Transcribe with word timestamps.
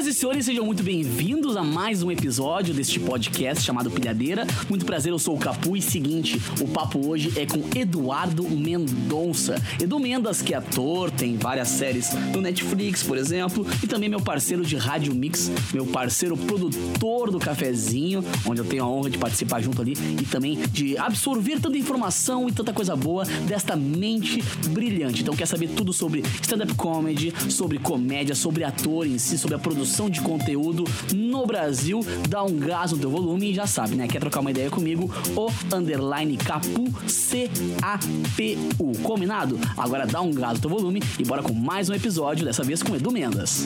Senhoras 0.07 0.15
e 0.15 0.19
senhores, 0.19 0.45
sejam 0.45 0.65
muito 0.65 0.83
bem-vindos 0.83 1.57
a 1.57 1.63
mais 1.63 2.01
um 2.01 2.09
episódio 2.09 2.73
deste 2.73 2.97
podcast 2.97 3.63
chamado 3.63 3.91
Pilhadeira. 3.91 4.47
Muito 4.69 4.85
prazer, 4.85 5.11
eu 5.11 5.19
sou 5.19 5.35
o 5.35 5.37
Capu 5.37 5.75
e 5.75 5.81
seguinte, 5.81 6.39
o 6.61 6.67
papo 6.67 7.05
hoje 7.05 7.33
é 7.35 7.45
com 7.45 7.61
Eduardo 7.77 8.43
Mendonça. 8.49 9.61
Edu 9.81 9.99
Mendas, 9.99 10.41
que 10.41 10.53
é 10.53 10.57
ator, 10.57 11.11
tem 11.11 11.35
várias 11.35 11.67
séries 11.67 12.13
no 12.33 12.39
Netflix, 12.39 13.03
por 13.03 13.17
exemplo, 13.17 13.67
e 13.83 13.87
também 13.87 14.07
meu 14.07 14.21
parceiro 14.21 14.63
de 14.65 14.77
Rádio 14.77 15.13
Mix, 15.13 15.51
meu 15.73 15.85
parceiro 15.85 16.37
produtor 16.37 17.29
do 17.29 17.39
Cafezinho, 17.39 18.23
onde 18.45 18.61
eu 18.61 18.65
tenho 18.65 18.83
a 18.83 18.87
honra 18.87 19.09
de 19.09 19.17
participar 19.17 19.61
junto 19.61 19.81
ali 19.81 19.93
e 20.21 20.25
também 20.25 20.57
de 20.71 20.97
absorver 20.97 21.59
tanta 21.59 21.77
informação 21.77 22.47
e 22.47 22.51
tanta 22.53 22.71
coisa 22.71 22.95
boa 22.95 23.25
desta 23.45 23.75
mente 23.75 24.41
brilhante. 24.69 25.21
Então 25.21 25.35
quer 25.35 25.47
saber 25.47 25.67
tudo 25.69 25.91
sobre 25.91 26.23
stand-up 26.41 26.73
comedy, 26.75 27.33
sobre 27.49 27.77
comédia, 27.77 28.35
sobre 28.35 28.63
ator 28.63 29.05
em 29.05 29.17
si, 29.17 29.37
sobre 29.37 29.55
a 29.55 29.59
produção 29.59 29.96
de 30.05 30.21
conteúdo 30.21 30.83
no 31.13 31.45
Brasil, 31.47 32.05
dá 32.29 32.43
um 32.43 32.55
gás 32.55 32.91
no 32.91 32.99
teu 32.99 33.09
volume 33.09 33.49
e 33.49 33.53
já 33.55 33.65
sabe, 33.65 33.95
né? 33.95 34.07
Quer 34.07 34.19
trocar 34.19 34.41
uma 34.41 34.51
ideia 34.51 34.69
comigo? 34.69 35.11
O 35.35 35.49
underline 35.75 36.37
capu 36.37 36.85
C-A-P-U. 37.07 38.91
Combinado? 39.01 39.59
Agora 39.75 40.05
dá 40.05 40.21
um 40.21 40.31
gás 40.31 40.53
no 40.53 40.59
teu 40.59 40.69
volume 40.69 41.01
e 41.17 41.23
bora 41.23 41.41
com 41.41 41.53
mais 41.53 41.89
um 41.89 41.93
episódio, 41.95 42.45
dessa 42.45 42.63
vez 42.63 42.83
com 42.83 42.95
Edu 42.95 43.11
Mendas. 43.11 43.65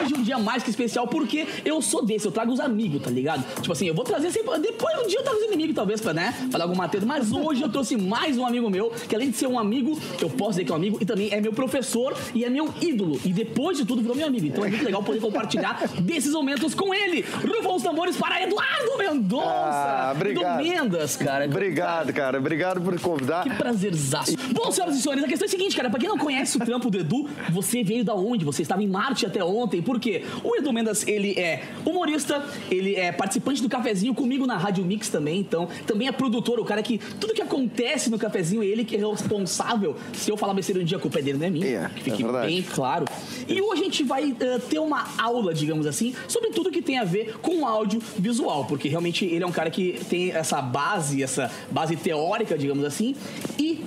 Hoje 0.00 0.14
é 0.14 0.18
um 0.18 0.22
dia 0.22 0.38
mais 0.38 0.62
que 0.62 0.70
especial 0.70 1.08
porque 1.08 1.46
eu 1.64 1.80
sou 1.80 2.04
desse, 2.04 2.26
eu 2.26 2.32
trago 2.32 2.52
os 2.52 2.60
amigos, 2.60 3.02
tá 3.02 3.10
ligado? 3.10 3.44
Tipo 3.60 3.72
assim, 3.72 3.86
eu 3.86 3.94
vou 3.94 4.04
trazer 4.04 4.30
sempre. 4.30 4.58
Depois 4.58 4.98
um 5.02 5.06
dia 5.06 5.18
eu 5.18 5.22
trago 5.22 5.38
os 5.38 5.44
inimigos, 5.44 5.74
talvez, 5.74 6.00
pra, 6.00 6.12
né? 6.12 6.32
Falar 6.50 6.64
alguma 6.64 6.88
treta. 6.88 7.06
Mas 7.06 7.32
hoje 7.32 7.62
eu 7.62 7.68
trouxe 7.68 7.96
mais 7.96 8.36
um 8.36 8.46
amigo 8.46 8.68
meu, 8.70 8.90
que 9.08 9.14
além 9.14 9.30
de 9.30 9.36
ser 9.36 9.46
um 9.46 9.58
amigo, 9.58 9.98
eu 10.20 10.28
posso 10.30 10.50
dizer 10.52 10.64
que 10.64 10.70
é 10.70 10.74
um 10.74 10.76
amigo, 10.76 10.98
e 11.00 11.04
também 11.04 11.30
é 11.32 11.40
meu 11.40 11.52
professor 11.52 12.16
e 12.34 12.44
é 12.44 12.50
meu 12.50 12.72
ídolo. 12.80 13.18
E 13.24 13.32
depois 13.32 13.78
de 13.78 13.84
tudo, 13.84 14.02
virou 14.02 14.16
meu 14.16 14.26
amigo. 14.26 14.46
Então 14.58 14.66
é 14.66 14.70
muito 14.70 14.84
legal 14.84 15.02
poder 15.02 15.20
compartilhar 15.20 15.80
desses 16.00 16.32
momentos 16.32 16.74
com 16.74 16.92
ele. 16.92 17.24
Rufam 17.46 17.76
os 17.76 17.82
tambores 17.82 18.16
para 18.16 18.42
Eduardo 18.42 18.98
Mendonça. 18.98 19.48
Ah, 19.48 20.12
obrigado. 20.14 20.60
Edu 20.60 20.70
Mendas, 20.70 21.16
cara. 21.16 21.44
Obrigado, 21.44 22.12
cara. 22.12 22.38
Obrigado 22.38 22.80
por 22.80 22.98
convidar. 23.00 23.44
Que 23.44 23.50
prazerzaço. 23.50 24.36
Bom, 24.52 24.70
senhoras 24.70 24.96
e 24.96 25.02
senhores, 25.02 25.24
a 25.24 25.28
questão 25.28 25.46
é 25.46 25.48
a 25.48 25.50
seguinte, 25.50 25.76
cara. 25.76 25.88
Pra 25.90 25.98
quem 25.98 26.08
não 26.08 26.18
conhece 26.18 26.56
o 26.56 26.60
trampo 26.60 26.90
do 26.90 26.98
Edu, 26.98 27.28
você 27.50 27.82
veio 27.82 28.04
da 28.04 28.14
onde? 28.14 28.44
Você 28.44 28.62
estava 28.62 28.82
em 28.82 28.88
Marte 28.88 29.26
até 29.26 29.42
ontem. 29.42 29.80
Por 29.80 30.00
quê? 30.00 30.24
O 30.42 30.56
Edu 30.56 30.72
Mendas, 30.72 31.06
ele 31.06 31.38
é 31.38 31.62
humorista, 31.84 32.44
ele 32.70 32.94
é 32.96 33.12
participante 33.12 33.62
do 33.62 33.68
Cafezinho 33.68 34.14
comigo 34.14 34.46
na 34.46 34.56
Rádio 34.56 34.84
Mix 34.84 35.08
também. 35.08 35.40
Então, 35.40 35.68
também 35.86 36.08
é 36.08 36.12
produtor, 36.12 36.58
o 36.58 36.64
cara 36.64 36.82
que 36.82 36.98
tudo 37.20 37.32
que 37.32 37.42
acontece 37.42 38.10
no 38.10 38.18
Cafezinho, 38.18 38.62
ele 38.62 38.84
que 38.84 38.96
é 38.96 39.06
responsável. 39.06 39.96
Se 40.12 40.30
eu 40.30 40.36
falar 40.36 40.54
besteira 40.54 40.80
um 40.80 40.84
dia, 40.84 40.98
a 40.98 41.00
culpa 41.00 41.18
é 41.18 41.22
dele, 41.22 41.38
não 41.38 41.46
é 41.46 41.50
minha. 41.50 41.66
É, 41.66 41.90
que 41.94 42.10
fique 42.10 42.24
é 42.24 42.46
bem 42.46 42.62
claro. 42.62 43.04
E 43.46 43.60
hoje 43.60 43.82
a 43.82 43.84
gente 43.84 44.04
vai 44.04 44.34
eh, 44.48 44.58
ter 44.58 44.78
uma 44.78 45.06
aula, 45.18 45.52
digamos 45.52 45.86
assim, 45.86 46.14
sobre 46.26 46.50
tudo 46.50 46.70
que 46.70 46.82
tem 46.82 46.98
a 46.98 47.04
ver 47.04 47.38
com 47.40 47.66
áudio 47.66 48.00
visual, 48.18 48.64
porque 48.64 48.88
realmente 48.88 49.24
ele 49.24 49.44
é 49.44 49.46
um 49.46 49.52
cara 49.52 49.70
que 49.70 50.00
tem 50.08 50.32
essa 50.32 50.60
base, 50.62 51.22
essa 51.22 51.50
base 51.70 51.96
teórica, 51.96 52.56
digamos 52.56 52.84
assim, 52.84 53.14
e 53.58 53.84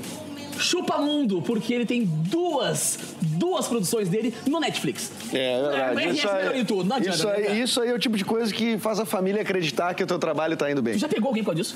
chupa 0.58 0.98
mundo, 1.00 1.42
porque 1.42 1.74
ele 1.74 1.86
tem 1.86 2.04
duas, 2.06 3.11
duas 3.22 3.68
produções 3.68 4.10
dele 4.10 4.34
no 4.48 4.60
Netflix. 4.60 5.12
É, 5.34 5.54
é 5.54 5.62
verdade. 5.62 6.00
É, 6.08 6.12
isso, 6.12 6.28
é, 6.28 6.48
aí, 6.48 6.66
tudo, 6.66 6.84
não 6.86 6.96
adianta, 6.96 7.18
isso, 7.18 7.28
aí, 7.28 7.44
né, 7.44 7.60
isso 7.60 7.82
aí 7.82 7.90
é 7.90 7.94
o 7.94 8.00
tipo 8.00 8.18
de 8.18 8.26
coisa 8.26 8.54
que 8.54 8.78
faz 8.78 9.00
a 9.00 9.06
família 9.06 9.42
acreditar 9.42 9.94
que 9.94 10.04
o 10.04 10.08
teu 10.08 10.20
trabalho 10.20 10.56
tá 10.58 10.70
indo 10.72 10.82
bem. 10.82 10.94
Tu 10.94 11.00
já 11.00 11.08
pegou 11.10 11.28
alguém 11.30 11.44
causa 11.44 11.62
disso? 11.62 11.76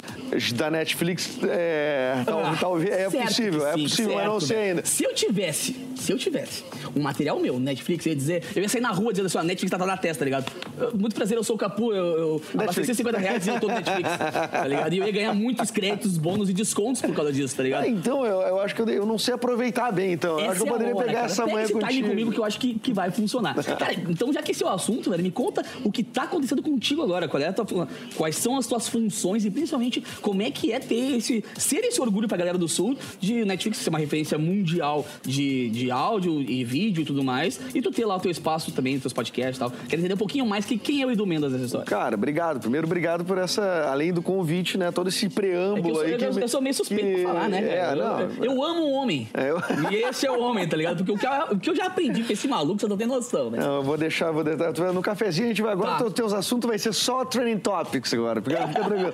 Da 0.55 0.69
Netflix, 0.69 1.37
é, 1.43 2.13
Ah, 2.27 2.57
talvez, 2.59 2.89
é 2.91 3.09
certo 3.09 3.27
possível, 3.27 3.59
que 3.61 3.65
é 3.65 3.73
sim, 3.73 3.83
possível, 3.83 4.15
mas 4.15 4.25
não 4.25 4.39
certo, 4.39 4.47
sei 4.47 4.57
velho. 4.57 4.69
ainda. 4.69 4.85
Se 4.85 5.03
eu 5.03 5.13
tivesse, 5.13 5.75
se 5.95 6.11
eu 6.11 6.17
tivesse 6.17 6.63
um 6.95 7.01
material 7.01 7.39
meu 7.39 7.59
Netflix, 7.59 8.05
eu 8.05 8.11
ia 8.11 8.15
dizer, 8.15 8.43
eu 8.55 8.61
ia 8.61 8.69
sair 8.69 8.81
na 8.81 8.91
rua 8.91 9.11
dizendo 9.11 9.27
assim, 9.27 9.37
ó, 9.37 9.43
Netflix 9.43 9.71
tá 9.71 9.77
na 9.85 9.97
testa, 9.97 10.19
tá 10.19 10.25
ligado? 10.25 10.51
Muito 10.93 11.15
prazer, 11.15 11.37
eu 11.37 11.43
sou 11.43 11.55
o 11.55 11.59
Capu, 11.59 11.93
eu, 11.93 12.05
eu 12.17 12.41
abasteci 12.57 12.93
50 12.95 13.17
reais 13.17 13.45
e 13.45 13.49
eu 13.49 13.59
tô 13.59 13.67
no 13.67 13.73
Netflix, 13.75 14.09
tá 14.51 14.67
ligado? 14.67 14.93
E 14.93 14.97
eu 14.99 15.05
ia 15.05 15.11
ganhar 15.11 15.33
muitos 15.33 15.71
créditos, 15.71 16.17
bônus 16.17 16.49
e 16.49 16.53
descontos 16.53 17.01
por 17.01 17.13
causa 17.15 17.31
disso, 17.31 17.55
tá 17.55 17.63
ligado? 17.63 17.83
Ah, 17.83 17.87
então, 17.87 18.25
eu, 18.25 18.41
eu 18.41 18.59
acho 18.59 18.75
que 18.75 18.81
eu, 18.81 18.89
eu 18.89 19.05
não 19.05 19.17
sei 19.17 19.33
aproveitar 19.33 19.91
bem, 19.91 20.13
então. 20.13 20.39
Eu 20.39 20.51
acho 20.51 20.61
que 20.63 20.63
eu 20.63 20.65
Essa 20.65 20.65
é 20.65 20.69
a 20.69 20.71
poderia 20.71 20.95
hora, 20.95 21.05
pegar 21.05 21.19
cara. 21.21 21.29
Essa 21.35 21.43
Pega 21.43 21.53
manhã 21.53 21.63
esse 21.65 21.73
timing 21.73 21.85
contigo. 21.87 22.09
comigo 22.09 22.31
que 22.31 22.39
eu 22.39 22.43
acho 22.45 22.59
que, 22.59 22.73
que 22.79 22.93
vai 22.93 23.11
funcionar. 23.11 23.55
Cara, 23.55 23.93
então 24.09 24.31
já 24.33 24.41
que 24.41 24.51
esse 24.51 24.63
é 24.63 24.65
o 24.65 24.69
assunto, 24.69 25.09
velho, 25.09 25.23
me 25.23 25.31
conta 25.31 25.63
o 25.83 25.91
que 25.91 26.03
tá 26.03 26.23
acontecendo 26.23 26.61
contigo 26.61 27.01
agora. 27.01 27.27
Qual 27.27 27.41
é 27.41 27.47
a 27.47 27.53
tua, 27.53 27.87
quais 28.15 28.35
são 28.35 28.57
as 28.57 28.67
tuas 28.67 28.87
funções 28.87 29.45
e 29.45 29.51
principalmente 29.51 30.03
como 30.21 30.41
é 30.41 30.49
que 30.51 30.71
é 30.71 30.79
ter 30.79 31.17
esse, 31.17 31.43
ser 31.57 31.79
esse 31.83 31.99
orgulho 32.01 32.27
pra 32.27 32.37
galera 32.37 32.57
do 32.57 32.67
Sul 32.67 32.97
de 33.19 33.43
Netflix 33.45 33.77
ser 33.79 33.89
uma 33.89 33.99
referência 33.99 34.37
mundial 34.37 35.05
de, 35.23 35.69
de 35.69 35.91
áudio 35.91 36.41
e 36.41 36.63
vídeo 36.63 37.01
e 37.01 37.05
tudo 37.05 37.23
mais. 37.23 37.59
E 37.73 37.81
tu 37.81 37.91
ter 37.91 38.05
lá 38.05 38.15
o 38.15 38.19
teu 38.19 38.31
espaço 38.31 38.71
também, 38.71 38.95
os 38.95 39.01
teus 39.01 39.13
podcasts 39.13 39.57
e 39.57 39.59
tal. 39.59 39.71
Quero 39.87 40.01
entender 40.01 40.13
um 40.13 40.17
pouquinho 40.17 40.45
mais 40.45 40.65
que 40.65 40.77
quem 40.77 41.01
é 41.01 41.05
o 41.05 41.11
Edu 41.11 41.25
Mendes 41.25 41.51
nessa 41.51 41.65
história. 41.65 41.85
Cara, 41.85 42.15
obrigado. 42.15 42.59
Primeiro, 42.59 42.85
obrigado 42.87 43.23
por 43.25 43.37
essa, 43.37 43.87
além 43.89 44.13
do 44.13 44.21
convite, 44.21 44.77
né? 44.77 44.91
Todo 44.91 45.09
esse 45.09 45.25
É 45.25 45.29
que 45.29 45.35
preâmbulo 45.35 45.89
eu, 45.89 45.95
sou, 45.95 46.03
aí. 46.03 46.11
eu, 46.13 46.17
que 46.17 46.25
eu- 46.43 46.47
sou 46.47 46.61
meio 46.61 46.73
suspeito 46.75 47.03
que- 47.05 47.23
pra 47.23 47.33
falar, 47.33 47.49
né? 47.49 47.63
É, 47.63 47.77
cara? 47.77 47.95
não. 47.95 48.19
eu, 48.21 48.45
eu 48.45 48.63
amo 48.63 48.85
um 48.87 48.93
homem. 48.93 49.27
É, 49.33 49.49
eu- 49.49 49.57
E 49.91 49.95
esse 49.95 50.25
é 50.25 50.31
o 50.31 50.39
homem, 50.39 50.67
tá 50.67 50.77
ligado? 50.77 50.97
Porque 50.97 51.11
o 51.11 51.17
o 51.51 51.59
que 51.59 51.69
eu 51.69 51.75
já 51.75 51.85
aprendi 51.85 52.23
com 52.23 52.31
esse 52.33 52.47
maluco, 52.47 52.79
você 52.79 52.87
não 52.87 52.97
tem 52.97 53.07
noção, 53.07 53.49
né? 53.49 53.59
Não, 53.59 53.75
eu 53.77 53.83
vou 53.83 53.97
deixar, 53.97 54.31
vou 54.31 54.43
deixar. 54.43 54.71
No 54.93 55.01
cafezinho 55.01 55.45
a 55.45 55.49
gente 55.49 55.61
vai 55.61 55.71
agora, 55.73 55.91
Tá. 55.91 55.97
teu- 55.99 56.11
teus 56.11 56.33
assuntos 56.33 56.67
vai 56.67 56.77
ser 56.77 56.93
só 56.93 57.23
trending 57.25 57.57
topics 57.59 58.13
agora. 58.13 58.41
Fica, 58.41 58.67
fica 58.67 58.83
tranquilo. 58.83 59.11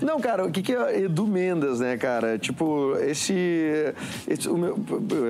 Não, 0.00 0.20
cara, 0.20 0.44
o 0.46 0.50
que, 0.50 0.62
que 0.62 0.74
é 0.74 1.00
Edu 1.02 1.26
Mendes, 1.26 1.80
né, 1.80 1.96
cara? 1.96 2.38
Tipo, 2.38 2.96
esse. 2.98 3.94
esse- 4.28 4.48
o, 4.48 4.56
meu, 4.56 4.78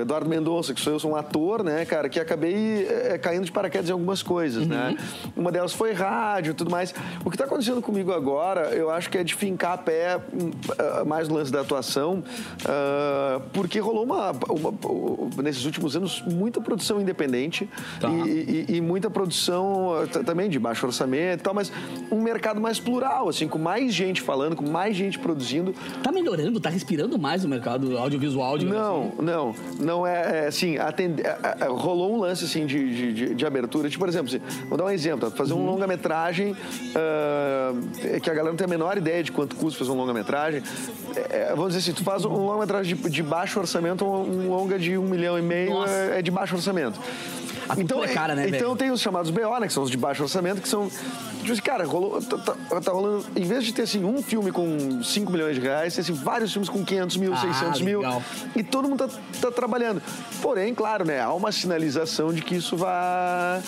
Eduardo 0.01 0.29
Mendonça, 0.29 0.73
que 0.73 0.81
sou 0.81 0.93
eu, 0.93 0.99
sou 0.99 1.11
um 1.11 1.15
ator, 1.15 1.63
né, 1.63 1.85
cara, 1.85 2.09
que 2.09 2.19
acabei 2.19 2.85
é, 2.87 3.17
caindo 3.17 3.45
de 3.45 3.51
paraquedas 3.51 3.89
em 3.89 3.93
algumas 3.93 4.21
coisas, 4.23 4.65
né? 4.67 4.95
Uma 5.35 5.51
delas 5.51 5.73
foi 5.73 5.93
rádio 5.93 6.51
e 6.51 6.53
tudo 6.53 6.69
mais. 6.71 6.93
O 7.25 7.29
que 7.31 7.37
tá 7.37 7.45
acontecendo 7.45 7.81
comigo 7.81 8.11
agora, 8.11 8.69
eu 8.73 8.89
acho 8.89 9.09
que 9.09 9.17
é 9.17 9.23
de 9.23 9.33
fincar 9.35 9.77
pé 9.79 10.17
hum, 10.33 10.51
ah, 10.77 11.03
mais 11.05 11.27
no 11.27 11.35
lance 11.35 11.51
da 11.51 11.61
atuação, 11.61 12.23
ah, 12.65 13.41
porque 13.53 13.79
rolou 13.79 14.03
uma, 14.03 14.31
uma- 14.49 15.43
nesses 15.43 15.65
últimos 15.65 15.95
anos 15.95 16.22
muita 16.31 16.61
produção 16.61 17.01
independente 17.01 17.69
Tá. 17.99 18.09
e, 18.09 18.65
e- 18.69 18.75
e 18.77 18.81
muita 18.81 19.09
produção 19.09 20.05
t- 20.11 20.23
também 20.23 20.49
de 20.49 20.59
baixo 20.59 20.85
orçamento 20.85 21.41
e 21.41 21.43
tal, 21.43 21.53
mas 21.53 21.71
um 22.11 22.21
mercado 22.21 22.59
mais 22.61 22.79
plural, 22.79 23.29
assim, 23.29 23.47
com 23.47 23.57
mais 23.57 23.93
gente 23.93 24.21
falando, 24.21 24.55
com 24.55 24.69
mais 24.69 24.95
gente 24.95 25.17
produzindo. 25.19 25.73
Tá 26.01 26.11
melhorando, 26.11 26.59
tá 26.59 26.69
respirando 26.69 27.17
mais 27.19 27.43
o 27.45 27.49
mercado 27.49 27.97
audiovisual, 27.97 28.57
Não, 28.57 29.01
assim. 29.07 29.11
não, 29.21 29.55
não 29.79 30.07
é, 30.07 30.43
é, 30.43 30.47
assim, 30.47 30.77
atende- 30.77 31.21
é, 31.23 31.37
é, 31.61 31.65
rolou 31.67 32.13
um 32.13 32.19
lance 32.19 32.45
assim 32.45 32.65
de, 32.65 32.95
de, 32.95 33.13
de- 33.13 33.35
de 33.35 33.45
abertura. 33.45 33.89
Tipo, 33.89 33.99
por 34.03 34.09
exemplo, 34.09 34.27
assim, 34.27 34.41
vou 34.67 34.77
dar 34.77 34.85
um 34.85 34.89
exemplo, 34.89 35.29
tá? 35.29 35.35
fazer 35.35 35.53
um 35.53 35.65
longa-metragem 35.65 36.55
ah, 36.95 37.73
é 38.03 38.19
que 38.19 38.29
a 38.29 38.33
galera 38.33 38.49
não 38.51 38.57
tem 38.57 38.65
a 38.65 38.69
menor 38.69 38.97
ideia 38.97 39.23
de 39.23 39.31
quanto 39.31 39.55
custa 39.55 39.79
fazer 39.79 39.91
um 39.91 39.95
longa-metragem. 39.95 40.61
É, 41.29 41.49
vamos 41.55 41.73
dizer 41.73 41.79
assim, 41.79 41.93
tu 41.93 42.03
faz 42.03 42.25
um 42.25 42.29
longa-metragem 42.33 42.95
de, 42.95 43.09
de 43.09 43.23
baixo 43.23 43.59
orçamento, 43.59 44.05
um, 44.05 44.45
um 44.45 44.49
longa 44.49 44.77
de 44.79 44.97
um 44.97 45.03
milhão 45.03 45.37
e 45.37 45.41
meio 45.41 45.71
Nossa. 45.71 45.93
É, 46.13 46.19
é 46.19 46.21
de 46.21 46.31
baixo 46.31 46.55
orçamento. 46.55 46.99
A 47.69 47.75
cultura 47.77 48.05
é 48.05 48.13
cara, 48.13 48.35
né, 48.35 48.45
então 48.47 48.59
velho? 48.59 48.75
tem 48.75 48.91
os 48.91 48.99
chamados 48.99 49.31
BO, 49.31 49.59
né, 49.59 49.67
que 49.67 49.73
são 49.73 49.83
os 49.83 49.89
de 49.89 49.95
baixo 49.95 50.21
orçamento, 50.23 50.61
que 50.61 50.67
são. 50.67 50.89
Tipo 51.39 51.51
assim, 51.53 51.61
cara, 51.61 51.85
rolou, 51.85 52.21
tá, 52.21 52.37
tá- 52.37 52.81
tá 52.81 52.91
rolando. 52.91 53.25
Em 53.35 53.43
vez 53.43 53.63
de 53.63 53.73
ter 53.73 53.83
assim, 53.83 54.03
um 54.03 54.21
filme 54.21 54.51
com 54.51 55.01
5 55.01 55.31
milhões 55.31 55.55
de 55.55 55.61
reais, 55.61 55.93
tem 55.95 56.01
assim, 56.01 56.13
vários 56.13 56.51
filmes 56.51 56.69
com 56.69 56.83
500 56.83 57.17
mil, 57.17 57.33
Ah, 57.33 57.37
600 57.37 57.81
mil. 57.81 57.99
legal. 58.01 58.21
E 58.55 58.63
todo 58.63 58.87
mundo 58.89 59.07
tá, 59.07 59.15
tá 59.41 59.51
trabalhando. 59.51 60.01
Porém, 60.41 60.73
claro, 60.75 61.05
né, 61.05 61.21
há 61.21 61.33
uma 61.33 61.51
sinalização 61.53 62.33
de 62.33 62.41
que 62.41 62.55
isso 62.55 62.75
vai. 62.77 63.61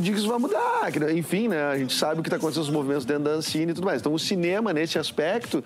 De 0.00 0.12
que 0.12 0.18
isso 0.18 0.28
vai 0.28 0.38
mudar. 0.38 0.90
que, 0.92 0.98
enfim, 1.12 1.48
né, 1.48 1.62
a 1.64 1.78
gente 1.78 1.94
sabe 1.94 2.20
o 2.20 2.22
que 2.22 2.28
está 2.28 2.36
acontecendo 2.36 2.64
nos 2.64 2.72
movimentos 2.74 3.04
dentro 3.06 3.24
da 3.24 3.30
Ancine 3.30 3.72
e 3.72 3.74
tudo 3.74 3.84
mais. 3.86 4.00
Então, 4.00 4.12
o 4.12 4.18
cinema, 4.18 4.72
nesse 4.72 4.98
aspecto, 4.98 5.64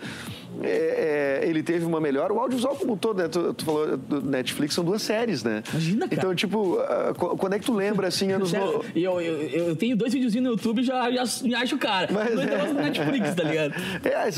é, 0.62 1.40
é, 1.44 1.48
ele 1.48 1.62
teve 1.62 1.84
uma 1.84 2.00
melhor. 2.00 2.30
O 2.32 2.38
audiovisual 2.38 2.76
como 2.76 2.92
um 2.92 2.96
todo, 2.96 3.18
né? 3.18 3.28
Tu, 3.28 3.54
tu 3.54 3.64
falou 3.64 3.96
do 3.96 4.20
Netflix, 4.22 4.74
são 4.74 4.84
duas 4.84 5.02
séries, 5.02 5.42
né? 5.42 5.62
Imagina, 5.70 6.08
cara. 6.08 6.14
Então, 6.14 6.34
tipo, 6.34 6.78
qu- 7.18 7.36
quando 7.36 7.54
é 7.54 7.58
que 7.58 7.64
tu 7.66 7.72
lembra, 7.74 8.08
assim, 8.08 8.30
anos... 8.32 8.50
Sério, 8.50 8.66
no- 8.78 8.84
eu, 9.00 9.20
eu, 9.20 9.40
eu 9.68 9.76
tenho 9.76 9.96
dois 9.96 10.12
videozinhos 10.12 10.44
no 10.44 10.50
YouTube 10.52 10.80
e 10.80 10.84
já, 10.84 11.10
já 11.10 11.24
me 11.46 11.54
acho 11.54 11.76
cara. 11.78 12.08
Mas 12.12 12.34
Dois 12.34 12.48
é. 12.48 12.66
no 12.68 12.74
Netflix, 12.74 13.34
tá 13.34 13.42
ligado? 13.42 13.74
É, 14.04 14.28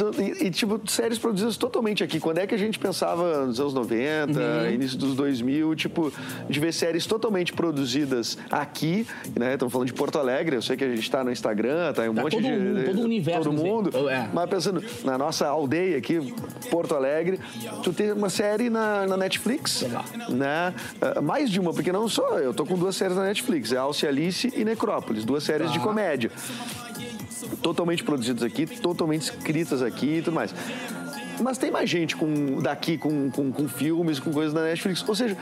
e, 0.42 0.46
e, 0.46 0.50
tipo, 0.50 0.80
séries 0.90 1.18
produzidas 1.18 1.56
totalmente 1.56 2.02
aqui. 2.02 2.18
Quando 2.20 2.38
é 2.38 2.46
que 2.46 2.54
a 2.54 2.58
gente 2.58 2.78
pensava 2.78 3.46
nos 3.46 3.58
anos 3.60 3.74
90, 3.74 4.38
Uhum. 4.38 4.70
início 4.70 4.96
dos 4.98 5.14
2000, 5.14 5.74
tipo, 5.74 6.12
de 6.48 6.60
ver 6.60 6.72
séries 6.72 7.06
totalmente 7.06 7.52
produzidas 7.52 8.38
aqui, 8.50 9.06
né? 9.38 9.54
Estamos 9.54 9.72
falando 9.72 9.86
de 9.88 9.94
Porto 9.94 10.18
Alegre, 10.18 10.56
eu 10.56 10.62
sei 10.62 10.76
que 10.76 10.84
a 10.84 10.94
gente 10.94 11.10
tá 11.10 11.22
no 11.24 11.30
Instagram, 11.30 11.92
tá 11.92 12.06
em 12.06 12.08
um 12.08 12.14
Tá 12.14 12.22
monte 12.22 12.32
todo 12.32 12.42
de... 12.42 12.50
mundo, 12.50 12.84
todo 12.84 13.00
o 13.00 13.04
universo, 13.04 13.42
Todo 13.42 13.52
não 13.54 13.62
sei. 13.62 13.70
mundo. 13.70 14.08
É. 14.08 14.28
Mas 14.32 14.48
pensando 14.50 14.82
na 15.04 15.18
nossa 15.18 15.46
aldeia 15.46 16.00
aqui, 16.06 16.34
Porto 16.70 16.94
Alegre, 16.94 17.40
tu 17.82 17.92
tem 17.92 18.12
uma 18.12 18.30
série 18.30 18.70
na, 18.70 19.06
na 19.06 19.16
Netflix, 19.16 19.82
Legal. 19.82 20.04
né? 20.28 20.72
Ah, 21.00 21.20
mais 21.20 21.50
de 21.50 21.58
uma, 21.58 21.72
porque 21.72 21.90
não 21.90 22.08
só, 22.08 22.38
eu 22.38 22.54
tô 22.54 22.64
com 22.64 22.76
duas 22.78 22.94
séries 22.94 23.16
na 23.16 23.24
Netflix, 23.24 23.72
é 23.72 23.76
Alce 23.76 24.06
Alice 24.06 24.52
e 24.56 24.64
Necrópolis, 24.64 25.24
duas 25.24 25.42
séries 25.42 25.72
de 25.72 25.78
Tá. 25.78 25.84
comédia. 25.84 26.30
totalmente 27.62 28.02
produzidas 28.04 28.42
aqui, 28.42 28.66
totalmente 28.66 29.22
escritas 29.22 29.82
aqui 29.82 30.18
e 30.18 30.22
tudo 30.22 30.34
mais. 30.34 30.54
Mas 31.40 31.58
tem 31.58 31.70
mais 31.70 31.88
gente 31.90 32.16
com, 32.16 32.60
daqui 32.62 32.96
com, 32.96 33.30
com, 33.30 33.52
com 33.52 33.68
filmes, 33.68 34.18
com 34.18 34.32
coisas 34.32 34.54
da 34.54 34.62
Netflix. 34.62 35.04
Ou 35.06 35.14
seja, 35.14 35.36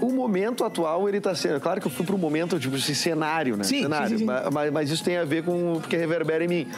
o 0.00 0.12
momento 0.12 0.64
atual, 0.64 1.08
ele 1.08 1.18
está 1.18 1.34
sendo. 1.34 1.60
Claro 1.60 1.80
que 1.80 1.86
eu 1.86 1.90
fui 1.90 2.04
para 2.04 2.14
um 2.14 2.18
momento, 2.18 2.58
tipo, 2.58 2.76
esse 2.76 2.94
cenário, 2.94 3.56
né? 3.56 3.64
Sim, 3.64 3.82
cenário. 3.82 4.08
sim, 4.08 4.18
sim, 4.18 4.26
sim. 4.26 4.50
Mas, 4.52 4.72
mas 4.72 4.90
isso 4.90 5.02
tem 5.02 5.16
a 5.16 5.24
ver 5.24 5.42
com. 5.42 5.78
porque 5.80 5.96
reverbera 5.96 6.44
em 6.44 6.48
mim. 6.48 6.68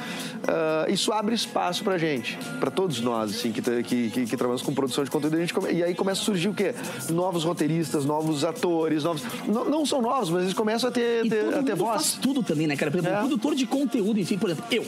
Ah, 0.47 0.87
isso 0.89 1.13
abre 1.13 1.35
espaço 1.35 1.83
pra 1.83 1.99
gente, 1.99 2.39
para 2.61 2.71
todos 2.71 3.01
nós, 3.01 3.31
assim, 3.35 3.51
que, 3.53 3.61
que, 3.61 4.11
que, 4.11 4.27
que 4.27 4.37
trabalhamos 4.37 4.63
com 4.63 4.73
produção 4.73 5.03
de 5.05 5.11
conteúdo. 5.11 5.37
A 5.37 5.41
gente 5.41 5.53
come- 5.55 5.73
e 5.73 5.83
aí 5.83 5.95
começa 5.95 6.23
a 6.23 6.25
surgir 6.25 6.49
o 6.49 6.55
quê? 6.55 6.75
Novos 7.11 7.45
roteiristas, 7.45 8.05
novos 8.05 8.45
atores, 8.45 9.05
novos. 9.05 9.23
Não, 9.47 9.65
não 9.65 9.85
são 9.87 10.01
novos, 10.01 10.31
mas 10.31 10.43
eles 10.43 10.55
começam 10.55 10.89
a 10.89 10.93
ter, 10.93 11.25
E 11.27 11.31
ter- 11.31 11.55
a 11.55 11.63
ter 11.63 11.75
voz. 11.75 11.91
faz 11.93 12.13
tudo 12.21 12.43
também, 12.43 12.67
né, 12.67 12.77
cara? 12.77 12.91
Por 12.91 12.99
exemplo, 12.99 13.17
É. 13.17 13.21
produtor 13.21 13.55
de 13.55 13.67
conteúdo 13.67 14.19
si, 14.25 14.37
por 14.37 14.51
exemplo, 14.51 14.65
eu, 14.71 14.85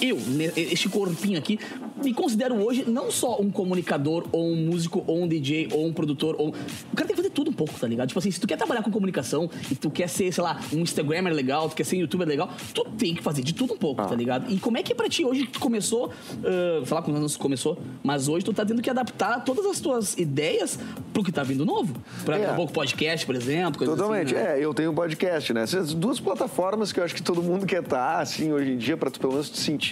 eu, 0.00 0.16
né, 0.16 0.52
este 0.56 0.88
corpinho 0.88 1.38
aqui, 1.38 1.58
me 2.02 2.12
considero 2.14 2.54
hoje 2.56 2.84
não 2.88 3.10
só 3.10 3.40
um 3.40 3.50
comunicador, 3.50 4.26
ou 4.32 4.46
um 4.50 4.56
músico, 4.56 5.04
ou 5.06 5.22
um 5.22 5.28
DJ, 5.28 5.68
ou 5.72 5.86
um 5.86 5.92
produtor, 5.92 6.34
ou... 6.38 6.48
O 6.48 6.96
cara 6.96 7.06
tem 7.06 7.08
que 7.08 7.16
fazer 7.16 7.30
tudo 7.30 7.50
um 7.50 7.54
pouco, 7.54 7.74
tá 7.78 7.86
ligado? 7.86 8.08
Tipo 8.08 8.18
assim, 8.18 8.30
se 8.30 8.40
tu 8.40 8.46
quer 8.46 8.56
trabalhar 8.56 8.82
com 8.82 8.90
comunicação, 8.90 9.50
e 9.70 9.74
tu 9.74 9.90
quer 9.90 10.08
ser, 10.08 10.32
sei 10.32 10.42
lá, 10.42 10.60
um 10.72 10.78
Instagrammer 10.80 11.32
legal, 11.32 11.68
tu 11.68 11.76
quer 11.76 11.84
ser 11.84 11.96
um 11.96 12.00
youtuber 12.00 12.26
legal, 12.26 12.50
tu 12.74 12.84
tem 12.98 13.14
que 13.14 13.22
fazer 13.22 13.42
de 13.42 13.54
tudo 13.54 13.74
um 13.74 13.76
pouco, 13.76 14.00
Ah. 14.02 14.06
tá 14.06 14.14
ligado? 14.14 14.50
E 14.52 14.58
como 14.58 14.78
é 14.78 14.82
que 14.82 14.92
é 14.92 14.94
pra 14.94 15.08
ti 15.08 15.24
hoje 15.24 15.46
que 15.46 15.52
tu 15.52 15.60
começou, 15.60 16.06
uh, 16.08 16.84
sei 16.86 16.94
lá 16.94 17.02
quantos 17.02 17.16
anos 17.16 17.36
começou, 17.36 17.78
mas 18.02 18.28
hoje 18.28 18.44
tu 18.44 18.52
tá 18.52 18.64
tendo 18.64 18.80
que 18.82 18.90
adaptar 18.90 19.44
todas 19.44 19.64
as 19.66 19.80
tuas 19.80 20.16
ideias 20.18 20.78
pro 21.12 21.22
que 21.22 21.30
tá 21.32 21.42
vindo 21.42 21.64
novo? 21.64 21.94
Pra 22.24 22.38
É. 22.38 22.50
a 22.50 22.54
pouco 22.54 22.72
podcast, 22.72 23.26
por 23.26 23.34
exemplo, 23.34 23.78
coisa 23.78 23.94
Totalmente. 23.96 24.34
assim, 24.34 24.44
né? 24.44 24.58
É, 24.58 24.64
eu 24.64 24.72
tenho 24.72 24.90
um 24.90 24.94
podcast, 24.94 25.52
né? 25.52 25.62
Essas 25.62 25.92
duas 25.94 26.18
plataformas 26.20 26.92
que 26.92 27.00
eu 27.00 27.04
acho 27.04 27.14
que 27.14 27.22
todo 27.22 27.42
mundo 27.42 27.66
quer 27.66 27.82
estar, 27.82 28.20
assim, 28.20 28.52
hoje 28.52 28.72
em 28.72 28.76
dia, 28.78 28.96
pra 28.96 29.10
tu 29.10 29.20
pelo 29.20 29.32
menos 29.32 29.50
te 29.50 29.58
sentir, 29.58 29.89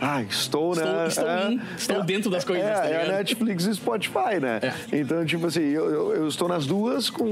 ah, 0.00 0.22
estou, 0.22 0.74
né? 0.74 0.82
Estou- 0.82 1.06
estou 1.06 1.28
É, 1.28 1.50
in, 1.52 1.60
estou 1.76 1.96
é, 2.00 2.04
dentro 2.04 2.30
das 2.30 2.44
coisas, 2.44 2.64
É, 2.66 2.72
tá 2.72 2.88
é 2.88 3.02
a 3.04 3.12
Netflix 3.16 3.66
e 3.66 3.74
Spotify, 3.74 4.38
né? 4.40 4.60
É. 4.62 4.96
Então, 4.98 5.24
tipo 5.24 5.46
assim, 5.46 5.60
eu, 5.62 5.90
eu- 5.90 6.12
eu 6.14 6.28
estou 6.28 6.48
nas 6.48 6.66
duas, 6.66 7.08
com 7.10 7.24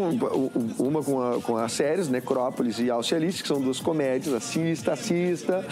uma 0.78 1.02
com, 1.02 1.20
a- 1.22 1.40
com 1.40 1.56
as 1.56 1.72
séries, 1.72 2.08
Necrópolis 2.08 2.78
e 2.78 2.90
Alcialice, 2.90 3.42
que 3.42 3.48
são 3.48 3.60
duas 3.60 3.80
comédias, 3.80 4.34
assista, 4.34 4.92
assista. 4.92 5.64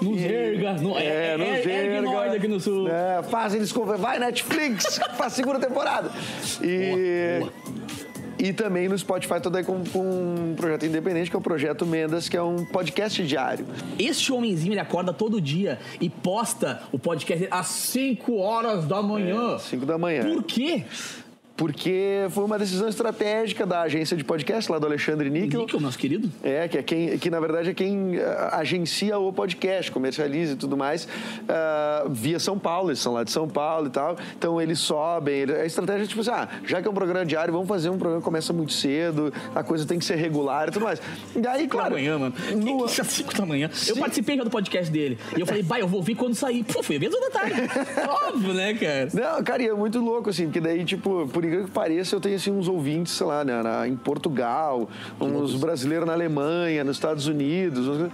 Nos 0.00 0.20
E- 0.20 0.26
erga, 0.26 0.72
no- 0.74 0.96
é, 0.98 1.32
é- 1.34 1.36
nos 1.36 1.46
é- 1.48 1.58
ergue 1.60 1.70
erga. 1.96 2.02
nós 2.02 2.34
aqui 2.34 2.48
no 2.48 2.60
sul. 2.60 2.88
É, 2.88 3.22
faz 3.22 3.54
eles 3.54 3.72
vai 3.72 4.18
Netflix, 4.18 4.98
faz 5.16 5.32
segunda 5.32 5.58
temporada. 5.58 6.10
E 6.62 7.38
Boa, 7.40 7.52
e 8.38 8.52
também 8.52 8.88
no 8.88 8.98
Spotify 8.98 9.40
tô 9.40 9.50
daí 9.50 9.64
com, 9.64 9.82
com 9.84 10.00
um 10.00 10.54
projeto 10.54 10.86
independente 10.86 11.30
que 11.30 11.36
é 11.36 11.38
o 11.38 11.42
projeto 11.42 11.86
Mendas, 11.86 12.28
que 12.28 12.36
é 12.36 12.42
um 12.42 12.64
podcast 12.64 13.24
diário. 13.24 13.66
Este 13.98 14.32
homenzinho, 14.32 14.72
ele 14.72 14.80
acorda 14.80 15.12
todo 15.12 15.40
dia 15.40 15.78
e 16.00 16.08
posta 16.08 16.82
o 16.92 16.98
podcast 16.98 17.48
às 17.50 17.66
5 17.66 18.36
horas 18.36 18.84
da 18.84 19.02
manhã. 19.02 19.58
5 19.58 19.86
da 19.86 19.98
manhã. 19.98 20.22
Por 20.22 20.42
quê? 20.42 20.84
Porque 21.56 22.26
foi 22.30 22.44
uma 22.44 22.58
decisão 22.58 22.86
estratégica 22.88 23.64
da 23.64 23.80
agência 23.82 24.14
de 24.16 24.22
podcast 24.22 24.70
lá 24.70 24.78
do 24.78 24.86
Alexandre 24.86 25.30
Níquel. 25.30 25.60
Níquel, 25.62 25.80
nosso 25.80 25.98
querido. 25.98 26.30
É, 26.42 26.68
que, 26.68 26.76
é 26.78 26.82
quem, 26.82 27.18
que 27.18 27.30
na 27.30 27.40
verdade 27.40 27.70
é 27.70 27.74
quem 27.74 28.18
ah, 28.18 28.58
agencia 28.58 29.18
o 29.18 29.32
podcast, 29.32 29.90
comercializa 29.90 30.52
e 30.52 30.56
tudo 30.56 30.76
mais, 30.76 31.08
ah, 31.48 32.04
via 32.10 32.38
São 32.38 32.58
Paulo, 32.58 32.90
eles 32.90 32.98
são 32.98 33.14
lá 33.14 33.24
de 33.24 33.30
São 33.30 33.48
Paulo 33.48 33.86
e 33.86 33.90
tal. 33.90 34.16
Então 34.36 34.60
eles 34.60 34.78
sobem. 34.78 35.44
A 35.44 35.64
estratégia 35.64 36.04
é 36.04 36.06
tipo 36.06 36.20
assim: 36.20 36.30
ah, 36.30 36.46
já 36.66 36.82
que 36.82 36.88
é 36.88 36.90
um 36.90 36.94
programa 36.94 37.24
diário, 37.24 37.52
vamos 37.54 37.68
fazer 37.68 37.88
um 37.88 37.96
programa 37.96 38.20
que 38.20 38.24
começa 38.24 38.52
muito 38.52 38.74
cedo, 38.74 39.32
a 39.54 39.62
coisa 39.62 39.86
tem 39.86 39.98
que 39.98 40.04
ser 40.04 40.16
regular 40.16 40.68
e 40.68 40.72
tudo 40.72 40.84
mais. 40.84 41.00
E 41.34 41.46
aí, 41.46 41.62
Da 41.66 41.68
claro. 41.70 41.94
manhã, 41.94 42.18
mano. 42.18 42.34
no- 42.54 42.64
Que, 42.64 42.84
que 42.84 42.90
isso 42.90 43.00
é 43.00 43.04
às 43.04 43.08
5 43.10 43.34
da 43.34 43.46
manhã? 43.46 43.70
Eu 43.72 43.94
Sim. 43.94 44.00
participei 44.00 44.36
já 44.36 44.44
do 44.44 44.50
podcast 44.50 44.92
dele. 44.92 45.18
E 45.34 45.40
eu 45.40 45.46
falei, 45.46 45.62
vai, 45.62 45.80
eu 45.80 45.88
vou 45.88 46.00
ouvir 46.00 46.14
quando 46.16 46.34
sair. 46.34 46.64
Pô, 46.64 46.82
foi 46.82 46.96
às 46.96 47.00
vezes 47.00 47.18
da 47.18 47.30
tarde. 47.30 47.54
Óbvio, 48.28 48.52
né, 48.52 48.74
cara? 48.74 49.08
Não, 49.14 49.42
cara, 49.42 49.62
e 49.62 49.68
é 49.68 49.72
muito 49.72 49.98
louco, 50.00 50.28
assim, 50.28 50.44
porque 50.44 50.60
daí, 50.60 50.84
tipo, 50.84 51.26
por 51.32 51.45
incrível 51.46 51.66
que 51.66 51.72
pareça, 51.72 52.14
eu 52.14 52.20
tenho, 52.20 52.36
assim, 52.36 52.50
uns 52.50 52.68
ouvintes, 52.68 53.12
sei 53.14 53.26
lá, 53.26 53.44
né, 53.44 53.62
na- 53.62 53.86
em 53.88 53.96
Portugal, 53.96 54.88
uns 55.20 55.54
brasileiros 55.54 56.06
na 56.06 56.12
Alemanha, 56.12 56.84
nos 56.84 56.96
Estados 56.96 57.26
Unidos. 57.26 57.86
uns- 57.88 58.10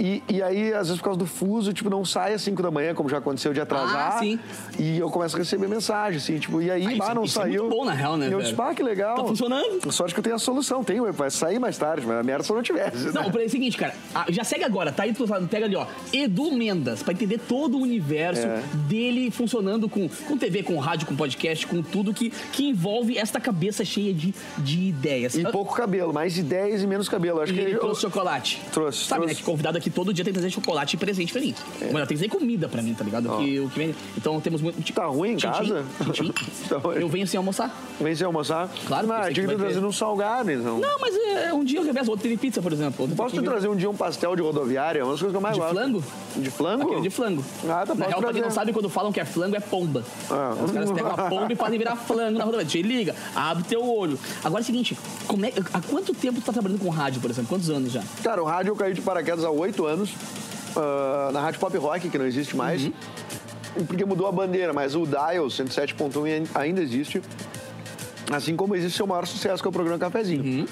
E, 0.00 0.22
e 0.28 0.42
aí, 0.42 0.72
às 0.72 0.86
vezes, 0.88 0.96
por 0.96 1.04
causa 1.04 1.18
do 1.18 1.26
fuso, 1.26 1.72
tipo, 1.74 1.90
não 1.90 2.04
sai 2.06 2.32
às 2.32 2.40
5 2.40 2.62
da 2.62 2.70
manhã, 2.70 2.94
como 2.94 3.06
já 3.08 3.18
aconteceu 3.18 3.52
de 3.52 3.60
atrasar. 3.60 4.14
Ah, 4.16 4.18
sim. 4.18 4.38
E 4.78 4.98
eu 4.98 5.10
começo 5.10 5.36
a 5.36 5.38
receber 5.38 5.68
mensagem, 5.68 6.16
assim, 6.16 6.38
tipo, 6.38 6.62
e 6.62 6.70
aí, 6.70 6.86
Ah, 6.86 6.90
isso 6.90 6.98
bah, 6.98 7.10
é- 7.10 7.14
não 7.14 7.24
isso 7.24 7.38
é 7.38 7.42
saiu. 7.42 7.64
muito 7.64 7.76
bom, 7.76 7.84
na 7.84 7.92
real, 7.92 8.16
né, 8.16 8.28
E 8.28 8.32
eu 8.32 8.40
disse, 8.40 8.54
pá, 8.54 8.74
que 8.74 8.82
legal. 8.82 9.14
Tá 9.16 9.24
funcionando. 9.24 9.92
Sorte 9.92 10.14
que 10.14 10.20
eu 10.20 10.24
tenho 10.24 10.36
a 10.36 10.38
solução, 10.38 10.82
tem, 10.82 11.00
vai 11.12 11.30
sair 11.30 11.58
mais 11.58 11.76
tarde, 11.76 12.06
mas 12.06 12.16
a 12.16 12.22
merda 12.22 12.42
se 12.44 12.50
eu 12.50 12.56
não 12.56 12.62
tivesse. 12.62 13.12
Não, 13.12 13.28
né? 13.28 13.42
é 13.42 13.46
o 13.46 13.50
seguinte, 13.50 13.76
cara, 13.76 13.94
ah, 14.14 14.24
já 14.30 14.42
segue 14.42 14.64
agora, 14.64 14.90
tá 14.90 15.02
aí, 15.02 15.12
tu 15.12 15.26
pega 15.50 15.66
ali, 15.66 15.76
ó, 15.76 15.84
Edu 16.12 16.50
Mendas, 16.52 17.02
pra 17.02 17.12
entender 17.12 17.38
todo 17.38 17.76
o 17.76 17.82
universo 17.82 18.46
É. 18.46 18.62
dele 18.88 19.30
funcionando 19.30 19.86
com, 19.88 20.08
com 20.08 20.38
TV, 20.38 20.62
com 20.62 20.78
rádio, 20.78 21.06
com 21.06 21.14
podcast, 21.14 21.66
com 21.66 21.82
tudo 21.82 22.14
que, 22.14 22.30
que 22.52 22.64
envolve 22.68 23.18
esta 23.18 23.38
cabeça 23.38 23.84
cheia 23.84 24.14
de, 24.14 24.34
de 24.58 24.80
ideias. 24.88 25.34
E 25.34 25.42
pouco 25.50 25.74
cabelo, 25.74 26.12
mais 26.14 26.38
ideias 26.38 26.82
e 26.82 26.86
menos 26.86 27.06
cabelo. 27.08 27.40
Acho 27.42 27.52
e 27.52 27.56
que 27.56 27.60
ele 27.60 27.74
eu- 27.74 27.80
trouxe 27.80 28.00
chocolate. 28.00 28.62
Trouxe, 28.72 29.04
Sabe, 29.04 29.20
trouxe. 29.22 29.34
né? 29.34 29.38
Que 29.38 29.44
convidado 29.44 29.76
aqui 29.76 29.89
todo 29.90 30.12
dia 30.12 30.24
tem 30.24 30.32
que 30.32 30.38
trazer 30.38 30.52
chocolate 30.54 30.96
e 30.96 30.98
presente 30.98 31.32
pra 31.32 31.40
mim. 31.40 31.54
Mas 31.80 31.90
tem 31.90 31.90
que 31.90 32.06
trazer 32.06 32.28
comida 32.28 32.68
pra 32.68 32.82
mim, 32.82 32.94
tá 32.94 33.04
ligado? 33.04 33.32
O 33.32 33.38
que, 33.38 33.60
o 33.60 33.68
que 33.68 33.78
vem. 33.78 33.94
Então 34.16 34.40
temos 34.40 34.60
muito. 34.60 34.80
Tá 34.92 35.06
ruim 35.06 35.32
em 35.32 35.36
Tchim, 35.36 35.48
casa? 35.48 35.84
tchim, 36.12 36.12
tchim. 36.12 36.32
Tá. 36.70 36.76
Eu 36.90 37.08
venho 37.08 37.26
sem 37.26 37.36
almoçar. 37.38 37.74
Vem 38.00 38.14
sem 38.14 38.24
almoçar? 38.24 38.68
Claro, 38.86 39.06
Mas 39.08 39.18
pensei 39.18 39.34
tinha 39.34 39.46
que 39.48 39.52
que 39.54 39.58
trazer 39.60 39.80
ter. 39.80 39.86
um 39.86 39.92
salgado, 39.92 40.50
então. 40.50 40.78
Não, 40.78 40.98
mas 41.00 41.14
é, 41.16 41.52
um 41.52 41.64
dia 41.64 41.80
eu 41.80 41.84
revezo, 41.84 42.10
outro 42.10 42.22
teve 42.22 42.36
pizza, 42.36 42.62
por 42.62 42.72
exemplo. 42.72 43.08
Posso 43.16 43.34
te 43.34 43.40
que- 43.40 43.44
trazer 43.48 43.68
um 43.68 43.74
dia 43.76 43.90
um 43.90 43.96
pastel 43.96 44.36
de 44.36 44.42
rodoviária? 44.42 45.00
É 45.00 45.02
uma 45.02 45.12
das 45.12 45.20
coisas 45.20 45.32
que 45.32 45.36
eu 45.36 45.40
mais 45.40 45.54
De 45.54 45.60
gosto. 45.60 45.74
flango? 45.74 46.04
De 46.36 46.50
flango? 46.50 46.82
Aquele 46.84 47.00
de 47.02 47.10
flango. 47.10 47.44
Ah, 47.68 47.84
tá, 47.86 47.94
Na 47.94 48.06
real, 48.06 48.20
pra 48.20 48.32
quem 48.32 48.42
não 48.42 48.50
sabe, 48.50 48.72
quando 48.72 48.88
falam 48.88 49.10
que 49.12 49.18
é 49.20 49.24
flango, 49.24 49.56
é 49.56 49.60
pomba. 49.60 50.04
Ah. 50.30 50.54
Os 50.64 50.70
caras 50.70 50.90
pegam 50.92 51.10
a 51.10 51.16
pomba 51.28 51.52
e 51.52 51.56
fazem 51.56 51.78
virar 51.78 51.96
flango 51.96 52.38
na 52.38 52.44
rodovia. 52.44 52.64
Te 52.66 52.82
liga, 52.82 53.14
abre 53.34 53.64
teu 53.64 53.84
olho. 53.84 54.18
Agora 54.44 54.60
é 54.60 54.62
o 54.62 54.66
seguinte, 54.66 54.96
como 55.26 55.44
é, 55.44 55.52
há 55.72 55.80
quanto 55.80 56.14
tempo 56.14 56.40
tu 56.40 56.44
tá 56.44 56.52
trabalhando 56.52 56.78
com 56.80 56.88
rádio, 56.88 57.20
por 57.20 57.30
exemplo? 57.30 57.48
Quantos 57.48 57.68
anos 57.70 57.90
já? 57.92 58.02
Cara, 58.22 58.40
o 58.42 58.46
rádio 58.46 58.70
eu 58.70 58.76
caí 58.76 58.94
de 58.94 59.00
paraquedas 59.00 59.44
há 59.44 59.50
oito 59.50 59.69
anos. 59.84 60.10
ah, 60.76 61.30
na 61.32 61.40
Rádio 61.40 61.60
Pop 61.60 61.76
Rock, 61.78 62.08
que 62.08 62.18
não 62.18 62.26
existe 62.26 62.56
mais. 62.56 62.84
Uhum. 62.84 62.92
Porque 63.86 64.04
mudou 64.04 64.26
a 64.26 64.32
bandeira, 64.32 64.72
mas 64.72 64.94
o 64.96 65.06
Dial 65.06 65.46
107.1 65.46 66.48
ainda 66.54 66.80
existe. 66.82 67.22
Assim 68.32 68.54
como 68.56 68.74
existe 68.76 68.94
o 68.94 68.96
seu 68.98 69.06
maior 69.06 69.26
sucesso, 69.26 69.62
que 69.62 69.66
é 69.68 69.70
o 69.70 69.72
programa 69.72 69.98
Cafezinho. 69.98 70.66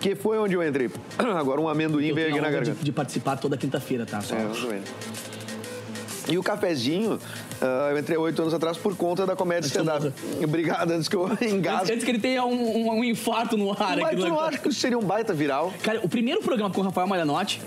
Que 0.00 0.14
foi 0.14 0.38
onde 0.38 0.54
eu 0.54 0.66
entrei. 0.66 0.90
Agora 1.18 1.60
um 1.60 1.68
amendoim 1.68 2.04
Uhum. 2.04 2.08
Eu 2.10 2.14
veio 2.14 2.28
aqui 2.28 2.36
na 2.40 2.42
honra 2.42 2.50
de, 2.50 2.56
garganta. 2.66 2.84
de 2.84 2.92
participar 2.92 3.36
toda 3.36 3.56
quinta-feira, 3.56 4.06
tá? 4.06 4.20
Só. 4.20 4.34
É, 4.36 4.38
menos. 4.38 4.88
E 6.28 6.38
o 6.38 6.42
cafezinho, 6.42 7.18
ah, 7.60 7.88
eu 7.90 7.98
entrei 7.98 8.16
oito 8.16 8.40
anos 8.40 8.54
atrás 8.54 8.76
por 8.76 8.96
conta 8.96 9.26
da 9.26 9.34
comédia 9.34 9.66
stand-up. 9.66 10.12
Obrigado, 10.42 10.92
antes 10.92 11.08
que 11.08 11.16
eu 11.16 11.28
engasgue. 11.42 11.92
Antes, 11.92 12.04
que 12.04 12.10
ele 12.12 12.20
tenha 12.20 12.44
um, 12.44 12.76
um- 12.86 12.90
um 12.98 13.04
infarto 13.04 13.56
no 13.56 13.72
ar 13.72 13.96
Mas 13.98 14.18
tu 14.20 14.28
não 14.28 14.38
acha 14.40 14.58
que 14.58 14.68
isso 14.68 14.78
seria 14.80 14.98
um 14.98 15.02
baita 15.02 15.32
viral? 15.34 15.72
Cara, 15.82 16.00
o 16.02 16.08
primeiro 16.08 16.40
programa 16.40 16.72
com 16.72 16.80
o 16.80 16.84
Rafael 16.84 17.08
Malhanotti, 17.08 17.60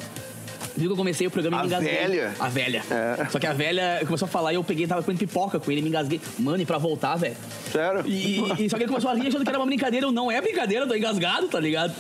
viu 0.75 0.87
que 0.89 0.93
eu 0.93 0.97
comecei 0.97 1.25
o 1.27 1.31
programa 1.31 1.57
e 1.57 1.59
A 1.59 1.63
me 1.63 1.67
engasguei. 1.67 1.93
velha? 1.95 2.33
A 2.39 2.47
velha. 2.49 2.83
É. 2.91 3.25
Só 3.29 3.39
que 3.39 3.47
a 3.47 3.53
velha 3.53 4.01
começou 4.05 4.25
a 4.25 4.29
falar 4.29 4.51
e 4.53 4.55
eu 4.55 4.63
peguei, 4.63 4.85
tava 4.87 5.01
comendo 5.03 5.19
pipoca 5.19 5.59
com 5.59 5.71
ele, 5.71 5.81
me 5.81 5.89
engasguei. 5.89 6.19
Mano, 6.39 6.61
e 6.61 6.65
pra 6.65 6.77
voltar, 6.77 7.15
velho? 7.15 7.35
Sério? 7.71 8.03
E, 8.05 8.39
e- 8.39 8.65
e 8.65 8.69
só 8.69 8.77
que 8.77 8.83
ele 8.83 8.89
começou 8.89 9.09
a 9.09 9.13
rir 9.15 9.27
achando 9.27 9.43
que 9.43 9.49
era 9.49 9.59
uma 9.59 9.65
brincadeira. 9.65 10.05
Eu 10.05 10.11
não 10.11 10.31
é 10.31 10.41
brincadeira, 10.41 10.83
eu 10.83 10.87
tô 10.87 10.95
engasgado, 10.95 11.47
tá 11.47 11.59
ligado? 11.59 11.93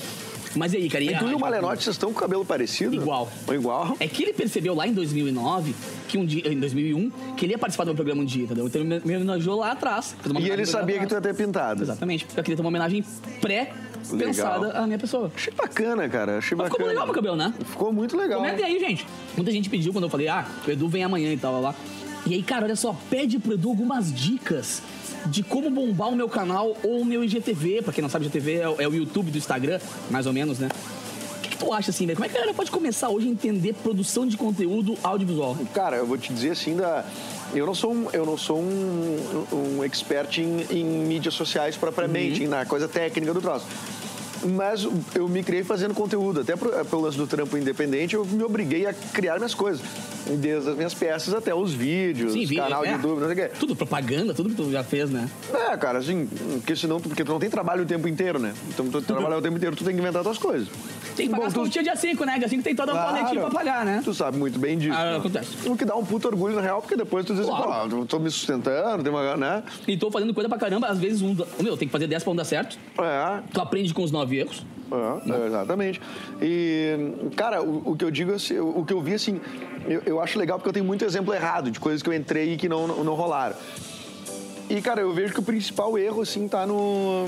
Mas 0.55 0.73
e 0.73 0.77
aí, 0.77 0.89
cara? 0.89 1.03
E 1.03 1.17
tu 1.17 1.27
e 1.29 1.35
o 1.35 1.39
Malenotti, 1.39 1.83
vocês 1.83 1.95
estão 1.95 2.11
com 2.13 2.17
o 2.17 2.21
cabelo 2.21 2.45
parecido? 2.45 2.95
Igual. 2.95 3.29
Ou 3.47 3.53
igual? 3.53 3.97
É 3.99 4.07
que 4.07 4.23
ele 4.23 4.33
percebeu 4.33 4.73
lá 4.73 4.87
em 4.87 4.93
2009, 4.93 5.75
que 6.07 6.17
um 6.17 6.25
dia, 6.25 6.47
em 6.51 6.59
2001, 6.59 7.09
que 7.35 7.45
ele 7.45 7.53
ia 7.53 7.57
participar 7.57 7.83
do 7.83 7.87
meu 7.87 7.95
programa 7.95 8.21
um 8.21 8.25
dia, 8.25 8.43
entendeu? 8.45 8.65
Então 8.67 8.81
ele 8.81 8.89
me- 8.89 9.01
me 9.03 9.15
homenageou 9.17 9.57
lá 9.59 9.71
atrás. 9.71 10.15
E 10.39 10.49
ele 10.49 10.65
sabia 10.65 10.99
que 10.99 11.07
tu 11.07 11.13
ia 11.15 11.21
ter 11.21 11.35
pintado. 11.35 11.83
Exatamente, 11.83 12.25
porque 12.25 12.39
eu 12.39 12.43
queria 12.43 12.55
ter 12.55 12.61
uma 12.61 12.69
homenagem 12.69 13.03
pré-pensada 13.41 14.67
Legal. 14.67 14.83
à 14.83 14.85
minha 14.87 14.99
pessoa. 14.99 15.31
Achei 15.35 15.53
bacana, 15.53 16.07
cara. 16.09 16.37
Achei 16.37 16.55
Mas 16.57 16.69
bacana. 16.69 16.71
ficou 16.77 16.87
legal 16.87 17.05
meu 17.05 17.15
cabelo, 17.15 17.35
né? 17.35 17.53
Ficou 17.65 17.93
muito 17.93 18.15
legal. 18.17 18.39
Comentem 18.41 18.65
aí, 18.65 18.79
gente. 18.79 19.05
Muita 19.35 19.51
gente 19.51 19.69
pediu 19.69 19.91
quando 19.91 20.05
eu 20.05 20.09
falei, 20.09 20.27
ah, 20.27 20.45
o 20.67 20.71
Edu 20.71 20.87
vem 20.87 21.03
amanhã 21.03 21.31
e 21.33 21.37
tal, 21.37 21.59
lá. 21.61 21.75
E 22.25 22.33
aí, 22.33 22.41
cara, 22.43 22.65
olha 22.65 22.75
só, 22.75 22.95
pede 23.09 23.37
pro 23.39 23.53
Edu 23.53 23.69
algumas 23.69 24.11
dicas 24.13 24.81
de 25.25 25.43
como 25.43 25.69
bombar 25.69 26.09
o 26.09 26.15
meu 26.15 26.29
canal 26.29 26.75
ou 26.83 27.01
o 27.01 27.05
meu 27.05 27.23
IGTV. 27.23 27.81
Pra 27.83 27.93
quem 27.93 28.01
não 28.01 28.09
sabe, 28.09 28.25
IGTV 28.25 28.55
é, 28.55 28.69
o- 28.69 28.81
é 28.81 28.87
o 28.87 28.93
YouTube 28.93 29.31
do 29.31 29.37
Instagram, 29.37 29.79
mais 30.09 30.25
ou 30.25 30.33
menos, 30.33 30.59
né? 30.59 30.69
O 31.37 31.41
que, 31.41 31.49
que 31.49 31.57
tu 31.57 31.73
acha, 31.73 31.91
assim, 31.91 32.05
velho? 32.05 32.15
Como 32.17 32.25
é 32.25 32.29
que 32.29 32.35
a 32.35 32.39
galera 32.39 32.55
pode 32.55 32.71
começar 32.71 33.09
hoje 33.09 33.27
a 33.27 33.31
entender 33.31 33.73
produção 33.73 34.25
de 34.27 34.37
conteúdo 34.37 34.97
audiovisual? 35.03 35.57
Cara, 35.73 35.97
eu 35.97 36.05
vou 36.05 36.17
te 36.17 36.31
dizer 36.33 36.51
assim, 36.51 36.75
da... 36.75 37.05
eu 37.53 37.65
não 37.65 37.73
sou 37.75 37.93
um, 37.93 38.07
eu 38.11 38.25
não 38.25 38.37
sou 38.37 38.59
um, 38.59 39.45
um 39.77 39.83
expert 39.83 40.37
em, 40.39 40.65
em 40.71 40.83
mídias 40.83 41.33
sociais 41.33 41.75
propriamente, 41.75 42.43
Uhum. 42.43 42.49
na 42.49 42.65
coisa 42.65 42.87
técnica 42.87 43.33
do 43.33 43.41
troço. 43.41 43.65
Mas 44.43 44.87
eu 45.15 45.27
me 45.27 45.41
criei 45.41 45.63
fazendo 45.63 45.93
conteúdo, 45.95 46.41
até 46.41 46.55
pro- 46.55 46.69
pelo 46.85 47.01
lance 47.01 47.17
do 47.17 47.25
trampo 47.25 47.57
independente, 47.57 48.13
eu 48.15 48.23
me 48.25 48.43
obriguei 48.43 48.85
a 48.85 48.93
criar 48.93 49.37
minhas 49.37 49.55
coisas. 49.55 49.81
Desde 50.27 50.69
as 50.71 50.75
minhas 50.75 50.93
peças 50.93 51.33
até 51.33 51.53
os 51.53 51.71
vídeos, 51.73 52.33
Sim, 52.33 52.39
vídeo, 52.45 52.63
canal 52.63 52.81
de 52.83 52.89
é. 52.89 52.91
YouTube, 52.93 53.19
não 53.19 53.27
sei 53.27 53.45
o 53.45 53.49
quê. 53.49 53.55
Tudo 53.59 53.75
propaganda, 53.75 54.33
tudo 54.33 54.49
que 54.49 54.55
tu 54.55 54.71
já 54.71 54.83
fez, 54.83 55.09
né? 55.09 55.29
É, 55.53 55.77
cara, 55.77 55.99
assim, 55.99 56.25
porque 56.53 56.75
senão, 56.75 56.99
porque 56.99 57.23
tu 57.23 57.31
não 57.31 57.39
tem 57.39 57.49
trabalho 57.49 57.83
o 57.83 57.85
tempo 57.85 58.07
inteiro, 58.07 58.39
né? 58.39 58.53
Então, 58.69 58.87
tu 58.89 59.01
trabalhar 59.03 59.37
o 59.37 59.41
tempo 59.41 59.57
inteiro, 59.57 59.75
tu 59.75 59.83
tem 59.83 59.93
que 59.93 60.01
inventar 60.01 60.23
tuas 60.23 60.37
coisas. 60.39 60.67
Tem 61.15 61.27
que 61.27 61.31
pagar 61.31 61.51
Bom, 61.51 61.63
as 61.63 61.69
tu- 61.71 61.81
dia 61.83 61.95
5, 61.95 62.25
né? 62.25 62.39
Dia 62.39 62.49
5 62.49 62.63
tem 62.63 62.75
toda 62.75 62.91
uma 62.91 63.01
Claro. 63.03 63.17
boletinha 63.17 63.41
pra 63.41 63.51
pagar, 63.51 63.85
né? 63.85 64.01
Tu 64.03 64.13
sabe 64.13 64.37
muito 64.37 64.57
bem 64.59 64.77
disso. 64.77 64.97
Ah, 64.97 65.11
né? 65.11 65.17
acontece. 65.17 65.49
O 65.69 65.77
que 65.77 65.85
dá 65.85 65.95
um 65.95 66.03
puto 66.03 66.27
orgulho, 66.27 66.55
na 66.55 66.61
real, 66.61 66.81
porque 66.81 66.95
depois 66.97 67.23
tu 67.25 67.33
diz, 67.35 67.45
Claro. 67.45 67.89
pô, 67.89 67.97
eu 67.97 68.05
tô 68.05 68.19
me 68.19 68.29
sustentando, 68.31 69.03
tem 69.03 69.11
uma, 69.13 69.37
né? 69.37 69.63
E 69.87 69.95
tô 69.95 70.09
fazendo 70.11 70.33
coisa 70.33 70.49
pra 70.49 70.57
caramba, 70.57 70.87
às 70.87 70.99
vezes 70.99 71.21
um. 71.21 71.35
Meu, 71.61 71.77
tem 71.77 71.87
que 71.87 71.91
fazer 71.91 72.07
10 72.07 72.23
pra 72.23 72.33
um 72.33 72.35
dar 72.35 72.43
certo. 72.45 72.77
É, 72.99 73.41
Tu 73.53 73.61
aprende 73.61 73.93
com 73.93 74.03
os 74.03 74.11
nove 74.11 74.37
erros. 74.39 74.65
É, 74.91 75.31
é, 75.31 75.47
exatamente. 75.47 76.01
E, 76.41 76.97
cara, 77.35 77.61
o, 77.63 77.91
o 77.91 77.95
que 77.95 78.05
eu 78.05 78.11
digo, 78.11 78.33
assim, 78.33 78.57
o, 78.59 78.79
o 78.79 78.85
que 78.85 78.93
eu 78.93 79.01
vi, 79.01 79.13
assim, 79.13 79.39
eu, 79.87 80.01
eu 80.05 80.21
acho 80.21 80.37
legal 80.37 80.57
porque 80.57 80.69
eu 80.69 80.73
tenho 80.73 80.85
muito 80.85 81.03
exemplo 81.03 81.33
errado 81.33 81.71
de 81.71 81.79
coisas 81.79 82.01
que 82.01 82.09
eu 82.09 82.13
entrei 82.13 82.53
e 82.53 82.57
que 82.57 82.69
não, 82.69 82.87
não, 82.87 83.03
não 83.03 83.13
rolaram. 83.13 83.55
E, 84.69 84.81
cara, 84.81 85.01
eu 85.01 85.13
vejo 85.13 85.33
que 85.33 85.39
o 85.39 85.43
principal 85.43 85.97
erro, 85.97 86.21
assim, 86.21 86.47
tá 86.47 86.65
no. 86.65 87.27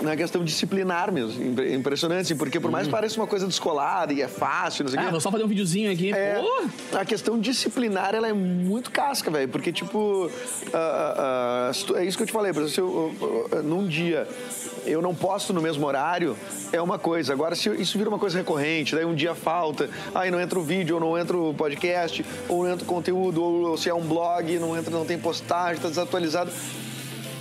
Na 0.00 0.16
questão 0.16 0.42
disciplinar 0.42 1.12
mesmo. 1.12 1.42
Impre- 1.44 1.74
Impressionante, 1.74 2.22
assim, 2.22 2.36
porque 2.36 2.58
por 2.58 2.70
mais 2.70 2.86
que 2.86 2.92
pareça 2.92 3.20
uma 3.20 3.26
coisa 3.26 3.46
descolada 3.46 4.12
e 4.12 4.22
é 4.22 4.28
fácil, 4.28 4.84
não 4.84 4.90
sei 4.90 4.98
o 4.98 5.02
Ah, 5.02 5.04
quê. 5.06 5.10
vou 5.10 5.20
só 5.20 5.30
fazer 5.30 5.44
um 5.44 5.48
videozinho 5.48 5.92
aqui. 5.92 6.12
É, 6.12 6.40
Pô, 6.40 6.96
a 6.96 7.04
questão 7.04 7.38
disciplinar, 7.38 8.14
ela 8.14 8.28
é 8.28 8.32
muito 8.32 8.90
casca, 8.90 9.30
velho. 9.30 9.48
Porque, 9.48 9.70
tipo, 9.72 10.30
se 11.72 11.84
tu- 11.84 11.96
é 11.96 12.04
isso 12.04 12.16
que 12.16 12.22
eu 12.22 12.26
te 12.26 12.32
falei. 12.32 12.52
Por 12.52 12.62
exemplo, 12.62 12.74
se 12.74 12.80
eu, 13.52 13.62
num 13.62 13.86
dia 13.86 14.26
eu 14.84 15.00
não 15.00 15.14
posto 15.14 15.52
no 15.52 15.60
mesmo 15.62 15.86
horário, 15.86 16.36
é 16.72 16.80
uma 16.80 16.98
coisa. 16.98 17.32
Agora, 17.32 17.54
se 17.54 17.68
isso 17.80 17.96
vira 17.98 18.08
uma 18.08 18.18
coisa 18.18 18.36
recorrente, 18.38 18.94
daí 18.94 19.04
um 19.04 19.14
dia 19.14 19.34
falta, 19.34 19.88
aí 20.14 20.30
não 20.30 20.40
entra 20.40 20.58
o 20.58 20.62
vídeo, 20.62 20.96
ou 20.96 21.00
não 21.00 21.16
entra 21.18 21.36
o 21.36 21.54
podcast, 21.54 22.24
ou 22.48 22.64
não 22.64 22.72
entra 22.72 22.84
o 22.84 22.88
conteúdo, 22.88 23.42
ou 23.42 23.76
se 23.78 23.88
é 23.88 23.94
um 23.94 24.02
blog, 24.02 24.58
não 24.58 24.76
entra, 24.76 24.90
não 24.90 25.04
tem 25.04 25.18
postagem, 25.18 25.80
tá 25.80 25.88
desatualizado. 25.88 26.50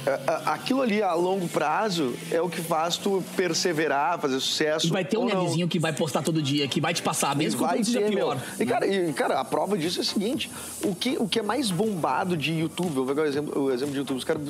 A- 0.05 0.31
a- 0.51 0.53
Aquilo 0.53 0.81
ali 0.81 1.01
a 1.01 1.13
longo 1.13 1.47
prazo 1.47 2.13
é 2.31 2.41
o 2.41 2.49
que 2.49 2.61
faz 2.61 2.97
tu 2.97 3.23
perseverar, 3.35 4.19
fazer 4.19 4.39
sucesso. 4.39 4.87
E 4.87 4.89
vai 4.89 5.03
ter 5.05 5.17
um 5.17 5.25
nerdzinho 5.25 5.67
que 5.67 5.79
vai 5.79 5.93
postar 5.93 6.21
todo 6.21 6.41
dia, 6.41 6.67
que 6.67 6.79
vai 6.81 6.93
te 6.93 7.01
passar, 7.01 7.35
mesmo 7.35 7.59
que 7.61 7.65
Vai 7.65 7.83
seja 7.83 7.99
ter, 8.01 8.09
pior. 8.09 8.35
meu. 8.35 8.65
E 8.65 8.65
cara, 8.69 8.87
e, 8.87 9.13
cara, 9.13 9.39
a 9.39 9.45
prova 9.45 9.77
disso 9.77 9.99
é 9.99 10.01
o 10.01 10.05
seguinte: 10.05 10.49
o 10.83 10.93
que, 10.95 11.17
o 11.19 11.27
que 11.27 11.39
é 11.39 11.41
mais 11.41 11.71
bombado 11.71 12.35
de 12.37 12.51
YouTube, 12.53 12.87
eu 12.89 12.93
vou 12.93 13.05
pegar 13.07 13.23
o 13.23 13.25
exemplo, 13.25 13.61
o 13.63 13.71
exemplo 13.71 13.91
de 13.93 13.99
YouTube, 13.99 14.17
os 14.17 14.23
caras. 14.23 14.41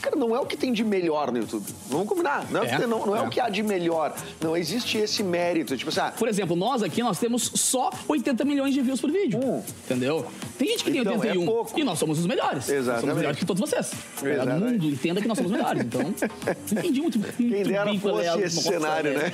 Cara, 0.00 0.16
não 0.16 0.34
é 0.34 0.40
o 0.40 0.46
que 0.46 0.56
tem 0.56 0.72
de 0.72 0.84
melhor 0.84 1.30
no 1.32 1.38
YouTube. 1.38 1.64
Vamos 1.88 2.08
combinar. 2.08 2.46
Não 2.50 2.60
é, 2.60 2.64
o 2.64 2.66
que 2.68 2.74
É, 2.74 2.78
tem- 2.78 2.86
não, 2.86 3.06
não 3.06 3.16
é 3.16 3.20
é. 3.20 3.22
o 3.22 3.28
que 3.30 3.40
há 3.40 3.48
de 3.48 3.62
melhor. 3.62 4.14
Não 4.40 4.56
existe 4.56 4.98
esse 4.98 5.22
mérito. 5.22 5.76
Tipo 5.76 5.90
assim, 5.90 6.00
ah, 6.00 6.12
Por 6.16 6.28
exemplo, 6.28 6.54
nós 6.56 6.82
aqui, 6.82 7.02
nós 7.02 7.18
temos 7.18 7.50
só 7.54 7.90
80 8.08 8.44
milhões 8.44 8.74
de 8.74 8.80
views 8.80 9.00
por 9.00 9.10
vídeo. 9.10 9.38
Hum. 9.42 9.62
Entendeu? 9.84 10.26
Tem 10.58 10.68
gente 10.68 10.84
que 10.84 10.90
tem 10.90 11.00
Então, 11.00 11.14
é 11.14 11.16
81. 11.18 11.44
pouco. 11.46 11.78
e 11.78 11.84
nós 11.84 11.98
somos 11.98 12.18
os 12.18 12.26
melhores. 12.26 12.50
Nós 12.58 12.64
somos 12.66 12.80
Exatamente. 12.82 13.10
os 13.10 13.16
melhores 13.16 13.38
que 13.38 13.44
todos 13.46 13.60
vocês. 13.60 13.92
O 14.22 14.26
Exatamente. 14.26 14.72
mundo 14.86 14.96
entenda 15.00 15.20
que 15.20 15.26
nós 15.28 15.36
somos 15.38 15.50
os 15.52 15.56
melhores. 15.56 15.82
Então, 15.82 16.02
entendi 16.72 17.00
muito, 17.00 17.18
muito 17.18 17.32
quem 17.36 17.50
dera 17.64 17.84
bem 17.86 17.98
qual 17.98 18.20
é 18.20 18.28
a- 18.28 18.38
esse 18.38 18.62
cenário, 18.62 19.12
velho. 19.18 19.22
né? 19.24 19.32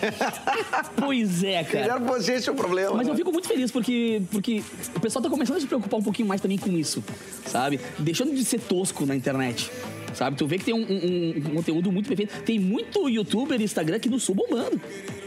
Pois 0.96 1.42
é, 1.44 1.64
Quem 1.64 1.80
cara. 1.82 1.98
dera 1.98 2.00
fosse 2.12 2.32
esse 2.32 2.50
o 2.50 2.54
problema. 2.54 2.94
Mas 2.96 3.06
né? 3.06 3.12
eu 3.12 3.16
fico 3.16 3.32
muito 3.32 3.48
feliz 3.48 3.70
porque, 3.70 4.22
porque 4.30 4.62
o 4.94 5.00
pessoal 5.00 5.22
tá 5.22 5.28
começando 5.28 5.56
a 5.56 5.60
se 5.60 5.66
preocupar 5.66 6.00
um 6.00 6.02
pouquinho 6.02 6.28
mais 6.28 6.40
também 6.40 6.58
com 6.58 6.70
isso, 6.72 7.02
sabe? 7.46 7.80
Deixando 7.98 8.34
de 8.34 8.44
ser 8.44 8.60
tosco 8.60 9.04
na 9.06 9.14
internet. 9.14 9.70
Sabe? 10.14 10.34
Tu 10.36 10.46
vê 10.46 10.56
que 10.56 10.64
tem 10.64 10.72
um, 10.72 10.78
um- 10.78 11.34
um 11.50 11.54
conteúdo 11.56 11.92
muito 11.92 12.08
perfeito. 12.08 12.32
Tem 12.42 12.58
muito 12.58 13.06
youtuber 13.06 13.60
e 13.60 13.64
Instagram 13.64 13.96
aqui 13.96 14.08
do 14.08 14.18
sul 14.18 14.34
bombando. 14.34 14.80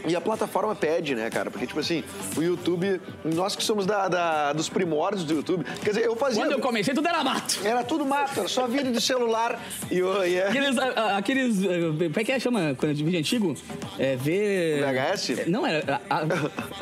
E 0.06 0.16
a 0.16 0.20
plataforma 0.20 0.74
pede, 0.74 1.14
né, 1.14 1.28
cara? 1.30 1.50
Porque, 1.50 1.66
tipo 1.66 1.80
assim, 1.80 2.02
o 2.36 2.42
YouTube, 2.42 3.00
nós 3.24 3.54
que 3.56 3.62
somos 3.62 3.86
da, 3.86 4.08
da- 4.08 4.52
dos 4.52 4.68
primórdios 4.68 5.24
do 5.24 5.34
YouTube. 5.34 5.64
Quer 5.82 5.90
dizer, 5.90 6.04
eu 6.04 6.16
fazia. 6.16 6.42
Quando 6.42 6.52
eu 6.52 6.60
comecei, 6.60 6.94
tudo 6.94 7.06
era 7.08 7.22
mato. 7.22 7.60
Era 7.64 7.82
tudo 7.84 8.04
mato, 8.06 8.38
era 8.40 8.48
só 8.48 8.66
vídeo 8.66 8.92
de 8.92 9.00
celular. 9.00 9.60
E. 9.90 9.96
E 10.00 10.34
é- 10.36 10.48
Aqueles, 10.48 10.78
a- 10.78 10.84
a- 10.88 11.16
aqueles. 11.18 11.64
eh, 11.64 11.80
Como 12.08 12.20
é 12.20 12.24
que 12.24 12.32
é? 12.32 12.40
Chama 12.40 12.74
quando 12.76 12.92
é 12.92 12.94
de 12.94 13.04
vídeo 13.04 13.18
antigo? 13.20 13.54
É 13.98 14.16
ver. 14.16 14.80
VHS? 14.82 15.46
Não, 15.48 15.66
era. 15.66 16.00
a- 16.08 16.22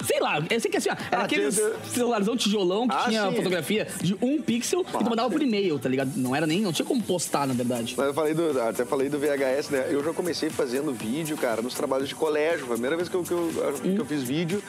sei 0.04 0.20
lá, 0.20 0.38
eu 0.50 0.60
sei 0.60 0.70
que 0.70 0.76
assim, 0.76 0.90
ó, 0.90 0.96
era 1.10 1.22
Ah, 1.22 1.24
aqueles 1.24 1.54
tinha- 1.56 1.72
celularzão 1.92 2.36
tijolão 2.36 2.86
que 2.88 2.94
Ah, 2.94 3.04
tinha 3.08 3.28
sim. 3.30 3.36
fotografia 3.36 3.86
de 4.00 4.16
um 4.22 4.40
pixel 4.40 4.80
e 4.82 4.98
tu 4.98 5.04
mandava 5.04 5.28
por 5.30 5.42
e-mail, 5.42 5.78
tá 5.78 5.88
ligado? 5.88 6.12
Não 6.16 6.34
era 6.34 6.46
nem. 6.46 6.60
Não 6.60 6.72
tinha 6.72 6.86
como 6.86 7.02
postar, 7.02 7.46
na 7.46 7.54
verdade. 7.54 7.94
Mas 7.96 8.06
eu 8.06 8.14
falei 8.14 8.34
do, 8.34 8.60
até 8.60 8.84
falei 8.84 9.08
do 9.08 9.18
VHS, 9.18 9.70
né? 9.70 9.86
Eu 9.90 10.02
já 10.04 10.12
comecei 10.12 10.50
fazendo 10.50 10.92
vídeo, 10.92 11.36
cara, 11.36 11.62
nos 11.62 11.74
trabalhos 11.74 12.08
de 12.08 12.14
colégio. 12.14 12.60
Foi 12.66 12.70
a 12.70 12.72
primeira 12.74 12.96
vez 12.96 13.07
que 13.08 13.16
eu, 13.16 13.22
que 13.22 13.32
eu, 13.32 13.50
que 13.82 13.98
eu 13.98 14.04
fiz 14.04 14.22
vídeo. 14.22 14.62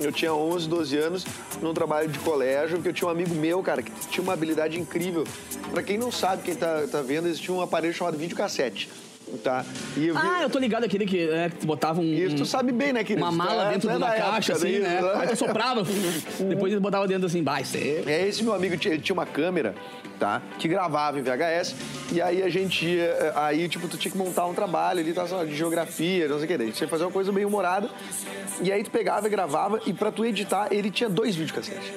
Eu 0.00 0.10
tinha 0.10 0.32
11, 0.32 0.68
12 0.68 0.96
anos, 0.96 1.26
num 1.62 1.72
trabalho 1.72 2.08
de 2.08 2.18
colégio, 2.18 2.76
porque 2.76 2.88
eu 2.88 2.92
tinha 2.92 3.08
um 3.08 3.10
amigo 3.10 3.34
meu, 3.34 3.62
cara, 3.62 3.82
que 3.82 3.90
tinha 4.08 4.22
uma 4.22 4.32
habilidade 4.32 4.78
incrível. 4.78 5.24
Pra 5.70 5.82
quem 5.82 5.96
não 5.96 6.10
sabe, 6.10 6.42
quem 6.42 6.54
tá, 6.54 6.86
tá 6.90 7.00
vendo, 7.00 7.28
existia 7.28 7.54
um 7.54 7.60
aparelho 7.60 7.94
chamado 7.94 8.16
videocassete. 8.16 8.90
Tá? 9.42 9.64
E 9.96 10.06
eu 10.06 10.14
vi- 10.14 10.20
Ah, 10.22 10.42
eu 10.42 10.50
tô 10.50 10.58
ligado 10.58 10.84
aquele 10.84 11.06
que, 11.06 11.28
é, 11.28 11.50
que 11.50 11.66
botava 11.66 12.00
um. 12.00 12.04
Isso, 12.04 12.36
tu 12.36 12.46
sabe 12.46 12.70
bem, 12.70 12.92
né, 12.92 13.02
querido? 13.02 13.24
Uma 13.26 13.32
mala 13.32 13.66
É, 13.68 13.72
dentro 13.72 13.88
é 13.90 13.92
de 13.92 13.98
uma 13.98 14.06
da 14.08 14.14
caixa, 14.14 14.52
assim, 14.52 14.62
daí, 14.64 14.78
né? 14.80 15.00
né? 15.00 15.12
Aí 15.16 15.28
tu 15.28 15.36
soprava, 15.36 15.82
depois 16.48 16.72
ele 16.72 16.80
botava 16.80 17.06
dentro 17.08 17.26
assim, 17.26 17.42
vai. 17.42 17.62
É, 17.74 18.28
esse 18.28 18.42
meu 18.44 18.54
amigo 18.54 18.76
tinha, 18.76 18.94
ele 18.94 19.02
tinha 19.02 19.14
uma 19.14 19.26
câmera, 19.26 19.74
tá? 20.20 20.40
Que 20.58 20.68
gravava 20.68 21.18
em 21.18 21.22
VHS. 21.22 21.74
E 22.12 22.22
aí 22.22 22.42
a 22.42 22.48
gente 22.48 22.86
ia, 22.86 23.02
eh, 23.04 23.32
aí, 23.34 23.68
tipo, 23.68 23.88
tu 23.88 23.96
tinha 23.96 24.12
que 24.12 24.18
montar 24.18 24.46
um 24.46 24.54
trabalho 24.54 25.00
ali, 25.00 25.12
tá, 25.12 25.24
de 25.44 25.56
geografia, 25.56 26.28
não 26.28 26.36
sei 26.36 26.44
o 26.44 26.48
que. 26.48 26.58
daí 26.58 26.70
tinha 26.70 26.86
que 26.86 26.90
fazer 26.90 27.04
uma 27.04 27.10
coisa 27.12 27.32
bem 27.32 27.44
humorada. 27.44 27.88
E 28.62 28.70
aí 28.70 28.84
tu 28.84 28.90
pegava 28.90 29.26
e 29.26 29.30
gravava, 29.30 29.80
e 29.84 29.92
pra 29.92 30.12
tu 30.12 30.24
editar, 30.24 30.68
ele 30.70 30.90
tinha 30.90 31.08
dois 31.10 31.34
videocassetes. 31.34 31.90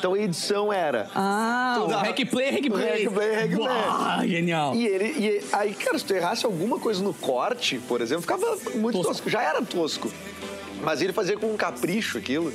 Então 0.00 0.14
a 0.14 0.18
edição 0.18 0.72
era. 0.72 1.10
Ah, 1.14 1.74
Tu 1.76 1.84
o 1.84 1.88
Hack 1.90 2.24
Play, 2.30 2.50
Hack 2.52 2.70
Play. 2.70 3.04
Hack 3.04 3.12
Play, 3.12 3.34
Hack 3.34 3.50
Play. 3.50 3.68
Uau, 3.68 4.26
genial. 4.26 4.74
E 4.74 4.86
ele. 4.86 5.04
E 5.18 5.42
aí, 5.52 5.74
cara, 5.74 5.98
se 5.98 6.04
tu 6.06 6.14
errasse 6.14 6.46
alguma 6.46 6.78
coisa 6.78 7.02
no 7.04 7.12
corte, 7.12 7.78
por 7.86 8.00
exemplo, 8.00 8.22
ficava 8.22 8.56
muito 8.74 8.96
Tosco. 8.96 9.12
tosco. 9.12 9.28
Já 9.30 9.42
era 9.42 9.60
tosco. 9.60 10.10
Mas 10.82 11.00
ele 11.00 11.12
fazia 11.12 11.36
com 11.36 11.52
um 11.52 11.56
capricho 11.56 12.18
aquilo. 12.18 12.52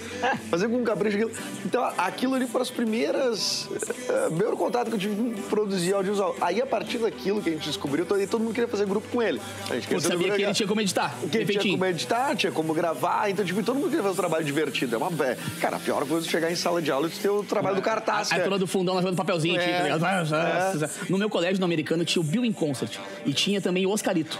Fazia 0.50 0.67
com 0.67 0.77
um 0.77 0.84
capricho 0.84 1.17
aquilo. 1.17 1.32
Então, 1.65 1.84
aquilo 1.98 2.36
ali 2.36 2.48
foram 2.48 2.63
as 2.63 2.72
primeiras. 2.72 3.65
Uh, 3.65 4.27
primeiro 4.27 4.58
contato 4.58 4.88
que 4.89 4.96
eu 4.96 5.00
tive 5.00 5.15
com 5.15 5.41
produzir 5.44 5.94
audiovisual. 5.94 6.36
Aí, 6.41 6.62
a 6.62 6.65
partir 6.65 6.98
daquilo 6.98 7.41
que 7.41 7.50
a 7.50 7.53
gente 7.53 7.67
descobriu, 7.67 8.05
todo, 8.05 8.25
todo 8.27 8.41
mundo 8.41 8.53
queria 8.53 8.67
fazer 8.67 8.86
grupo 8.86 9.08
com 9.10 9.22
ele. 9.22 9.39
A 9.70 9.75
gente 9.75 9.88
queria 9.88 10.01
sabia 10.01 10.32
que 10.32 10.41
ele 10.41 10.53
tinha 10.53 10.67
como 10.67 10.82
editar. 10.82 11.15
Que 11.32 11.38
ele 11.38 11.58
tinha 11.58 11.74
como 11.74 11.86
editar, 11.86 12.36
tinha 12.36 12.51
como 12.51 12.74
gravar, 12.74 13.29
então, 13.29 13.46
tipo, 13.46 13.62
todo 13.63 13.75
mundo 13.75 13.89
queria 13.89 14.03
fazer 14.03 14.13
um 14.13 14.17
trabalho 14.17 14.46
divertido. 14.46 14.96
É 14.96 14.98
uma. 14.98 15.25
é, 15.25 15.38
Cara, 15.60 15.77
a 15.77 15.79
pior 15.79 16.05
coisa 16.05 16.27
é 16.27 16.29
chegar 16.29 16.51
em 16.51 16.55
sala 16.55 16.82
de 16.82 16.91
aula 16.91 17.08
e 17.08 17.12
ter 17.12 17.29
o 17.29 17.44
trabalho 17.44 17.75
do 17.75 17.82
cartaz. 17.82 18.32
A, 18.32 18.36
a 18.36 18.38
né? 18.38 18.44
turma 18.44 18.60
do 18.60 18.67
fundão 18.67 18.96
levando 18.96 19.15
papelzinho, 19.15 19.60
É, 19.60 19.63
tinha, 19.63 19.77
tá 19.77 19.84
ligado? 19.84 21.10
No 21.10 21.17
meu 21.17 21.29
colégio 21.29 21.60
no 21.60 21.65
americano 21.65 22.03
tinha 22.05 22.22
o 22.22 22.25
Bill 22.25 22.46
in 22.46 22.53
Concert 22.53 22.98
e 23.25 23.34
tinha 23.34 23.62
também 23.62 23.86
o 23.86 23.91
Oscarito. 23.91 24.39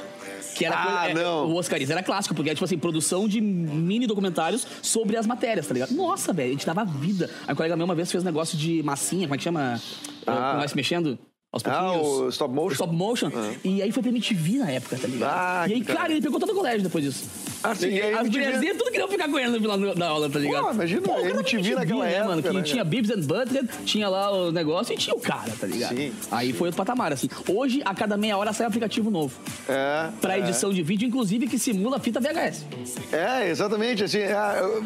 Que 0.56 0.66
era 0.66 0.76
Ah, 0.76 0.86
coisa- 1.06 1.20
é, 1.20 1.24
não. 1.24 1.48
O 1.52 1.56
Oscarito 1.58 1.92
era 1.92 2.02
clássico, 2.02 2.34
porque 2.34 2.50
era 2.50 2.56
tipo 2.56 2.64
assim, 2.66 2.78
produção 2.78 3.28
de 3.28 3.42
mini 3.42 4.08
documentários 4.08 4.66
sobre 4.82 5.18
as 5.18 5.28
matérias, 5.28 5.68
tá 5.68 5.74
ligado? 5.74 5.92
Nossa, 5.92 6.32
velho, 6.34 6.50
a 6.50 6.52
gente 6.54 6.66
dava 6.66 6.84
vida. 6.86 7.30
Aí 7.46 7.54
um 7.54 7.56
colega 7.56 7.76
meu 7.76 7.86
uma 7.86 7.94
vez 7.94 8.10
fez 8.10 8.24
um 8.24 8.26
negócio 8.26 8.58
de 8.58 8.82
massinha, 8.82 9.28
como 9.28 9.36
é 9.36 9.38
que 9.38 9.44
chama? 9.44 9.82
Ah. 10.26 10.54
Ah. 10.54 10.58
Vai 10.58 10.68
se 10.68 10.76
mexendo? 10.76 11.20
Aos 11.52 11.64
Ah, 11.66 11.94
o 11.94 12.30
stop 12.30 12.54
motion? 12.54 12.70
O 12.70 12.74
stop 12.74 12.94
motion. 12.96 13.32
E 13.64 13.82
aí 13.82 13.92
foi 13.92 14.02
pra 14.04 14.10
MTV 14.12 14.58
na 14.58 14.72
época, 14.72 14.98
tá 14.98 15.08
ligado? 15.08 15.32
Ah, 15.34 15.66
e 15.70 15.74
aí, 15.74 15.82
cara, 15.82 16.00
cara. 16.00 16.12
ele 16.12 16.22
pegou 16.22 16.40
todo 16.40 16.52
o 16.52 16.56
colégio 16.56 16.84
depois 16.84 17.04
disso. 17.04 17.30
Ah, 17.66 17.76
sim, 17.76 17.88
E 17.88 17.96
e 17.96 18.02
aí 18.02 18.14
as 18.14 18.22
MTV 18.22 18.46
mulherzinhas 18.46 18.78
tudo 18.78 18.92
queriam 18.92 19.08
ficar 19.08 19.30
com 19.30 19.40
ele 19.40 19.50
no 19.50 19.60
final 19.60 19.96
da 19.96 20.08
aula, 20.08 20.30
tá 20.30 20.40
ligado? 20.40 20.66
Pô, 20.66 20.72
imagina, 20.72 21.02
o 21.02 21.04
cara 21.04 21.30
MTV 21.30 21.70
da 21.70 21.80
naquela 21.80 22.06
né, 22.06 22.14
época, 22.14 22.30
mano, 22.30 22.44
que 22.44 22.50
né, 22.52 22.62
tinha? 22.62 22.84
Beavis 22.84 23.12
and 23.12 23.22
Butthead, 23.22 23.70
tinha 23.86 24.08
lá 24.08 24.32
o 24.32 24.52
negócio 24.52 24.94
e 24.94 24.98
tinha 24.98 25.16
o 25.16 25.20
cara, 25.20 25.52
tá 25.60 25.68
ligado? 25.68 25.96
Sim. 25.96 26.14
Aí 26.32 26.54
foi 26.54 26.68
outro 26.68 26.78
patamar, 26.78 27.12
assim. 27.12 27.28
Hoje, 27.50 27.82
a 27.84 27.94
cada 27.94 28.18
meia 28.18 28.38
hora 28.38 28.54
sai 28.54 28.66
um 28.66 28.70
aplicativo 28.70 29.10
novo. 29.10 29.34
É. 29.68 30.10
Pra 30.22 30.36
é. 30.36 30.40
edição 30.40 30.72
de 30.72 30.84
vídeo, 30.84 31.08
inclusive, 31.08 31.48
que 31.48 31.58
simula 31.58 31.98
a 31.98 32.00
fita 32.00 32.20
VHS. 32.20 32.66
É, 33.12 33.50
exatamente. 33.50 34.04
Assim, 34.04 34.20
é, 34.20 34.36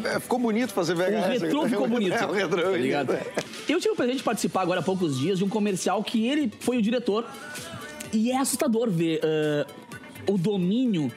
é, 0.04 0.20
ficou 0.20 0.38
bonito 0.38 0.72
fazer 0.72 0.94
O 0.94 0.96
VHS. 0.96 1.42
retrô 1.42 1.68
ficou 1.68 1.88
bonito. 1.88 2.14
É, 2.14 2.26
o 2.26 2.32
retrô. 2.32 2.62
tá 2.62 2.70
ligado? 2.70 3.18
Eu 3.68 3.78
tive 3.78 3.92
o 3.92 3.96
prazer 3.96 4.16
de 4.16 4.22
participar 4.22 4.62
agora 4.62 4.80
há 4.80 4.82
poucos 4.82 5.18
dias 5.18 5.38
de 5.38 5.44
um 5.44 5.48
comercial 5.48 6.02
que 6.02 6.26
ele 6.26 6.52
foi 6.60 6.78
o 6.78 6.82
diretor. 6.82 7.26
E 8.12 8.32
é 8.32 8.38
assustador 8.38 8.90
ver 8.90 9.20
ah, 9.22 9.66
o 10.26 10.36
domínio 10.36 11.10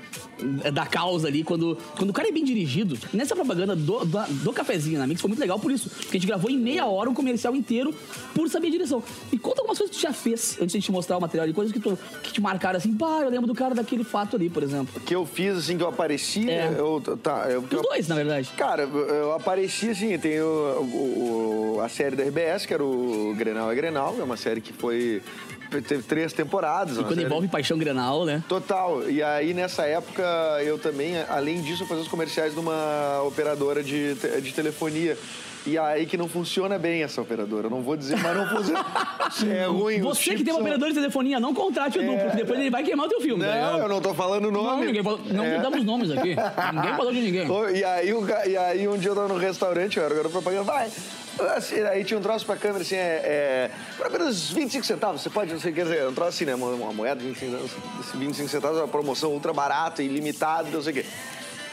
da 0.73 0.85
causa 0.85 1.27
ali, 1.27 1.43
quando, 1.43 1.77
quando 1.97 2.09
o 2.09 2.13
cara 2.13 2.29
é 2.29 2.31
bem 2.31 2.43
dirigido. 2.43 2.97
Nessa 3.13 3.35
propaganda 3.35 3.75
do, 3.75 4.05
do, 4.05 4.19
do 4.43 4.53
cafezinho 4.53 4.99
na 4.99 5.07
Mix 5.07 5.21
foi 5.21 5.27
muito 5.29 5.39
legal 5.39 5.59
por 5.59 5.71
isso. 5.71 5.89
Porque 5.89 6.09
a 6.17 6.19
gente 6.19 6.27
gravou 6.27 6.49
em 6.49 6.57
meia 6.57 6.85
hora 6.85 7.09
um 7.09 7.13
comercial 7.13 7.55
inteiro 7.55 7.93
por 8.33 8.49
saber 8.49 8.67
a 8.67 8.71
direção. 8.71 9.03
E 9.31 9.37
conta 9.37 9.61
algumas 9.61 9.77
coisas 9.77 9.95
que 9.95 10.01
tu 10.01 10.07
já 10.07 10.13
fez 10.13 10.57
antes 10.61 10.73
de 10.73 10.79
gente 10.79 10.91
mostrar 10.91 11.17
o 11.17 11.21
material 11.21 11.43
ali, 11.45 11.53
coisas 11.53 11.73
que, 11.73 11.79
tu, 11.79 11.97
que 12.21 12.31
te 12.33 12.41
marcaram 12.41 12.77
assim, 12.77 12.93
pá, 12.93 13.21
eu 13.21 13.29
lembro 13.29 13.47
do 13.47 13.55
cara 13.55 13.73
daquele 13.75 14.03
fato 14.03 14.35
ali, 14.35 14.49
por 14.49 14.63
exemplo. 14.63 15.01
Que 15.01 15.15
eu 15.15 15.25
fiz, 15.25 15.57
assim, 15.57 15.77
que 15.77 15.83
eu 15.83 15.87
apareci. 15.89 16.49
É. 16.49 16.73
Eu, 16.77 17.01
tá, 17.21 17.47
eu, 17.49 17.61
Os 17.61 17.69
dois, 17.69 18.07
na 18.07 18.15
verdade. 18.15 18.49
Cara, 18.57 18.83
eu 18.83 19.33
apareci 19.33 19.89
assim, 19.89 20.17
tem 20.17 20.39
o, 20.41 20.45
o- 20.45 21.75
o- 21.77 21.81
a 21.81 21.89
série 21.89 22.15
da 22.15 22.23
RBS, 22.23 22.65
que 22.65 22.73
era 22.73 22.83
o 22.83 23.33
Grenal 23.37 23.71
é 23.71 23.75
Grenal, 23.75 24.15
é 24.19 24.23
uma 24.23 24.37
série 24.37 24.61
que 24.61 24.71
foi. 24.73 25.21
Teve 25.81 26.03
três 26.03 26.31
temporadas. 26.33 26.95
E 26.97 26.99
quando 26.99 27.15
série- 27.15 27.25
envolve 27.25 27.47
paixão 27.47 27.77
grenal, 27.77 28.25
né? 28.25 28.43
Total. 28.47 29.09
E 29.09 29.21
aí, 29.23 29.53
nessa 29.53 29.83
época, 29.85 30.23
eu 30.63 30.77
também, 30.77 31.15
além 31.29 31.61
disso, 31.61 31.85
fazer 31.85 32.01
os 32.01 32.07
comerciais 32.07 32.53
de 32.53 32.59
uma 32.59 33.21
operadora 33.23 33.83
de, 33.83 34.13
de 34.15 34.51
telefonia. 34.53 35.17
E 35.65 35.77
aí 35.77 36.05
que 36.05 36.17
não 36.17 36.27
funciona 36.27 36.77
bem 36.77 37.03
essa 37.03 37.21
operadora. 37.21 37.67
Eu 37.67 37.69
não 37.69 37.81
vou 37.81 37.95
dizer, 37.95 38.17
mas 38.17 38.35
não 38.35 38.47
funciona. 38.49 38.85
É 39.49 39.65
ruim. 39.65 39.99
Você 40.01 40.35
que 40.35 40.43
tem 40.43 40.53
um 40.53 40.57
são- 40.57 40.61
operador 40.61 40.89
de 40.89 40.93
telefonia, 40.95 41.39
não 41.39 41.53
contrate 41.55 41.97
o 41.97 42.01
Edu, 42.03 42.17
porque 42.21 42.37
depois 42.37 42.59
ele 42.59 42.69
vai 42.69 42.83
queimar 42.83 43.05
o 43.07 43.09
teu 43.09 43.19
filme. 43.21 43.41
tá 43.43 43.47
Não, 43.49 43.55
ligado? 43.55 43.79
eu 43.81 43.89
não 43.89 44.01
tô 44.01 44.13
falando 44.13 44.45
o 44.49 44.51
Não, 44.51 44.61
nome. 44.63 44.85
ninguém 44.85 45.01
falou, 45.01 45.19
não 45.31 45.43
É. 45.43 45.59
damos 45.59 45.83
nomes 45.83 46.11
aqui. 46.11 46.35
Ninguém 46.73 46.95
falou 46.95 47.11
de 47.13 47.21
ninguém. 47.21 47.47
E 47.73 47.83
aí, 47.83 48.13
o 48.13 48.27
e 48.45 48.57
aí 48.57 48.87
um 48.87 48.97
dia 48.97 49.09
eu 49.09 49.15
tava 49.15 49.27
no 49.29 49.37
restaurante, 49.37 49.97
eu 49.97 50.03
era 50.03 50.13
garoto 50.13 50.31
propaganda, 50.33 50.63
vai. 50.65 50.89
Assim, 51.55 51.81
aí 51.81 52.03
tinha 52.03 52.19
um 52.19 52.21
troço 52.21 52.45
pra 52.45 52.55
câmera 52.55 52.83
assim, 52.83 52.95
é, 52.95 52.99
é 52.99 53.71
por 53.97 54.05
apenas 54.05 54.51
25 54.51 54.85
centavos, 54.85 55.21
você 55.21 55.29
pode, 55.29 55.51
não 55.51 55.59
sei, 55.59 55.71
quer 55.71 55.83
dizer, 55.83 56.07
um 56.07 56.13
troço 56.13 56.29
assim, 56.29 56.45
né? 56.45 56.53
Uma, 56.53 56.67
uma 56.67 56.93
moeda 56.93 57.19
de 57.19 57.27
25, 57.27 57.51
centavos, 57.51 57.71
esse 58.01 58.17
25 58.17 58.49
centavos 58.49 58.77
uma 58.77 58.87
promoção 58.87 59.31
ultra 59.31 59.51
barata, 59.51 60.03
ilimitada, 60.03 60.69
não 60.69 60.81
sei 60.81 60.91
o 60.91 60.95
quê. 60.95 61.05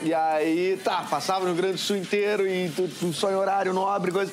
E 0.02 0.14
aí, 0.14 0.81
tá, 0.83 1.05
passava 1.11 1.47
no 1.47 1.55
Grande 1.55 1.79
Sul 1.79 1.97
inteiro 1.97 2.47
e 2.47 2.73
só 3.12 3.31
em 3.31 3.35
horário 3.35 3.75
nobre, 3.75 4.11
coisa. 4.11 4.33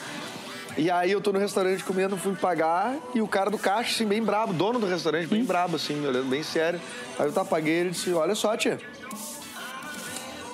E 0.77 0.89
aí 0.91 1.11
eu 1.11 1.19
tô 1.19 1.33
no 1.33 1.39
restaurante 1.39 1.83
comendo, 1.83 2.15
fui 2.15 2.35
pagar 2.35 2.95
e 3.13 3.19
o 3.19 3.27
cara 3.27 3.49
do 3.49 3.57
caixa, 3.57 3.95
assim, 3.95 4.05
bem 4.05 4.23
brabo, 4.23 4.53
dono 4.53 4.79
do 4.79 4.85
restaurante, 4.85 5.27
bem 5.27 5.43
brabo, 5.43 5.75
assim, 5.75 5.95
me 5.95 6.07
olhando 6.07 6.29
bem 6.29 6.43
sério. 6.43 6.79
Aí 7.17 7.25
eu 7.25 7.33
tá, 7.33 7.43
paguei 7.43 7.73
ele 7.73 7.89
disse, 7.89 8.13
olha 8.13 8.35
só, 8.35 8.55
tia, 8.55 8.79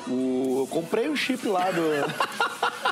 o... 0.08 0.62
eu 0.62 0.68
comprei 0.68 1.10
um 1.10 1.16
chip 1.16 1.48
lá 1.48 1.70
do... 1.72 1.82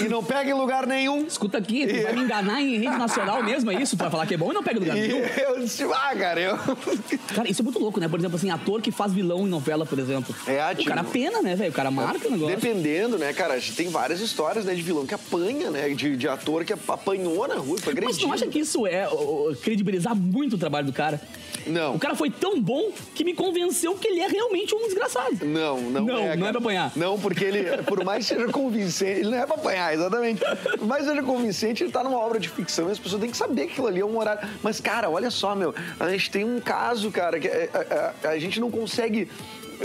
e 0.00 0.08
não 0.08 0.22
pega 0.22 0.50
em 0.50 0.54
lugar 0.54 0.86
nenhum. 0.86 1.26
Escuta 1.26 1.58
aqui, 1.58 1.86
tu 1.86 2.02
vai 2.02 2.12
me 2.14 2.22
enganar 2.22 2.60
em 2.60 2.76
rede 2.78 2.96
nacional 2.96 3.42
mesmo, 3.42 3.70
é 3.70 3.80
isso? 3.82 3.96
Tu 3.96 4.00
vai 4.00 4.10
falar 4.10 4.26
que 4.26 4.34
é 4.34 4.36
bom 4.36 4.50
e 4.50 4.54
não 4.54 4.62
pega 4.62 4.78
lugar 4.78 4.96
E 4.96 5.00
nenhum? 5.00 5.18
eu 5.48 5.60
disse, 5.60 5.84
ah, 5.84 6.14
cara, 6.16 6.40
eu... 6.40 6.56
Cara, 7.34 7.48
isso 7.48 7.62
é 7.62 7.64
muito 7.64 7.78
louco, 7.78 8.00
né? 8.00 8.08
Por 8.08 8.18
exemplo, 8.18 8.36
assim, 8.36 8.50
ator 8.50 8.80
que 8.80 8.90
faz 8.90 9.12
vilão 9.12 9.46
em 9.46 9.50
novela, 9.50 9.84
por 9.86 9.98
exemplo. 9.98 10.34
É, 10.46 10.64
o 10.72 10.74
tipo- 10.74 10.88
cara 10.88 11.04
pena, 11.04 11.42
né, 11.42 11.54
velho? 11.54 11.70
O 11.70 11.74
cara 11.74 11.90
marca 11.90 12.26
o 12.28 12.30
negócio. 12.30 12.54
Dependendo, 12.56 13.18
né, 13.18 13.32
cara? 13.32 13.54
A 13.54 13.58
gente 13.58 13.74
tem 13.74 13.88
várias 13.88 14.20
histórias 14.20 14.64
né, 14.64 14.74
de 14.74 14.82
vilão 14.82 15.06
que 15.06 15.14
apanha, 15.14 15.70
né? 15.70 15.88
De, 15.90 16.16
de 16.16 16.28
ator 16.28 16.64
que 16.64 16.72
apanhou 16.72 17.46
na 17.48 17.56
rua, 17.56 17.78
foi 17.78 17.92
agredido. 17.92 18.06
Mas 18.06 18.16
tu 18.18 18.26
não 18.26 18.34
acha 18.34 18.46
que 18.46 18.58
isso 18.58 18.86
é 18.86 19.08
ó, 19.10 19.52
credibilizar 19.62 20.14
muito 20.14 20.56
o 20.56 20.58
trabalho 20.58 20.86
do 20.86 20.92
cara? 20.92 21.20
Não. 21.66 21.94
O 21.94 21.98
cara 21.98 22.14
foi 22.14 22.30
tão 22.30 22.60
bom 22.60 22.90
que 23.14 23.24
me 23.24 23.34
convenceu 23.34 23.94
que 23.96 24.08
ele 24.08 24.20
é 24.20 24.28
realmente 24.28 24.74
um 24.74 24.84
desgraçado. 24.84 25.44
Não, 25.44 25.80
não, 25.80 26.04
Não, 26.04 26.18
é. 26.18 26.20
não 26.20 26.24
é 26.24 26.36
cara. 26.36 26.50
pra 26.52 26.58
apanhar. 26.60 26.92
Não, 26.96 27.18
porque 27.18 27.44
ele, 27.44 27.64
por 27.84 28.04
mais 28.04 28.26
que 28.28 28.34
seja 28.34 28.48
convincente, 28.48 29.20
ele 29.20 29.30
não 29.30 29.38
é 29.38 29.46
pra 29.46 29.54
apanhar, 29.56 29.94
exatamente. 29.94 30.40
Por 30.78 30.86
mais 30.86 31.02
que 31.04 31.10
seja 31.10 31.22
convincente, 31.22 31.82
ele 31.84 31.92
tá 31.92 32.02
numa 32.04 32.18
obra 32.18 32.38
de 32.38 32.48
ficção 32.48 32.88
e 32.88 32.92
as 32.92 32.98
pessoas 32.98 33.20
têm 33.20 33.30
que 33.30 33.36
saber 33.36 33.66
que 33.66 33.72
aquilo 33.72 33.86
ali 33.86 34.00
é 34.00 34.04
um 34.04 34.16
horário. 34.18 34.48
Mas, 34.62 34.80
cara, 34.80 35.08
olha 35.10 35.30
só, 35.30 35.54
meu, 35.54 35.74
a 35.98 36.08
gente 36.10 36.30
tem 36.30 36.44
um 36.44 36.60
caso, 36.60 37.10
cara, 37.10 37.38
que 37.40 37.48
é- 37.48 37.70
a, 38.24 38.28
a- 38.28 38.30
a 38.32 38.38
gente 38.38 38.60
não 38.60 38.70
consegue. 38.70 39.28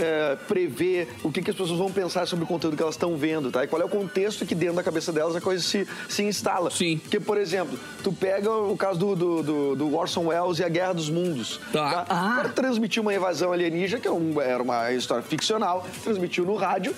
É, 0.00 0.36
prever 0.48 1.08
o 1.22 1.30
que, 1.30 1.42
que 1.42 1.50
as 1.50 1.56
pessoas 1.56 1.78
vão 1.78 1.90
pensar 1.92 2.26
sobre 2.26 2.44
o 2.44 2.48
conteúdo 2.48 2.76
que 2.76 2.82
elas 2.82 2.94
estão 2.94 3.16
vendo, 3.16 3.50
tá? 3.50 3.64
E 3.64 3.66
qual 3.68 3.80
é 3.80 3.84
o 3.84 3.88
contexto 3.88 4.44
que 4.46 4.54
dentro 4.54 4.76
da 4.76 4.82
cabeça 4.82 5.12
delas 5.12 5.36
a 5.36 5.40
coisa 5.40 5.62
se, 5.62 5.86
se 6.08 6.22
instala. 6.22 6.70
Sim. 6.70 6.98
Porque, 6.98 7.20
por 7.20 7.36
exemplo, 7.38 7.78
tu 8.02 8.12
pega 8.12 8.50
o 8.50 8.76
caso 8.76 8.98
do, 8.98 9.14
do, 9.16 9.42
do, 9.42 9.76
do 9.76 9.96
Orson 9.96 10.26
Welles 10.26 10.58
e 10.58 10.64
a 10.64 10.68
Guerra 10.68 10.94
dos 10.94 11.08
Mundos. 11.10 11.60
Tá. 11.72 12.04
Ah. 12.08 12.32
O 12.32 12.36
cara 12.36 12.48
transmitiu 12.50 13.02
uma 13.02 13.14
invasão 13.14 13.52
alienígena, 13.52 14.00
que 14.00 14.08
é 14.08 14.12
um- 14.12 14.40
era 14.40 14.62
uma 14.62 14.92
história 14.92 15.22
ficcional, 15.22 15.86
transmitiu 16.02 16.44
no 16.44 16.54
rádio. 16.56 16.94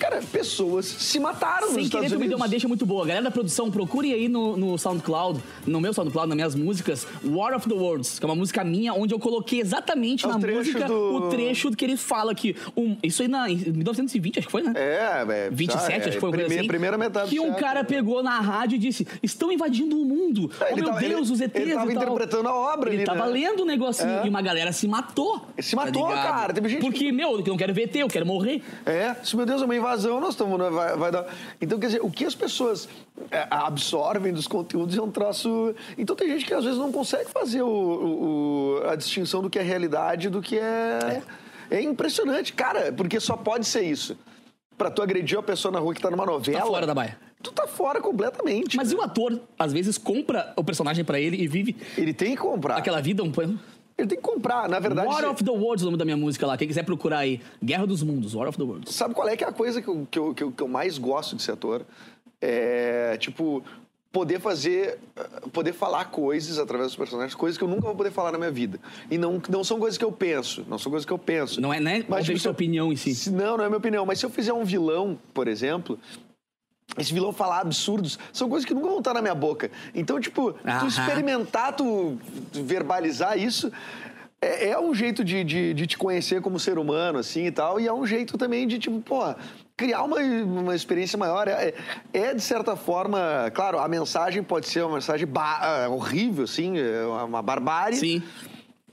Cara, 0.00 0.20
pessoas 0.32 0.86
se 0.86 1.20
mataram 1.20 1.66
nos 1.66 1.74
Sem 1.74 1.84
Estados 1.84 2.06
querer, 2.06 2.16
me 2.16 2.22
Unidos. 2.22 2.28
deu 2.30 2.36
uma 2.38 2.48
deixa 2.48 2.66
muito 2.66 2.86
boa. 2.86 3.06
Galera 3.06 3.24
da 3.24 3.30
produção, 3.30 3.70
procure 3.70 4.12
aí 4.14 4.28
no, 4.28 4.56
no 4.56 4.78
SoundCloud, 4.78 5.40
no 5.66 5.78
meu 5.80 5.92
SoundCloud, 5.92 6.26
nas 6.28 6.34
minhas 6.36 6.54
músicas, 6.54 7.06
War 7.24 7.54
of 7.54 7.68
the 7.68 7.74
Worlds, 7.74 8.18
que 8.18 8.24
é 8.24 8.28
uma 8.28 8.34
música 8.34 8.64
minha, 8.64 8.94
onde 8.94 9.12
eu 9.14 9.18
coloquei 9.18 9.60
exatamente 9.60 10.24
É 10.24 10.28
na 10.28 10.38
música 10.38 10.86
do- 10.86 11.16
o 11.16 11.28
trecho 11.28 11.70
que 11.72 11.84
ele 11.84 11.96
fala 11.98 12.34
que. 12.34 12.56
Um, 12.76 12.96
isso 13.02 13.20
aí 13.22 13.28
na, 13.28 13.48
em 13.50 13.56
1920, 13.56 14.38
acho 14.38 14.48
que 14.48 14.52
foi, 14.52 14.62
né? 14.62 14.72
É, 14.74 15.46
é. 15.46 15.50
27, 15.50 15.92
é, 15.92 15.96
acho 15.96 16.10
que 16.12 16.20
foi 16.20 16.30
primeira, 16.30 16.54
assim. 16.60 16.66
primeira 16.66 16.96
metade 16.98 17.28
Que 17.30 17.38
um 17.38 17.52
cara 17.52 17.84
pegou 17.84 18.22
na 18.22 18.40
rádio 18.40 18.76
e 18.76 18.78
disse: 18.78 19.06
estão 19.22 19.52
invadindo 19.52 20.00
o 20.00 20.04
mundo. 20.04 20.50
É, 20.60 20.70
oh, 20.72 20.76
meu 20.76 20.84
tava- 20.86 21.00
Deus, 21.00 21.12
ele- 21.12 21.20
os 21.32 21.40
ETs 21.42 21.60
ele 21.60 21.74
tava 21.74 21.92
interpretando 21.92 22.48
a 22.48 22.54
obra 22.54 22.88
Ele 22.88 22.96
ali, 22.98 23.04
tava 23.04 23.26
né? 23.26 23.32
lendo 23.32 23.60
o 23.62 23.66
negocinho 23.66 24.08
É. 24.08 24.26
e 24.26 24.28
uma 24.30 24.40
galera 24.40 24.72
se 24.72 24.88
matou. 24.88 25.42
Se 25.58 25.76
matou, 25.76 26.08
ligado? 26.08 26.22
cara. 26.26 26.54
Teve 26.54 26.68
gente 26.70 26.80
Porque, 26.80 27.12
meu, 27.12 27.38
eu 27.38 27.44
não 27.46 27.56
quero 27.58 27.74
ver 27.74 27.82
ET, 27.82 27.96
eu 27.96 28.08
quero 28.08 28.24
morrer. 28.24 28.62
É, 28.86 29.14
se 29.22 29.36
meu 29.36 29.44
Deus, 29.44 29.60
é 29.60 29.64
uma 29.64 29.76
invasão, 29.90 30.20
nós 30.20 30.30
estamos. 30.30 30.58
né, 30.58 30.70
Vai, 30.70 30.96
vai 30.96 31.10
dar. 31.12 31.26
Então, 31.60 31.78
quer 31.78 31.86
dizer, 31.86 32.00
o 32.02 32.10
que 32.10 32.24
as 32.24 32.34
pessoas 32.34 32.88
é, 33.30 33.46
absorvem 33.50 34.32
dos 34.32 34.46
conteúdos 34.46 34.96
é 34.96 35.02
um 35.02 35.10
troço. 35.10 35.74
Então 35.98 36.14
tem 36.16 36.28
gente 36.28 36.44
que 36.46 36.54
às 36.54 36.64
vezes 36.64 36.78
não 36.78 36.92
consegue 36.92 37.30
fazer 37.30 37.62
o, 37.62 37.68
o- 37.68 38.82
a 38.88 38.96
distinção 38.96 39.42
do 39.42 39.50
que 39.50 39.58
é 39.58 39.62
realidade 39.62 40.26
e 40.28 40.30
do 40.30 40.40
que 40.40 40.58
é. 40.58 41.22
É 41.70 41.80
impressionante, 41.80 42.52
cara, 42.52 42.92
porque 42.92 43.20
só 43.20 43.36
pode 43.36 43.66
ser 43.66 43.82
isso. 43.82 44.16
Pra 44.76 44.90
tu 44.90 45.02
agredir 45.02 45.36
uma 45.36 45.42
pessoa 45.42 45.70
na 45.70 45.78
rua 45.78 45.94
que 45.94 46.00
tá 46.00 46.10
numa 46.10 46.24
novela. 46.26 46.60
Tá 46.60 46.66
fora 46.66 46.86
da 46.86 46.94
baia. 46.94 47.18
Tu 47.42 47.52
tá 47.52 47.66
fora 47.66 48.00
completamente. 48.00 48.76
Mas 48.76 48.88
né? 48.90 48.96
e 48.96 49.00
o 49.00 49.02
ator, 49.02 49.40
às 49.58 49.72
vezes, 49.72 49.96
compra 49.98 50.52
o 50.56 50.64
personagem 50.64 51.04
pra 51.04 51.20
ele 51.20 51.36
e 51.42 51.46
vive 51.46 51.76
Ele 51.96 52.12
tem 52.12 52.30
que 52.30 52.36
comprar. 52.38 52.76
aquela 52.76 53.00
vida 53.00 53.22
um 53.22 53.30
Ele 54.00 54.08
tem 54.08 54.18
que 54.18 54.24
comprar, 54.24 54.68
na 54.68 54.78
verdade. 54.78 55.06
War 55.08 55.30
of 55.30 55.42
the 55.44 55.50
Worlds, 55.50 55.82
é 55.82 55.84
o 55.84 55.86
nome 55.86 55.98
da 55.98 56.04
minha 56.04 56.16
música 56.16 56.46
lá. 56.46 56.56
Quem 56.56 56.66
quiser 56.68 56.84
procurar 56.84 57.18
aí. 57.18 57.40
Guerra 57.62 57.86
dos 57.86 58.02
Mundos, 58.02 58.34
War 58.34 58.48
of 58.48 58.56
the 58.58 58.64
Worlds. 58.64 58.94
Sabe 58.94 59.14
qual 59.14 59.28
é 59.28 59.36
que 59.36 59.44
é 59.44 59.48
a 59.48 59.52
coisa 59.52 59.80
que 59.82 59.88
eu, 59.88 60.06
que 60.10 60.18
eu, 60.18 60.34
que 60.34 60.42
eu, 60.42 60.52
que 60.52 60.62
eu 60.62 60.68
mais 60.68 60.98
gosto 60.98 61.36
de 61.36 61.42
ser 61.42 61.52
ator? 61.52 61.82
É, 62.40 63.16
tipo, 63.18 63.62
poder 64.10 64.40
fazer, 64.40 64.98
eh, 65.16 65.22
poder 65.52 65.72
falar 65.72 66.06
coisas 66.06 66.58
através 66.58 66.88
dos 66.88 66.96
personagens, 66.96 67.34
coisas 67.34 67.56
que 67.58 67.62
eu 67.64 67.68
nunca 67.68 67.82
vou 67.82 67.94
poder 67.94 68.10
falar 68.10 68.32
na 68.32 68.38
minha 68.38 68.50
vida. 68.50 68.80
E 69.10 69.18
não, 69.18 69.40
não 69.48 69.62
são 69.62 69.78
coisas 69.78 69.96
que 69.98 70.04
eu 70.04 70.10
penso, 70.10 70.64
não 70.68 70.78
são 70.78 70.90
coisas 70.90 71.04
que 71.06 71.12
eu 71.12 71.18
penso. 71.18 71.60
Não 71.60 71.72
é, 71.72 71.78
né? 71.78 72.04
Mas, 72.08 72.24
tipo, 72.24 72.38
sua 72.38 72.52
opinião 72.52 72.92
em 72.92 72.96
si. 72.96 73.14
se- 73.14 73.30
não, 73.30 73.56
não 73.58 73.64
é 73.64 73.68
minha 73.68 73.78
opinião. 73.78 74.06
Mas 74.06 74.18
se 74.18 74.24
eu 74.26 74.30
fizer 74.30 74.52
um 74.54 74.64
vilão, 74.64 75.18
por 75.34 75.46
exemplo, 75.46 75.98
esse 76.98 77.12
vilão 77.12 77.32
falar 77.32 77.60
absurdos, 77.60 78.18
são 78.32 78.48
coisas 78.48 78.66
que 78.66 78.74
nunca 78.74 78.88
vão 78.88 78.98
estar 78.98 79.14
na 79.14 79.22
minha 79.22 79.34
boca. 79.34 79.70
Então, 79.94 80.20
tipo, 80.20 80.52
tu 80.52 80.86
experimentar, 80.86 81.74
tu 81.74 82.18
verbalizar 82.52 83.38
isso. 83.38 83.70
É, 84.42 84.70
é 84.70 84.80
um 84.80 84.94
jeito 84.94 85.22
de, 85.22 85.44
de, 85.44 85.74
de 85.74 85.86
te 85.86 85.98
conhecer 85.98 86.40
como 86.40 86.58
ser 86.58 86.78
humano, 86.78 87.18
assim 87.18 87.46
e 87.46 87.50
tal, 87.50 87.78
e 87.78 87.86
é 87.86 87.92
um 87.92 88.06
jeito 88.06 88.38
também 88.38 88.66
de, 88.66 88.78
tipo, 88.78 88.98
pô, 89.00 89.22
criar 89.76 90.02
uma, 90.02 90.16
uma 90.18 90.74
experiência 90.74 91.18
maior. 91.18 91.46
É, 91.46 91.74
é, 92.12 92.34
de 92.34 92.42
certa 92.42 92.74
forma, 92.74 93.50
claro, 93.54 93.78
a 93.78 93.88
mensagem 93.88 94.42
pode 94.42 94.66
ser 94.66 94.82
uma 94.82 94.94
mensagem 94.94 95.28
ah, 95.34 95.88
horrível, 95.90 96.44
assim, 96.44 96.78
é 96.78 97.04
uma, 97.04 97.42
barbárie 97.42 97.96
Sim. 97.96 98.22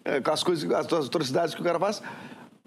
é, 0.03 0.19
com 0.21 0.31
as 0.31 0.43
coisas, 0.43 0.69
as, 0.71 0.91
as 0.91 1.05
atrocidades 1.07 1.55
que 1.55 1.61
o 1.61 1.63
cara 1.63 1.79
faz. 1.79 2.01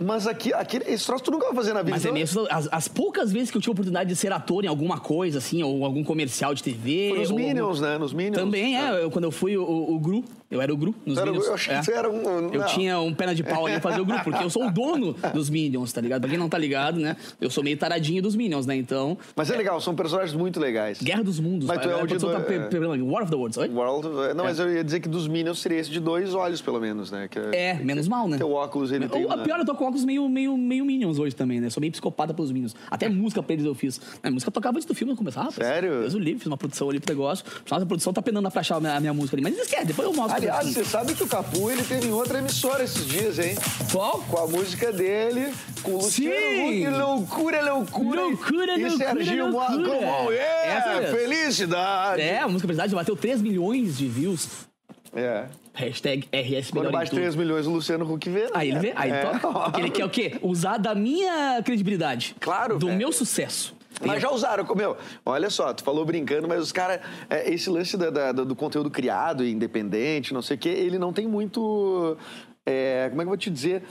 Mas 0.02 0.26
aqui, 0.26 0.52
aqui, 0.54 0.78
esse 0.86 1.04
troço 1.04 1.22
tu 1.24 1.30
nunca 1.30 1.46
vai 1.46 1.54
fazer 1.54 1.72
na 1.72 1.80
vida. 1.82 1.90
Mas 1.92 2.04
é 2.04 2.08
Então, 2.08 2.18
mesmo, 2.18 2.46
as, 2.50 2.68
as 2.72 2.88
poucas 2.88 3.30
vezes 3.30 3.50
que 3.50 3.56
eu 3.56 3.60
tive 3.60 3.70
a 3.70 3.74
oportunidade 3.74 4.08
de 4.08 4.16
ser 4.16 4.32
ator 4.32 4.64
em 4.64 4.68
alguma 4.68 4.98
coisa, 4.98 5.38
assim, 5.38 5.62
ou 5.62 5.84
algum 5.84 6.02
comercial 6.02 6.54
de 6.54 6.62
TV. 6.62 7.08
Foi 7.10 7.18
nos 7.20 7.30
Minions, 7.30 7.80
né? 7.80 7.98
Nos 7.98 8.12
Minions. 8.12 8.36
Também, 8.36 8.78
é. 8.78 9.04
Eu, 9.04 9.10
quando 9.10 9.24
eu 9.24 9.30
fui 9.30 9.56
o, 9.56 9.62
o, 9.62 9.94
o 9.96 9.98
Gru, 9.98 10.24
eu 10.50 10.60
era 10.60 10.72
o 10.72 10.76
Gru 10.76 10.94
nos 11.04 11.18
era 11.18 11.26
Minions. 11.26 11.46
eu 11.46 11.54
achei 11.54 11.74
é. 11.74 11.80
que 11.80 11.84
tu 11.86 11.92
era 11.92 12.10
um- 12.10 12.50
Eu 12.52 12.60
não. 12.60 12.66
tinha 12.66 12.98
um 12.98 13.12
pena 13.14 13.34
de 13.34 13.42
pau 13.42 13.66
ali 13.66 13.78
pra 13.78 13.90
fazer 13.90 14.00
o 14.00 14.04
Gru, 14.06 14.18
porque 14.24 14.42
eu 14.42 14.50
sou 14.50 14.66
o 14.66 14.70
dono 14.70 15.14
dos 15.34 15.50
Minions, 15.50 15.92
tá 15.92 16.00
ligado? 16.00 16.22
Pra 16.22 16.30
quem 16.30 16.38
não 16.38 16.48
tá 16.48 16.56
ligado, 16.58 16.98
né? 16.98 17.16
Eu 17.40 17.50
sou 17.50 17.62
meio 17.62 17.76
taradinho 17.76 18.22
dos 18.22 18.34
Minions, 18.34 18.66
né? 18.66 18.74
Então, 18.76 19.18
Mas 19.36 19.50
é 19.50 19.56
legal, 19.56 19.80
são 19.80 19.94
personagens 19.94 20.34
muito 20.34 20.58
legais. 20.58 21.00
Guerra 21.02 21.22
dos 21.22 21.38
Mundos. 21.38 21.68
Mas 21.68 21.78
tu 21.80 21.88
é 21.90 21.94
o 21.94 22.00
de 22.06 22.06
produção 22.16 22.32
tá 22.32 22.38
do- 22.38 22.44
pe- 22.44 22.54
é. 22.54 23.02
War 23.02 23.22
of 23.22 23.30
the 23.30 23.36
Worlds, 23.36 23.58
oi? 23.58 23.68
World, 23.68 24.08
não, 24.34 24.44
mas 24.44 24.58
eu 24.58 24.72
ia 24.72 24.82
dizer 24.82 25.00
que 25.00 25.08
dos 25.08 25.28
Minions 25.28 25.60
seria 25.60 25.78
esse 25.78 25.90
de 25.90 26.00
dois 26.00 26.34
olhos, 26.34 26.60
pelo 26.62 26.80
menos, 26.80 27.10
né? 27.10 27.28
Que 27.28 27.38
É, 27.38 27.74
menos 27.74 28.08
mal, 28.08 28.26
né? 28.26 28.38
Teu 28.38 28.50
óculos, 28.52 28.90
ele 28.92 29.08
tem... 29.08 29.24
A 29.30 29.36
pior, 29.38 29.58
eu 29.58 29.66
tô 29.66 29.74
com 29.74 29.89
óculos 29.90 30.04
meio, 30.04 30.28
meio, 30.28 30.56
meio 30.56 30.84
Minions 30.84 31.18
hoje 31.18 31.34
também, 31.34 31.60
né? 31.60 31.68
Sou 31.68 31.80
meio 31.80 31.90
psicopata 31.90 32.32
pelos 32.32 32.50
Minions. 32.50 32.74
Até 32.90 33.08
música 33.10 33.42
pra 33.42 33.52
eles 33.52 33.66
eu 33.66 33.74
fiz. 33.74 34.00
A 34.22 34.30
música 34.30 34.50
tocava 34.50 34.76
antes 34.76 34.86
do 34.86 34.94
filme 34.94 35.14
começar, 35.14 35.42
rapaz. 35.42 35.56
Sério? 35.56 36.00
Deus 36.00 36.14
o 36.14 36.18
livre, 36.18 36.38
fiz 36.38 36.46
uma 36.46 36.56
produção 36.56 36.88
ali 36.88 37.00
pro 37.00 37.12
negócio. 37.14 37.44
Nossa, 37.70 37.84
a 37.84 37.86
produção 37.86 38.12
tá 38.12 38.22
penando 38.22 38.50
pra 38.50 38.60
achar 38.60 38.76
a 38.76 38.80
minha, 38.80 38.94
a 38.96 39.00
minha 39.00 39.12
música 39.12 39.36
ali. 39.36 39.42
Mas 39.42 39.58
esquece, 39.58 39.86
depois 39.86 40.08
eu 40.08 40.14
mostro. 40.14 40.36
Aliás, 40.36 40.66
você 40.66 40.84
sabe 40.84 41.14
que 41.14 41.22
o 41.22 41.26
Capu, 41.26 41.70
ele 41.70 41.82
teve 41.82 42.06
em 42.06 42.12
outra 42.12 42.38
emissora 42.38 42.84
esses 42.84 43.06
dias, 43.06 43.38
hein? 43.38 43.56
Qual? 43.92 44.20
Com 44.30 44.38
a 44.38 44.46
música 44.46 44.92
dele, 44.92 45.52
com 45.82 45.92
o 45.92 45.96
Luciano 45.96 46.34
Sim! 46.34 46.86
Huck. 46.86 46.98
Loucura, 46.98 47.74
loucura. 47.74 48.22
Loucura, 48.22 48.78
e 48.78 48.84
loucura, 48.84 49.06
Serginho 49.14 49.50
loucura. 49.50 49.88
como 49.88 50.32
é? 50.32 50.68
Essa 50.68 51.00
mesmo. 51.00 51.16
Felicidade. 51.16 52.22
É, 52.22 52.38
a 52.38 52.46
música 52.48 52.66
Felicidade 52.66 52.94
bateu 52.94 53.16
3 53.16 53.42
milhões 53.42 53.98
de 53.98 54.08
views. 54.08 54.69
É. 55.14 55.46
Hashtag 55.74 56.28
RS 56.32 56.70
Quando 56.70 56.90
bate 56.90 57.10
tudo. 57.10 57.20
3 57.20 57.34
milhões, 57.34 57.66
o 57.66 57.70
Luciano 57.70 58.10
Huck 58.12 58.28
vê. 58.28 58.44
né? 58.44 58.50
Aí 58.54 58.68
ele 58.70 58.78
vê, 58.78 58.92
aí 58.94 59.10
É. 59.10 59.20
toca. 59.22 59.48
Porque 59.64 59.80
ele 59.80 59.90
quer 59.90 60.04
o 60.04 60.10
quê? 60.10 60.38
Usar 60.42 60.76
da 60.78 60.94
minha 60.94 61.60
credibilidade. 61.64 62.36
Claro, 62.40 62.78
Do 62.78 62.88
é. 62.90 62.96
meu 62.96 63.12
sucesso. 63.12 63.74
Mas 64.04 64.22
já 64.22 64.30
usaram, 64.30 64.64
meu, 64.74 64.96
olha 65.26 65.50
só, 65.50 65.74
tu 65.74 65.84
falou 65.84 66.04
brincando, 66.06 66.48
mas 66.48 66.60
os 66.62 66.72
caras, 66.72 67.00
esse 67.44 67.68
lance 67.68 67.96
da- 67.98 68.08
da- 68.10 68.32
do 68.32 68.56
conteúdo 68.56 68.88
criado, 68.90 69.44
independente, 69.44 70.32
não 70.32 70.40
sei 70.40 70.56
o 70.56 70.58
quê, 70.60 70.70
ele 70.70 70.98
não 70.98 71.12
tem 71.12 71.26
muito, 71.26 72.16
é, 72.64 73.08
como 73.10 73.20
é 73.20 73.24
que 73.24 73.26
eu 73.26 73.30
vou 73.30 73.36
te 73.36 73.50
dizer, 73.50 73.82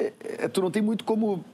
É, 0.00 0.12
é, 0.44 0.48
tu 0.48 0.60
não 0.62 0.70
tem 0.70 0.80
muito 0.80 1.02
como 1.02 1.44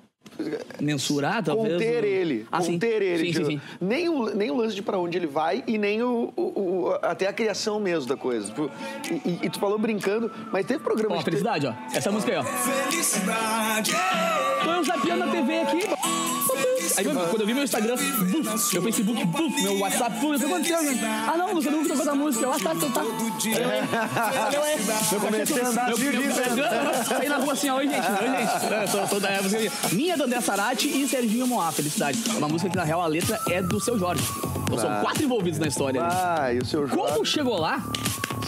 Mensurar, 0.81 1.43
talvez. 1.45 1.75
conter 1.75 2.03
o- 2.03 2.07
ele, 2.07 2.47
Ah, 2.51 2.61
sim. 2.61 2.73
conter 2.73 3.01
ele. 3.03 3.27
Sim, 3.27 3.33
tipo, 3.33 3.45
sim, 3.47 3.53
sim. 3.53 3.61
Nem, 3.81 4.09
o, 4.09 4.35
nem 4.35 4.51
o 4.51 4.57
lance 4.57 4.75
de 4.75 4.83
pra 4.83 4.99
onde 4.99 5.17
ele 5.17 5.27
vai 5.29 5.63
e 5.67 5.79
nem 5.79 6.03
o, 6.03 6.33
o- 6.37 6.43
o- 6.43 6.99
até 7.03 7.29
a 7.29 7.33
criação 7.33 7.79
mesmo 7.79 8.09
da 8.09 8.17
coisa. 8.17 8.47
Tipo, 8.49 8.69
e, 9.11 9.29
e- 9.29 9.39
e 9.45 9.51
tu 9.51 9.61
falou 9.61 9.79
brincando, 9.79 10.31
mas 10.53 10.67
teve 10.67 10.83
programa 10.83 11.15
Ó, 11.15 11.19
de 11.19 11.25
felicidade, 11.25 11.67
ó. 11.67 11.73
Essa 11.97 12.11
música 12.11 12.33
aí, 12.33 12.39
ó. 12.39 12.43
Felicidade. 12.45 13.93
Tô 14.65 14.71
eu 14.71 14.85
zapeando 14.85 15.27
na 15.27 15.33
TV 15.33 15.61
aqui. 15.61 15.81
Aí 16.97 17.05
meu, 17.07 17.27
quando 17.27 17.41
eu 17.41 17.47
vi 17.47 17.55
meu 17.55 17.65
Instagram, 17.65 17.97
buf, 17.97 18.73
meu 18.73 18.83
Facebook, 18.83 19.25
buf, 19.27 19.63
meu 19.63 19.79
WhatsApp, 19.79 20.17
buf, 20.21 20.35
o 20.37 20.39
que 20.39 20.45
aconteceu, 20.45 20.83
gente? 20.85 21.05
Ah 21.05 21.35
não, 21.37 21.55
você 21.55 21.71
nunca 21.71 21.89
tocou 21.89 22.03
essa 22.03 22.15
música. 22.15 22.45
Eu, 22.45 22.53
ah, 22.53 22.59
tá, 22.59 22.75
tá, 22.75 22.87
tá. 22.89 23.01
Valeu, 23.03 24.65
é. 24.65 24.77
Meu 25.11 25.21
Comecei 25.21 25.61
a 25.63 25.69
andar 25.69 25.87
meu, 25.89 27.05
Saí 27.05 27.29
na 27.29 27.37
rua 27.37 27.53
assim, 27.53 27.71
ó, 27.71 27.77
oi 27.77 27.89
gente, 27.89 28.07
oi 28.07 28.39
gente. 28.39 28.73
É, 28.75 28.87
tô, 28.87 29.07
tô 29.09 29.21
da 29.21 29.43
música. 29.43 29.73
Minha 29.93 30.17
do 30.17 30.25
André 30.25 30.41
Sarati 30.41 30.89
e 30.89 31.07
Serginho 31.09 31.47
Moá, 31.47 31.73
Felicidade. 31.73 32.19
Uma 32.37 32.49
música 32.49 32.71
que 32.71 32.77
na 32.77 32.85
real 32.85 33.03
a 33.03 33.07
letra 33.07 33.39
é 33.51 33.63
do 33.63 33.81
seu 33.81 33.99
Jorge. 33.99 34.23
Então, 34.65 34.79
são 34.79 34.91
Ah. 34.91 35.01
quatro 35.01 35.23
envolvidos 35.25 35.59
na 35.59 35.67
história. 35.67 36.03
Ah, 36.03 36.53
e 36.53 36.59
o 36.59 36.65
seu 36.65 36.89
Como 36.89 37.09
Jorge. 37.09 37.31
chegou 37.31 37.59
lá? 37.61 37.83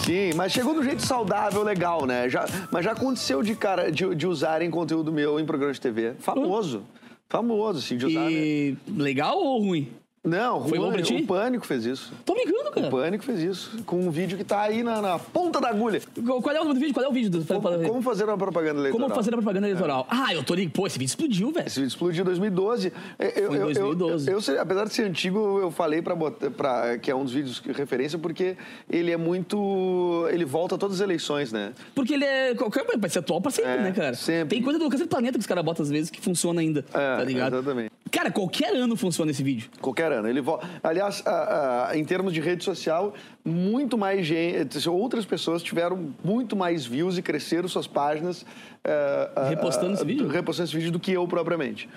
Sim, 0.05 0.33
mas 0.35 0.53
chegou 0.53 0.75
do 0.75 0.83
jeito 0.83 1.05
saudável, 1.05 1.63
legal, 1.63 2.07
né? 2.07 2.29
Já, 2.29 2.47
mas 2.71 2.85
já 2.85 2.93
aconteceu 2.93 3.43
de, 3.43 3.55
cara, 3.57 3.91
de, 3.91 4.15
de 4.15 4.27
usarem 4.27 4.71
conteúdo 4.71 5.13
meu 5.13 5.41
em 5.41 5.45
programa 5.45 5.73
de 5.73 5.81
TV. 5.81 6.15
Famoso. 6.21 6.83
Famoso, 7.29 7.79
assim, 7.81 7.97
de 7.97 8.07
usar. 8.07 8.21
né? 8.25 8.33
E 8.33 8.77
legal 8.89 9.39
ou 9.39 9.61
ruim? 9.61 9.89
Não, 10.27 10.67
Foi 10.69 10.79
bom 10.79 10.91
pra 10.93 11.01
ti? 11.03 11.15
o 11.15 11.27
Pânico 11.27 11.65
fez 11.67 11.87
isso. 11.87 12.13
Tô 12.25 12.35
brincando, 12.35 12.69
O 12.69 12.73
cara. 12.73 12.91
Pânico 12.91 13.25
fez 13.25 13.41
isso. 13.41 13.83
Com 13.87 14.01
um 14.01 14.11
vídeo 14.11 14.37
que 14.37 14.45
tá 14.45 14.61
aí 14.63 14.83
na, 14.83 15.01
na 15.01 15.19
ponta 15.19 15.61
da 15.61 15.69
agulha. 15.69 16.01
Qual 16.25 16.55
é 16.55 16.61
o 16.61 16.65
nome 16.65 16.75
do 16.75 16.81
vídeo? 16.81 16.93
Qual 16.95 17.07
é 17.07 17.09
o 17.09 17.13
vídeo? 17.13 17.31
Do... 17.31 17.45
Como, 17.45 17.63
como 17.89 18.03
fazer 18.03 18.25
uma 18.25 18.37
propaganda 18.37 18.81
eleitoral. 18.81 19.07
Como 19.09 19.15
fazer 19.15 19.31
a 19.31 19.37
propaganda 19.37 19.69
eleitoral? 19.69 20.07
Ah, 20.11 20.35
eu 20.35 20.43
tô 20.43 20.55
ligado. 20.55 20.73
Pô, 20.73 20.87
esse 20.87 20.99
vídeo 20.99 21.11
explodiu, 21.11 21.53
velho. 21.53 21.67
Esse 21.67 21.77
vídeo 21.81 21.89
explodiu 21.89 22.23
em 22.23 22.25
2012. 22.25 22.93
Eu, 23.19 23.31
Foi 23.31 23.41
em 23.41 23.45
eu- 23.45 23.53
eu- 23.53 23.65
2012. 23.67 24.29
Eu, 24.29 24.35
eu 24.35 24.41
sei- 24.41 24.59
apesar 24.59 24.85
de 24.85 24.95
ser 24.95 25.05
antigo, 25.05 25.61
eu 25.61 25.71
falei 25.71 26.03
pra, 26.03 26.15
botar- 26.15 26.51
pra, 26.51 26.99
que 26.99 27.11
é 27.11 27.15
um 27.15 27.23
dos 27.23 27.33
vídeos 27.33 27.63
de 27.65 27.71
referência 27.73 28.19
porque 28.19 28.57
ele 28.91 29.13
é 29.13 29.17
muito. 29.17 30.27
Ele 30.31 30.45
volta 30.45 30.75
a 30.75 30.79
todas 30.79 30.97
as 30.97 31.03
eleições, 31.03 31.53
né? 31.53 31.73
Porque 31.95 32.15
ele 32.15 32.25
é. 32.25 32.55
qualquer- 32.55 32.85
Vai 32.99 33.11
ser 33.11 33.21
atual 33.21 33.41
pra 33.41 33.51
sempre, 33.51 33.71
É, 33.71 33.83
né, 33.83 33.93
cara? 33.93 34.15
sempre. 34.15 34.57
Tem 34.57 34.63
coisa 34.63 34.79
do 34.79 34.89
do 34.97 35.07
planeta 35.09 35.35
que 35.35 35.41
os 35.41 35.47
caras 35.47 35.63
botam 35.65 35.83
às 35.83 35.91
vezes 35.91 36.11
que 36.11 36.21
funciona 36.21 36.61
ainda. 36.61 36.85
É, 36.95 37.17
tá 37.17 37.25
ligado? 37.25 37.57
exatamente. 37.57 37.91
Cara, 38.11 38.31
qualquer 38.31 38.75
ano 38.75 38.97
funciona 38.97 39.31
esse 39.31 39.43
vídeo. 39.43 39.69
Qualquer 39.81 40.11
ano. 40.13 40.29
Ele 40.29 40.41
vo... 40.41 40.59
Aliás, 40.83 41.23
a- 41.27 41.89
a- 41.91 41.99
em 41.99 42.05
termos 42.05 42.33
de 42.33 42.41
rede 42.41 42.63
social, 42.65 43.13
muito 43.45 43.99
mais 43.99 44.25
gente. 44.27 44.89
Outras 44.89 45.25
pessoas 45.27 45.63
tiveram 45.63 46.15
muito 46.25 46.55
mais 46.57 46.87
views 46.87 47.19
e 47.19 47.23
cresceram 47.23 47.69
suas 47.69 47.87
páginas. 47.87 48.47
eh, 48.85 49.31
ah, 49.35 49.49
Repostando 49.49 49.95
esse 49.95 50.03
ah, 50.03 50.07
vídeo? 50.07 50.29
Repostando 50.29 50.69
esse 50.69 50.77
vídeo 50.77 50.93
do 50.93 51.01
que 51.01 51.13
eu 51.13 51.27
propriamente. 51.27 51.89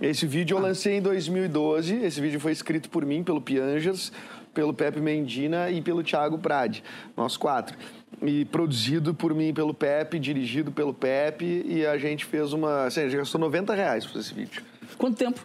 Esse 0.00 0.26
vídeo 0.26 0.56
eu 0.56 0.60
lancei 0.60 0.96
em 0.98 1.02
2012. 1.02 1.96
Esse 2.04 2.20
vídeo 2.20 2.38
foi 2.38 2.52
escrito 2.52 2.90
por 2.90 3.04
mim, 3.06 3.22
pelo 3.24 3.40
Piangers, 3.40 4.12
pelo 4.52 4.74
Pepe 4.74 5.00
Mendina 5.00 5.70
e 5.70 5.80
pelo 5.80 6.02
Thiago 6.02 6.38
Prade, 6.38 6.84
nós 7.16 7.36
quatro. 7.36 7.76
E 8.22 8.44
produzido 8.44 9.14
por 9.14 9.34
mim 9.34 9.52
pelo 9.52 9.72
Pepe, 9.74 10.18
dirigido 10.18 10.70
pelo 10.70 10.92
Pepe, 10.94 11.64
e 11.66 11.84
a 11.86 11.96
gente 11.98 12.24
fez 12.24 12.52
uma. 12.52 12.84
Assim, 12.84 13.00
a 13.00 13.04
gente 13.08 13.16
gastou 13.16 13.40
90 13.40 13.74
reais 13.74 14.06
pra 14.06 14.20
esse 14.20 14.32
vídeo. 14.32 14.62
Quanto 14.98 15.16
tempo? 15.16 15.44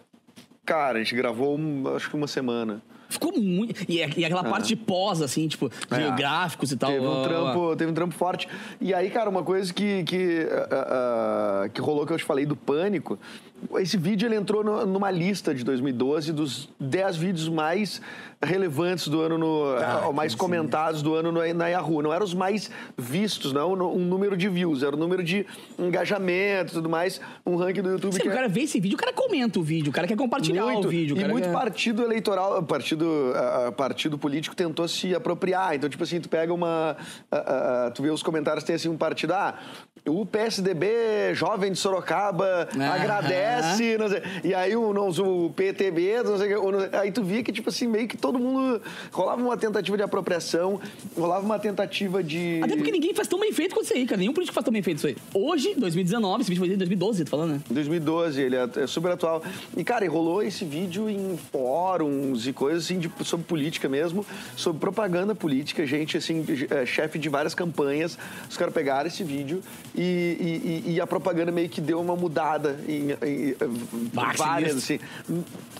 Cara, 0.70 1.00
a 1.00 1.04
gente 1.04 1.16
gravou 1.16 1.60
acho 1.96 2.12
que 2.12 2.16
uma 2.16 2.28
semana. 2.28 2.80
Ficou 3.10 3.34
muito. 3.38 3.84
E, 3.90 4.02
é- 4.02 4.10
e 4.16 4.24
aquela 4.24 4.44
parte 4.44 4.68
de 4.68 4.76
pós, 4.76 5.22
assim, 5.22 5.48
tipo, 5.48 5.68
de 5.70 6.02
É. 6.02 6.12
gráficos 6.16 6.72
e 6.72 6.78
tal. 6.78 6.92
Teve 6.92 7.06
um 7.06 7.24
trampo, 7.24 7.76
teve 7.76 7.92
um 7.92 7.94
trampo 7.94 8.14
forte. 8.16 8.48
E 8.80 8.94
aí, 8.94 9.10
cara, 9.10 9.30
uma 9.30 9.44
coisa 9.44 9.74
que, 9.74 10.04
que, 10.04 10.48
ah, 10.72 11.64
ah, 11.66 11.70
que 11.70 11.82
rolou 11.82 12.06
que 12.06 12.14
eu 12.14 12.18
te 12.18 12.24
falei 12.24 12.46
do 12.46 12.56
pânico. 12.56 13.18
Esse 13.78 13.98
vídeo 13.98 14.26
ele 14.26 14.36
entrou 14.36 14.64
no- 14.64 14.86
numa 14.86 15.12
lista 15.12 15.54
de 15.54 15.66
2012 15.66 16.32
dos 16.32 16.70
10 16.80 17.18
vídeos 17.18 17.50
mais 17.50 18.02
relevantes 18.42 19.10
do 19.10 19.20
ano, 19.20 19.38
no, 19.38 19.64
ah, 19.76 20.14
mais 20.14 20.34
comentados 20.34 21.02
do 21.02 21.14
ano 21.14 21.30
no, 21.30 21.54
na 21.54 21.68
Yahoo. 21.68 22.02
Não 22.02 22.14
eram 22.14 22.24
os 22.24 22.34
mais 22.34 22.72
vistos, 22.98 23.52
não 23.52 23.74
um, 23.74 23.96
um 23.98 24.06
número 24.06 24.38
de 24.38 24.48
views, 24.48 24.82
era 24.82 24.96
o 24.96 25.00
número 25.00 25.22
de 25.22 25.46
engajamento 25.78 26.72
e 26.72 26.76
tudo 26.76 26.90
mais. 26.90 27.20
Um 27.46 27.56
ranking 27.58 27.82
do 27.82 27.90
YouTube 27.92 28.14
Sim, 28.14 28.20
que 28.22 28.28
o 28.30 28.32
é- 28.32 28.36
cara 28.36 28.48
vê 28.48 28.62
esse 28.62 28.80
vídeo, 28.80 28.96
o 28.96 29.00
cara 29.00 29.12
comenta 29.12 29.60
o 29.60 29.64
vídeo, 29.64 29.90
o 29.90 29.94
cara 29.94 30.08
quer 30.08 30.16
compartilhar 30.16 30.64
muito, 30.64 30.88
o 30.88 30.92
vídeo. 30.92 31.16
o 31.16 31.18
e 31.18 31.22
cara 31.22 31.34
muito 31.34 31.46
quer- 31.46 31.54
partido 31.54 32.02
eleitoral, 32.04 32.64
partido, 32.64 32.99
ah, 33.36 33.68
ah, 33.68 33.72
partido 33.72 34.18
político 34.18 34.56
tentou 34.56 34.88
se 34.88 35.14
apropriar. 35.14 35.76
Então, 35.76 35.90
tipo 35.90 36.04
assim, 36.04 36.20
tu 36.20 36.30
pega 36.30 36.54
uma. 36.54 36.96
ah, 37.32 37.86
ah, 37.88 37.92
tu 37.92 38.02
vê 38.02 38.10
os 38.10 38.24
comentários, 38.24 38.64
tem 38.64 38.76
assim 38.76 38.90
um 38.90 38.98
partido. 38.98 39.34
Ah, 39.34 39.56
o 40.08 40.26
PSDB, 40.26 41.34
jovem 41.34 41.72
de 41.72 41.78
Sorocaba, 41.78 42.68
Aham. 42.74 42.92
agradece. 42.92 43.98
não 43.98 44.10
sei, 44.10 44.22
e 44.44 44.54
aí 44.54 44.76
o, 44.76 44.94
não, 44.94 45.10
o 45.10 45.50
PTB, 45.52 46.24
não 46.24 46.38
sei, 46.38 46.50
aí 46.94 47.12
tu 47.12 47.24
via 47.24 47.44
que, 47.44 47.52
tipo 47.52 47.70
assim, 47.70 47.88
meio 47.88 48.08
que 48.08 48.18
todo 48.18 48.40
mundo. 48.40 48.82
Rolava 49.12 49.42
uma 49.42 49.58
tentativa 49.58 49.98
de 49.98 50.04
apropriação, 50.04 50.80
rolava 51.18 51.46
uma 51.46 51.60
tentativa 51.60 52.24
de. 52.24 52.60
Até 52.64 52.76
porque 52.76 52.92
ninguém 52.92 53.14
faz 53.14 53.28
tão 53.28 53.40
bem 53.40 53.52
feito 53.52 53.74
quanto 53.76 53.86
isso 53.86 53.94
aí, 53.94 54.06
cara. 54.06 54.20
Nenhum 54.20 54.34
político 54.34 54.54
faz 54.54 54.64
tão 54.64 54.74
bem 54.74 54.82
feito 54.82 54.98
isso 54.98 55.08
aí. 55.08 55.18
Hoje, 55.34 55.76
2019, 55.76 56.42
esse 56.42 56.50
vídeo 56.50 56.60
foi 56.60 56.74
em 56.74 56.78
2012, 56.78 57.26
tô 57.26 57.32
falando, 57.32 57.52
né? 57.54 57.62
2012, 57.70 58.42
ele 58.42 58.56
é, 58.56 58.70
é 58.78 58.88
super 58.88 59.12
atual. 59.12 59.44
E, 59.76 59.84
cara, 59.84 60.06
e 60.06 60.08
rolou 60.08 60.42
esse 60.42 60.66
vídeo 60.66 61.10
em 61.10 61.38
fóruns 61.52 62.48
e 62.48 62.54
coisas 62.54 62.89
assim, 62.90 63.00
de- 63.00 63.12
sobre 63.24 63.46
política 63.46 63.88
mesmo, 63.88 64.26
sobre 64.56 64.80
propaganda 64.80 65.36
política, 65.36 65.86
gente, 65.86 66.18
assim, 66.18 66.44
é, 66.70 66.86
chefe 66.86 67.20
de 67.20 67.30
várias 67.30 67.54
campanhas. 67.54 68.18
Os 68.50 68.58
caras 68.58 68.74
pegaram 68.74 69.08
esse 69.08 69.24
vídeo 69.24 69.62
e, 69.96 70.82
e- 70.86 70.94
e- 70.94 71.02
a 71.02 71.06
propaganda 71.08 71.52
meio 71.52 71.70
que 71.70 71.80
deu 71.80 72.02
uma 72.02 72.16
mudada 72.16 72.80
em, 72.88 73.12
em- 73.12 73.50
em 73.52 74.10
várias, 74.36 74.76
assim. 74.78 75.00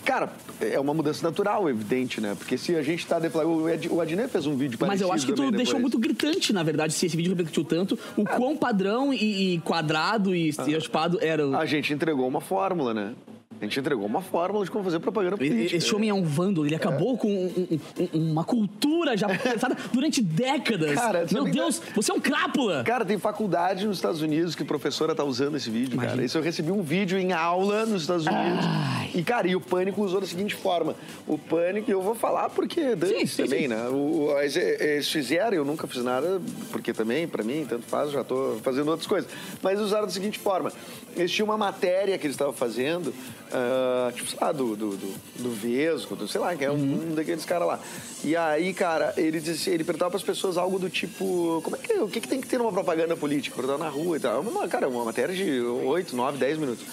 Cara, 0.04 0.32
é 0.60 0.78
uma 0.78 0.94
mudança 0.94 1.22
natural, 1.22 1.68
evidente, 1.68 2.20
né? 2.20 2.34
Porque 2.38 2.56
se 2.56 2.76
a 2.76 2.82
gente 2.82 3.06
tá 3.06 3.18
deflagrando. 3.18 3.40
O 3.50 3.96
o 3.96 4.00
Adnet 4.00 4.28
fez 4.30 4.46
um 4.46 4.56
vídeo 4.56 4.78
Mas 4.80 4.88
parecido 4.88 5.08
eu 5.08 5.12
acho 5.12 5.26
que 5.26 5.32
tu 5.32 5.36
também 5.36 5.50
deixou 5.52 5.74
depois. 5.78 5.82
muito 5.94 5.98
gritante, 5.98 6.52
na 6.52 6.62
verdade, 6.62 6.92
se 6.92 7.06
esse 7.06 7.16
vídeo 7.16 7.30
repercutiu 7.30 7.64
tanto, 7.64 7.98
o 8.16 8.24
quão 8.24 8.56
padrão 8.56 9.12
e, 9.12 9.54
e 9.54 9.58
quadrado 9.60 10.34
e 10.34 10.48
estereotipado 10.48 11.18
era. 11.20 11.46
o- 11.46 11.56
A 11.56 11.66
gente 11.66 11.92
entregou 11.92 12.26
uma 12.28 12.40
fórmula, 12.40 12.94
né? 12.94 13.12
A 13.60 13.64
gente 13.64 13.78
entregou 13.78 14.06
uma 14.06 14.22
fórmula 14.22 14.64
de 14.64 14.70
como 14.70 14.82
fazer 14.82 14.98
propaganda 15.00 15.36
política. 15.36 15.76
Esse 15.76 15.94
homem 15.94 16.08
é 16.08 16.14
um 16.14 16.22
vândalo, 16.22 16.66
ele 16.66 16.74
acabou 16.74 17.18
com 17.18 17.28
um- 17.28 17.66
um- 17.70 17.80
um- 18.18 18.30
uma 18.30 18.42
cultura 18.42 19.16
já 19.18 19.28
pensada 19.28 19.76
durante 19.92 20.22
décadas. 20.22 20.94
Cara, 20.94 21.26
Meu 21.30 21.44
Deus, 21.44 21.80
você 21.94 22.10
é 22.10 22.14
um 22.14 22.20
crápula! 22.20 22.82
Cara, 22.84 23.04
tem 23.04 23.18
faculdade 23.18 23.86
nos 23.86 23.98
Estados 23.98 24.22
Unidos 24.22 24.54
que 24.54 24.64
professora 24.64 25.14
tá 25.14 25.24
usando 25.24 25.56
esse 25.58 25.68
vídeo, 25.68 25.92
Imagina. 25.92 26.12
cara. 26.14 26.24
Isso 26.24 26.38
eu 26.38 26.42
recebi 26.42 26.70
um 26.72 26.82
vídeo 26.82 27.18
em 27.18 27.32
aula 27.32 27.84
nos 27.84 28.00
Estados 28.02 28.24
Unidos. 28.26 28.64
Ai. 28.66 29.09
E, 29.20 29.22
cara, 29.22 29.46
e 29.46 29.54
o 29.54 29.60
Pânico 29.60 30.00
usou 30.02 30.18
da 30.18 30.26
seguinte 30.26 30.54
forma. 30.54 30.94
O 31.26 31.36
Pânico, 31.36 31.90
eu 31.90 32.00
vou 32.00 32.14
falar 32.14 32.48
porque 32.48 32.94
dane 32.96 33.28
também, 33.28 33.62
sim. 33.62 33.68
né? 33.68 33.86
O, 33.90 34.34
eles, 34.40 34.56
eles 34.56 35.10
fizeram, 35.10 35.52
eu 35.54 35.62
nunca 35.62 35.86
fiz 35.86 36.02
nada, 36.02 36.40
porque 36.70 36.94
também, 36.94 37.28
pra 37.28 37.44
mim, 37.44 37.66
tanto 37.68 37.84
faz, 37.86 38.10
já 38.10 38.24
tô 38.24 38.56
fazendo 38.62 38.88
outras 38.88 39.06
coisas. 39.06 39.30
Mas 39.62 39.78
usaram 39.78 40.06
da 40.06 40.10
seguinte 40.12 40.38
forma. 40.38 40.72
Eles 41.14 41.30
tinham 41.30 41.44
uma 41.44 41.58
matéria 41.58 42.16
que 42.16 42.26
eles 42.26 42.34
estavam 42.34 42.54
fazendo, 42.54 43.12
ah, 43.52 44.10
tipo, 44.14 44.26
sei 44.30 44.38
lá, 44.40 44.52
do, 44.52 44.74
do, 44.74 44.96
do, 44.96 45.14
do 45.38 45.50
Vesgo, 45.50 46.16
do, 46.16 46.26
sei 46.26 46.40
lá, 46.40 46.56
que 46.56 46.64
é 46.64 46.70
um, 46.70 46.80
Uhum. 46.80 47.10
um 47.10 47.14
daqueles 47.14 47.44
caras 47.44 47.68
lá. 47.68 47.78
E 48.24 48.34
aí, 48.34 48.72
cara, 48.72 49.12
ele, 49.18 49.38
disse, 49.38 49.68
ele 49.68 49.84
perguntava 49.84 50.12
pras 50.12 50.22
pessoas 50.22 50.56
algo 50.56 50.78
do 50.78 50.88
tipo, 50.88 51.60
como 51.62 51.76
é 51.76 51.78
que, 51.78 51.92
o 51.98 52.08
que, 52.08 52.22
que 52.22 52.28
tem 52.28 52.40
que 52.40 52.48
ter 52.48 52.56
numa 52.56 52.72
propaganda 52.72 53.14
política? 53.18 53.62
Tá 53.62 53.76
na 53.76 53.90
rua 53.90 54.16
e 54.16 54.20
tal. 54.20 54.40
Uma, 54.40 54.66
cara, 54.66 54.88
uma 54.88 55.04
matéria 55.04 55.34
de 55.34 55.60
8, 55.60 56.16
9, 56.16 56.38
10 56.38 56.56
minutos. 56.58 56.86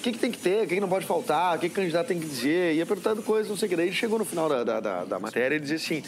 O 0.00 0.02
que, 0.02 0.12
que 0.12 0.18
tem 0.18 0.30
que 0.32 0.38
ter? 0.38 0.64
O 0.64 0.66
que, 0.66 0.74
que 0.76 0.80
não 0.80 0.88
pode 0.88 1.04
faltar? 1.04 1.56
O 1.56 1.60
que, 1.60 1.68
que 1.68 1.74
o 1.74 1.76
candidato 1.76 2.06
tem 2.06 2.18
que 2.18 2.24
dizer? 2.26 2.74
Ia 2.74 2.86
perguntando 2.86 3.22
coisas, 3.22 3.50
não 3.50 3.56
sei 3.58 3.66
o 3.66 3.68
que. 3.68 3.76
Daí 3.76 3.88
ele 3.88 3.94
chegou 3.94 4.18
no 4.18 4.24
final 4.24 4.48
da, 4.48 4.64
da, 4.64 4.80
da, 4.80 5.04
da 5.04 5.18
matéria 5.20 5.56
e 5.56 5.60
dizia 5.60 5.76
assim: 5.76 6.02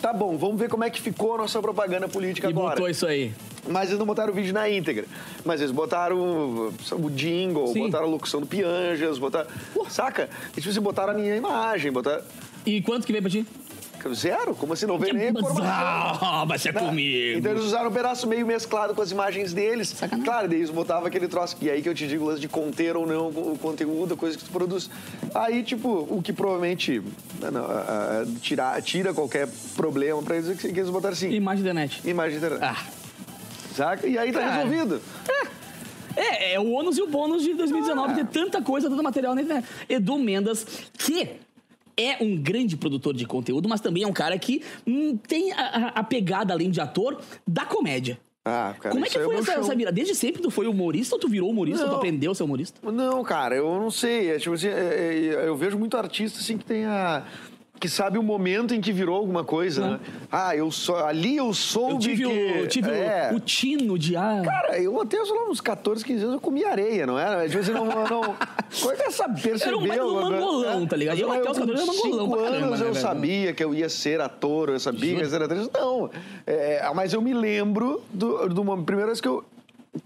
tá 0.00 0.10
bom, 0.10 0.38
vamos 0.38 0.58
ver 0.58 0.70
como 0.70 0.84
é 0.84 0.88
que 0.88 1.02
ficou 1.02 1.34
a 1.34 1.38
nossa 1.38 1.60
propaganda 1.60 2.08
política 2.08 2.48
E 2.48 2.50
agora. 2.50 2.70
botou 2.76 2.88
isso 2.88 3.06
aí. 3.06 3.34
Mas 3.68 3.88
eles 3.88 3.98
não 3.98 4.06
botaram 4.06 4.32
o 4.32 4.34
vídeo 4.34 4.54
na 4.54 4.70
íntegra. 4.70 5.04
Mas 5.44 5.60
eles 5.60 5.70
botaram 5.70 6.16
o, 6.18 6.72
jingle, 7.10 7.66
Sim. 7.68 7.80
botaram 7.80 8.06
a 8.06 8.08
locução 8.08 8.40
do 8.40 8.46
Pianjas, 8.46 9.18
botaram. 9.18 9.50
Saca? 9.90 10.30
E 10.52 10.60
tipo 10.60 10.70
assim, 10.70 10.80
botaram 10.80 11.12
a 11.12 11.14
minha 11.14 11.36
imagem, 11.36 11.92
botaram. 11.92 12.22
E 12.64 12.80
quanto 12.80 13.06
que 13.06 13.12
veio 13.12 13.22
pra 13.22 13.30
ti? 13.30 13.44
Zero? 14.14 14.54
Como 14.54 14.72
assim? 14.72 14.86
Não 14.86 14.98
veio 14.98 15.14
nem 15.14 15.30
informação. 15.30 15.64
Ah, 15.64 16.44
vai 16.46 16.58
ser 16.58 16.72
comigo. 16.72 17.38
Então 17.38 17.52
eles 17.52 17.64
usaram 17.64 17.88
um 17.90 17.92
pedaço 17.92 18.26
meio 18.26 18.46
mesclado 18.46 18.94
com 18.94 19.02
as 19.02 19.10
imagens 19.10 19.52
deles. 19.52 19.88
Sacanagem. 19.88 20.24
Claro, 20.24 20.48
daí 20.48 20.58
eles 20.58 20.70
botavam 20.70 21.06
aquele 21.06 21.26
troço. 21.28 21.56
E 21.60 21.70
aí 21.70 21.82
que 21.82 21.88
eu 21.88 21.94
te 21.94 22.06
digo 22.06 22.24
lance 22.24 22.40
de 22.40 22.48
conter 22.48 22.96
ou 22.96 23.06
não 23.06 23.28
o 23.28 23.58
conteúdo, 23.60 24.14
a 24.14 24.16
coisa 24.16 24.36
que 24.38 24.44
tu 24.44 24.50
produz. 24.50 24.88
Aí, 25.34 25.62
tipo, 25.62 26.06
o 26.10 26.22
que 26.22 26.32
provavelmente 26.32 27.02
não, 27.40 28.38
tira, 28.40 28.80
tira 28.80 29.12
qualquer 29.12 29.48
problema 29.74 30.22
pra 30.22 30.36
eles, 30.36 30.50
é 30.50 30.54
que 30.54 30.66
eles 30.68 30.90
botaram 30.90 31.12
assim. 31.14 31.30
Imagem 31.30 31.64
da 31.64 31.74
net. 31.74 32.00
Imagem 32.08 32.38
da 32.40 32.46
internet. 32.46 32.64
Ah. 32.64 32.84
Saca? 33.74 34.06
E 34.06 34.16
aí 34.16 34.32
tá 34.32 34.40
Cara. 34.40 34.54
resolvido. 34.64 35.00
É, 36.16 36.54
é 36.54 36.60
o 36.60 36.70
ônus 36.70 36.96
e 36.96 37.02
o 37.02 37.06
bônus 37.06 37.42
de 37.42 37.52
2019 37.52 38.12
Ah. 38.12 38.14
ter 38.14 38.26
tanta 38.26 38.62
coisa, 38.62 38.88
tanto 38.88 39.02
material 39.02 39.34
na 39.34 39.42
internet. 39.42 39.68
Edu 39.86 40.18
Mendas, 40.18 40.66
que 40.96 41.28
é 41.98 42.22
um 42.22 42.36
grande 42.36 42.76
produtor 42.76 43.14
de 43.14 43.24
conteúdo, 43.26 43.68
mas 43.68 43.80
também 43.80 44.02
é 44.02 44.06
um 44.06 44.12
cara 44.12 44.38
que 44.38 44.62
hum, 44.86 45.16
tem 45.16 45.52
a, 45.52 45.92
a- 45.94 46.04
pegada, 46.04 46.52
além 46.52 46.70
de 46.70 46.80
ator, 46.80 47.20
da 47.46 47.64
comédia. 47.64 48.18
Ah, 48.44 48.74
cara, 48.78 48.92
Como 48.94 49.04
é 49.04 49.08
que 49.08 49.18
aí 49.18 49.24
foi 49.24 49.34
meu 49.34 49.42
essa, 49.42 49.52
essa 49.54 49.74
virada? 49.74 49.94
Desde 49.94 50.14
sempre 50.14 50.40
tu 50.40 50.50
foi 50.52 50.68
humorista 50.68 51.16
ou 51.16 51.20
tu 51.20 51.28
virou 51.28 51.50
humorista 51.50 51.82
ou 51.82 51.88
tu 51.88 51.92
Não. 51.92 51.98
aprendeu 51.98 52.30
a 52.30 52.34
ser 52.34 52.44
humorista? 52.44 52.92
Não, 52.92 53.24
cara, 53.24 53.56
eu 53.56 53.68
não 53.80 53.90
sei. 53.90 54.30
É, 54.30 54.38
tipo 54.38 54.54
assim, 54.54 54.68
é, 54.68 54.70
é, 55.34 55.48
eu 55.48 55.56
vejo 55.56 55.76
muito 55.76 55.96
artista 55.96 56.38
assim 56.38 56.56
que 56.56 56.64
tem 56.64 56.84
a, 56.84 57.26
que 57.78 57.88
sabe 57.88 58.16
o 58.18 58.22
momento 58.22 58.74
em 58.74 58.80
que 58.80 58.90
virou 58.92 59.16
alguma 59.16 59.44
coisa, 59.44 59.90
né? 59.92 60.00
Ah, 60.32 60.56
eu 60.56 60.70
sou. 60.70 60.96
Ali 60.96 61.36
eu 61.36 61.52
soube 61.52 61.92
Eu 61.94 61.98
tive, 61.98 62.16
que. 62.16 62.26
o, 62.26 62.30
eu 62.56 62.66
tive 62.68 62.88
o- 62.90 62.94
é. 62.94 63.30
o, 63.34 63.38
tino 63.40 63.98
de 63.98 64.16
ah, 64.16 64.42
Cara, 64.44 64.78
eu 64.80 65.00
até 65.00 65.22
sei 65.24 65.34
lá, 65.34 65.48
uns 65.48 65.60
14, 65.60 66.04
15 66.04 66.22
anos 66.22 66.34
eu 66.34 66.40
comia 66.40 66.70
areia, 66.70 67.06
não 67.06 67.18
era? 67.18 67.46
Tipo 67.48 67.60
assim, 67.60 67.72
não. 67.72 67.84
não 67.84 68.36
Coisa 68.82 69.02
essa 69.04 69.28
percebeu. 69.28 69.84
Era 69.92 70.04
um 70.06 70.10
do 70.10 70.18
agora. 70.18 70.30
mangolão, 70.36 70.86
tá 70.86 70.96
ligado? 70.96 71.14
Mas 71.16 71.22
Eu 71.22 71.32
até 71.32 71.46
eu, 71.46 71.50
os 71.52 71.58
com 71.58 71.66
14 71.66 71.82
era 71.90 72.02
mangolão 72.02 72.28
pra 72.30 72.42
caramba, 72.42 72.66
anos 72.66 72.80
né, 72.80 72.86
eu 72.86 72.92
velho? 72.92 73.06
sabia 73.06 73.52
que 73.52 73.62
eu 73.64 73.74
ia 73.74 73.88
ser 73.88 74.20
ator, 74.20 74.70
eu 74.70 74.80
sabia 74.80 75.00
que 75.14 75.20
eu 75.20 75.24
ia 75.24 75.26
ser 75.30 75.42
atriz. 75.42 75.70
Não. 75.72 76.10
É, 76.46 76.90
mas 76.94 77.12
eu 77.12 77.20
me 77.20 77.34
lembro 77.34 78.02
do, 78.12 78.48
do 78.48 78.64
momento. 78.64 78.86
Primeira 78.86 79.08
vez 79.10 79.20
que 79.20 79.28
eu. 79.28 79.44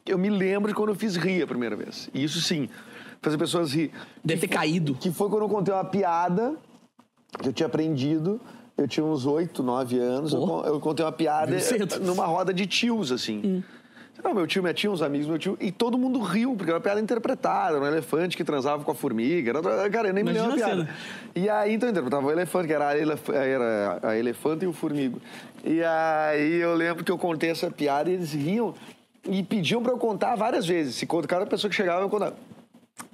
Eu 0.06 0.18
me 0.18 0.28
lembro 0.30 0.68
de 0.68 0.74
quando 0.74 0.90
eu 0.90 0.94
fiz 0.94 1.16
rir 1.16 1.42
a 1.42 1.46
primeira 1.46 1.74
vez. 1.76 2.08
E 2.14 2.22
Isso 2.24 2.40
sim. 2.40 2.68
Fazer 3.22 3.36
pessoas 3.38 3.72
rir. 3.72 3.90
deve 4.24 4.40
ter 4.40 4.48
caído. 4.48 4.94
Que 4.94 5.10
foi 5.12 5.28
quando 5.28 5.42
eu 5.42 5.48
contei 5.48 5.74
uma 5.74 5.84
piada 5.84 6.54
que 6.54 6.69
eu 7.44 7.52
tinha 7.52 7.66
aprendido. 7.66 8.40
Eu 8.76 8.88
tinha 8.88 9.04
uns 9.04 9.26
8, 9.26 9.62
9 9.62 9.98
anos. 9.98 10.32
Eu, 10.32 10.40
Pô. 10.40 10.46
con- 10.46 10.64
eu 10.66 10.80
contei 10.80 11.04
uma 11.04 11.12
piada 11.12 11.54
numa 12.00 12.24
roda 12.24 12.52
de 12.52 12.66
tios, 12.66 13.12
assim. 13.12 13.42
Hum. 13.44 13.62
Não, 14.22 14.34
meu 14.34 14.46
tio, 14.46 14.62
minha 14.62 14.74
tia, 14.74 14.90
uns 14.90 15.00
amigos, 15.00 15.26
meu 15.26 15.38
tio. 15.38 15.56
E 15.60 15.72
todo 15.72 15.96
mundo 15.96 16.20
riu, 16.20 16.54
porque 16.54 16.70
era 16.70 16.76
uma 16.78 16.82
piada 16.82 17.00
interpretada. 17.00 17.76
Era 17.76 17.84
um 17.84 17.86
elefante 17.86 18.36
que 18.36 18.44
transava 18.44 18.84
com 18.84 18.90
a 18.90 18.94
formiga. 18.94 19.50
Era, 19.50 19.88
cara, 19.90 20.08
eu 20.08 20.14
nem 20.14 20.22
me 20.22 20.30
lembro 20.32 20.52
a 20.52 20.56
Imagina 20.56 20.84
piada. 20.84 20.94
E 21.34 21.48
aí, 21.48 21.72
então, 21.74 21.88
eu 21.88 21.90
interpretava 21.92 22.26
o 22.26 22.30
elefante, 22.30 22.66
que 22.68 22.72
era 22.74 22.88
a, 22.88 22.98
elef 22.98 23.28
era 23.30 23.98
a 24.02 24.16
elefante 24.18 24.64
e 24.64 24.68
o 24.68 24.72
formigo. 24.74 25.20
E 25.64 25.82
aí 25.82 26.56
eu 26.56 26.74
lembro 26.74 27.02
que 27.02 27.10
eu 27.10 27.16
contei 27.16 27.50
essa 27.50 27.70
piada 27.70 28.10
e 28.10 28.14
eles 28.14 28.32
riam. 28.34 28.74
E 29.26 29.42
pediam 29.42 29.82
pra 29.82 29.92
eu 29.92 29.98
contar 29.98 30.36
várias 30.36 30.66
vezes. 30.66 30.96
Se 30.96 31.06
conta- 31.06 31.26
cada 31.28 31.46
pessoa 31.46 31.70
que 31.70 31.76
chegava, 31.76 32.02
eu 32.02 32.08
contava. 32.10 32.34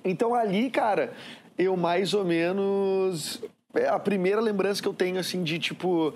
Então 0.05 0.35
ali, 0.35 0.71
cara, 0.71 1.13
eu 1.57 1.77
mais 1.77 2.15
ou 2.15 2.25
menos. 2.25 3.41
É 3.77 3.89
a 3.89 3.99
primeira 3.99 4.41
lembrança 4.41 4.81
que 4.83 4.89
eu 4.89 4.95
tenho, 4.95 5.19
assim, 5.19 5.43
de 5.43 5.59
tipo. 5.59 6.13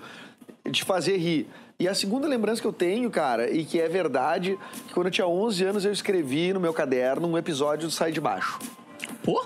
de 0.69 0.83
fazer 0.83 1.17
rir. 1.17 1.47
E 1.79 1.87
a 1.87 1.95
segunda 1.95 2.27
lembrança 2.27 2.61
que 2.61 2.67
eu 2.67 2.73
tenho, 2.73 3.09
cara, 3.09 3.49
e 3.49 3.65
que 3.65 3.79
é 3.81 3.87
verdade, 3.89 4.57
que 4.87 4.93
quando 4.93 5.07
eu 5.07 5.11
tinha 5.11 5.25
11 5.27 5.63
anos 5.65 5.83
eu 5.85 5.91
escrevi 5.91 6.53
no 6.53 6.59
meu 6.59 6.73
caderno 6.73 7.27
um 7.27 7.35
episódio 7.37 7.87
do 7.87 7.91
Sai 7.91 8.11
de 8.11 8.21
Baixo. 8.21 8.59
Pô, 9.23 9.43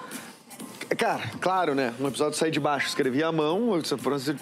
Cara, 0.98 1.24
claro, 1.42 1.74
né? 1.74 1.94
Um 2.00 2.08
episódio 2.08 2.32
do 2.32 2.38
Sai 2.38 2.52
de 2.52 2.60
Baixo. 2.60 2.88
Escrevi 2.88 3.24
à 3.24 3.32
mão, 3.32 3.80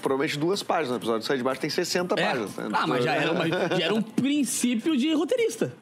provavelmente 0.02 0.38
duas 0.38 0.62
páginas. 0.62 0.92
O 0.92 1.00
episódio 1.00 1.20
do 1.22 1.26
Sai 1.26 1.38
de 1.38 1.44
Baixo 1.44 1.62
tem 1.62 1.70
60 1.70 2.20
é. 2.20 2.26
páginas. 2.26 2.56
né? 2.58 2.70
Ah, 2.74 2.86
mas 2.86 3.04
já 3.04 3.14
era, 3.16 3.32
uma- 3.32 3.48
já 3.48 3.86
era 3.86 3.94
um 3.94 4.02
princípio 4.02 4.98
de 4.98 5.14
roteirista. 5.14 5.74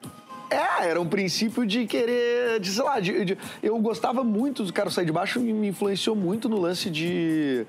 É, 0.52 0.88
era 0.90 1.00
um 1.00 1.06
princípio 1.08 1.66
de 1.66 1.86
querer, 1.88 2.60
de, 2.60 2.70
sei 2.72 2.84
lá, 2.84 3.00
de, 3.00 3.24
de- 3.24 3.38
eu 3.64 3.78
gostava 3.80 4.22
muito 4.24 4.64
do 4.64 4.74
cara 4.74 4.90
sair 4.90 5.06
de 5.06 5.12
baixo 5.12 5.40
e 5.40 5.54
me 5.54 5.70
influenciou 5.70 6.14
muito 6.16 6.50
no 6.50 6.60
lance 6.60 6.90
de. 6.90 7.66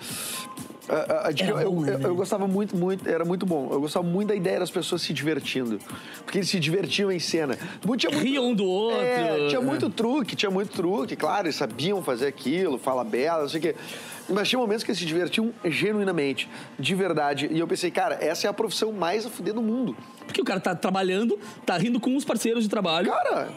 De- 1.34 1.42
Era 1.44 1.62
eu, 1.62 1.70
bom, 1.72 1.80
né, 1.82 1.92
eu- 1.94 1.98
velho? 1.98 2.06
eu 2.08 2.14
gostava 2.16 2.46
muito, 2.48 2.76
muito, 2.76 3.08
era 3.08 3.24
muito 3.24 3.46
bom. 3.46 3.68
Eu 3.72 3.80
gostava 3.80 4.06
muito 4.06 4.28
da 4.28 4.34
ideia 4.34 4.58
das 4.58 4.70
pessoas 4.70 5.02
se 5.02 5.12
divertindo. 5.12 5.78
Porque 6.24 6.38
eles 6.38 6.48
se 6.50 6.58
divertiam 6.58 7.10
em 7.12 7.18
cena. 7.18 7.56
Tinha 7.56 8.10
muito, 8.10 8.10
Riam 8.10 8.46
um 8.48 8.54
do 8.54 8.64
outro. 8.64 8.98
é, 9.00 9.46
tinha 9.48 9.60
muito 9.60 9.88
truque, 9.88 10.34
tinha 10.34 10.50
muito 10.50 10.70
truque, 10.72 11.14
claro, 11.16 11.46
eles 11.46 11.56
sabiam 11.56 12.02
fazer 12.02 12.26
aquilo, 12.26 12.78
fala 12.78 13.04
bela, 13.04 13.42
não 13.42 13.48
sei 13.48 13.58
o 13.60 13.62
quê. 13.62 13.74
Mas 14.28 14.48
tinha 14.48 14.58
momentos 14.58 14.84
que 14.84 14.90
eles 14.90 14.98
se 14.98 15.04
divertiam 15.04 15.52
genuinamente, 15.64 16.48
de 16.78 16.94
verdade. 16.94 17.48
E 17.50 17.58
eu 17.58 17.66
pensei, 17.66 17.90
cara, 17.90 18.18
essa 18.20 18.46
é 18.46 18.50
a 18.50 18.52
profissão 18.52 18.92
mais 18.92 19.26
a 19.26 19.30
fuder 19.30 19.52
do 19.54 19.62
mundo. 19.62 19.96
Porque 20.26 20.40
o 20.40 20.44
cara 20.44 20.60
tá 20.60 20.74
trabalhando, 20.74 21.38
tá 21.66 21.76
rindo 21.76 21.98
com 22.00 22.16
os 22.16 22.24
parceiros 22.24 22.62
de 22.64 22.70
trabalho. 22.70 23.10
Cara, 23.10 23.48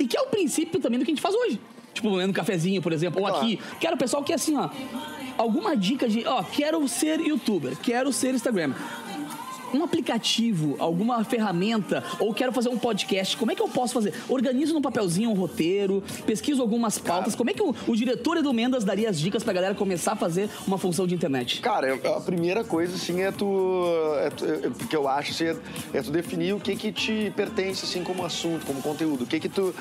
E 0.00 0.06
que 0.06 0.16
é 0.16 0.20
o 0.20 0.26
princípio 0.26 0.80
também 0.80 0.98
do 0.98 1.04
que 1.04 1.10
a 1.10 1.14
gente 1.14 1.20
faz 1.22 1.34
hoje. 1.34 1.60
Tipo, 1.92 2.08
lendo 2.14 2.30
um 2.30 2.32
cafezinho, 2.32 2.80
por 2.80 2.92
exemplo. 2.92 3.20
Ou 3.22 3.28
Claro. 3.28 3.44
aqui. 3.44 3.60
Quero 3.78 3.94
o 3.94 3.98
pessoal 3.98 4.22
que 4.24 4.32
é 4.32 4.34
assim, 4.34 4.56
ó. 4.56 4.68
Alguma 5.36 5.76
dica 5.76 6.08
de, 6.08 6.26
ó, 6.26 6.42
quero 6.42 6.86
ser 6.86 7.20
youtuber, 7.20 7.76
quero 7.76 8.12
ser 8.12 8.34
Instagram. 8.34 8.72
Um 9.74 9.82
aplicativo, 9.82 10.76
alguma 10.78 11.24
ferramenta, 11.24 12.04
ou 12.20 12.32
quero 12.32 12.52
fazer 12.52 12.68
um 12.68 12.78
podcast, 12.78 13.36
como 13.36 13.50
é 13.50 13.54
que 13.56 13.60
eu 13.62 13.68
posso 13.68 13.92
fazer? 13.92 14.14
Organizo 14.28 14.72
num 14.72 14.80
papelzinho 14.80 15.30
um 15.30 15.34
roteiro, 15.34 16.02
pesquiso 16.24 16.62
algumas 16.62 16.98
pautas. 16.98 17.34
Como 17.34 17.50
é 17.50 17.52
que 17.52 17.62
o, 17.62 17.74
o 17.88 17.96
diretor 17.96 18.36
Edu 18.36 18.52
Mendas 18.52 18.84
daria 18.84 19.10
as 19.10 19.18
dicas 19.18 19.42
pra 19.42 19.52
galera 19.52 19.74
começar 19.74 20.12
a 20.12 20.16
fazer 20.16 20.48
uma 20.66 20.78
função 20.78 21.06
de 21.06 21.14
internet? 21.14 21.60
Cara, 21.60 21.94
a 22.16 22.20
primeira 22.20 22.62
coisa, 22.62 22.94
assim, 22.94 23.20
é 23.22 23.32
tu... 23.32 23.84
É 24.20 24.30
tu 24.30 24.44
é- 24.44 24.86
que 24.88 24.94
eu 24.96 25.08
acho, 25.08 25.32
assim, 25.32 25.44
é, 25.92 25.98
é 25.98 26.02
tu 26.02 26.10
definir 26.12 26.54
o 26.54 26.60
que 26.60 26.76
que 26.76 26.92
te 26.92 27.32
pertence, 27.34 27.84
assim, 27.84 28.04
como 28.04 28.24
assunto, 28.24 28.64
como 28.66 28.80
conteúdo. 28.80 29.24
O 29.24 29.26
que 29.26 29.40
que 29.40 29.48
tu... 29.48 29.74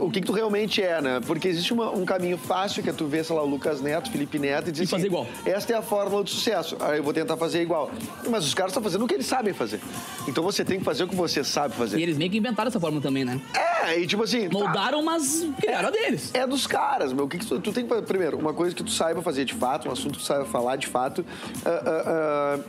O 0.00 0.10
que 0.10 0.20
que 0.20 0.26
tu 0.26 0.32
realmente 0.32 0.82
é, 0.82 1.00
né? 1.00 1.20
Porque 1.26 1.48
existe 1.48 1.72
uma- 1.72 1.90
um 1.90 2.04
caminho 2.04 2.36
fácil, 2.36 2.82
que 2.82 2.90
é 2.90 2.92
tu 2.92 3.06
ver, 3.06 3.24
sei 3.24 3.34
lá, 3.34 3.42
o 3.42 3.46
Lucas 3.48 3.80
Neto, 3.80 4.10
Felipe 4.10 4.38
Neto 4.38 4.68
e 4.68 4.72
dizer 4.72 4.82
E 4.82 4.84
assim... 4.84 4.90
fazer 4.96 5.06
igual. 5.06 5.26
Esta 5.46 5.72
é 5.72 5.76
a 5.76 5.82
fórmula 5.82 6.22
do 6.22 6.28
sucesso. 6.30 6.76
Aí 6.80 6.98
eu 6.98 7.02
vou 7.04 7.12
tentar 7.14 7.36
fazer 7.36 7.62
igual. 7.62 7.90
Mas 8.28 8.44
os 8.44 8.52
caras 8.54 8.70
estão 8.72 8.82
fazendo 8.82 9.04
o 9.04 9.08
que 9.08 9.14
eles 9.14 9.29
sabem 9.30 9.54
fazer. 9.54 9.80
Então 10.28 10.42
você 10.42 10.64
tem 10.64 10.78
que 10.78 10.84
fazer 10.84 11.04
o 11.04 11.08
que 11.08 11.14
você 11.14 11.42
sabe 11.44 11.74
E 11.74 11.78
fazer. 11.78 12.00
eles 12.00 12.18
meio 12.18 12.30
que 12.30 12.38
inventaram 12.38 12.68
essa 12.68 12.80
forma 12.80 13.00
também, 13.00 13.24
né? 13.24 13.40
É, 13.54 13.98
e 14.00 14.06
tipo 14.06 14.22
assim... 14.24 14.48
tá, 14.48 14.52
Moldaram, 14.58 15.02
mas 15.04 15.46
criaram 15.60 15.88
a 15.88 15.90
deles. 15.90 16.30
é 16.34 16.46
dos 16.46 16.66
caras, 16.66 17.12
meu. 17.12 17.24
O 17.24 17.28
que, 17.28 17.38
que 17.38 17.46
tu, 17.46 17.60
tu 17.60 17.72
tem 17.72 17.84
que 17.84 17.88
fazer? 17.88 18.02
Primeiro, 18.02 18.36
uma 18.38 18.52
coisa 18.52 18.74
que 18.74 18.82
tu 18.82 18.90
saiba 18.90 19.22
fazer 19.22 19.44
de 19.44 19.54
fato, 19.54 19.88
um 19.88 19.92
assunto 19.92 20.14
que 20.14 20.18
tu 20.18 20.24
saiba 20.26 20.44
falar 20.44 20.76
de 20.76 20.86
fato. 20.88 21.24
ah, 21.64 21.70
ah, 21.70 22.58
ah, 22.58 22.60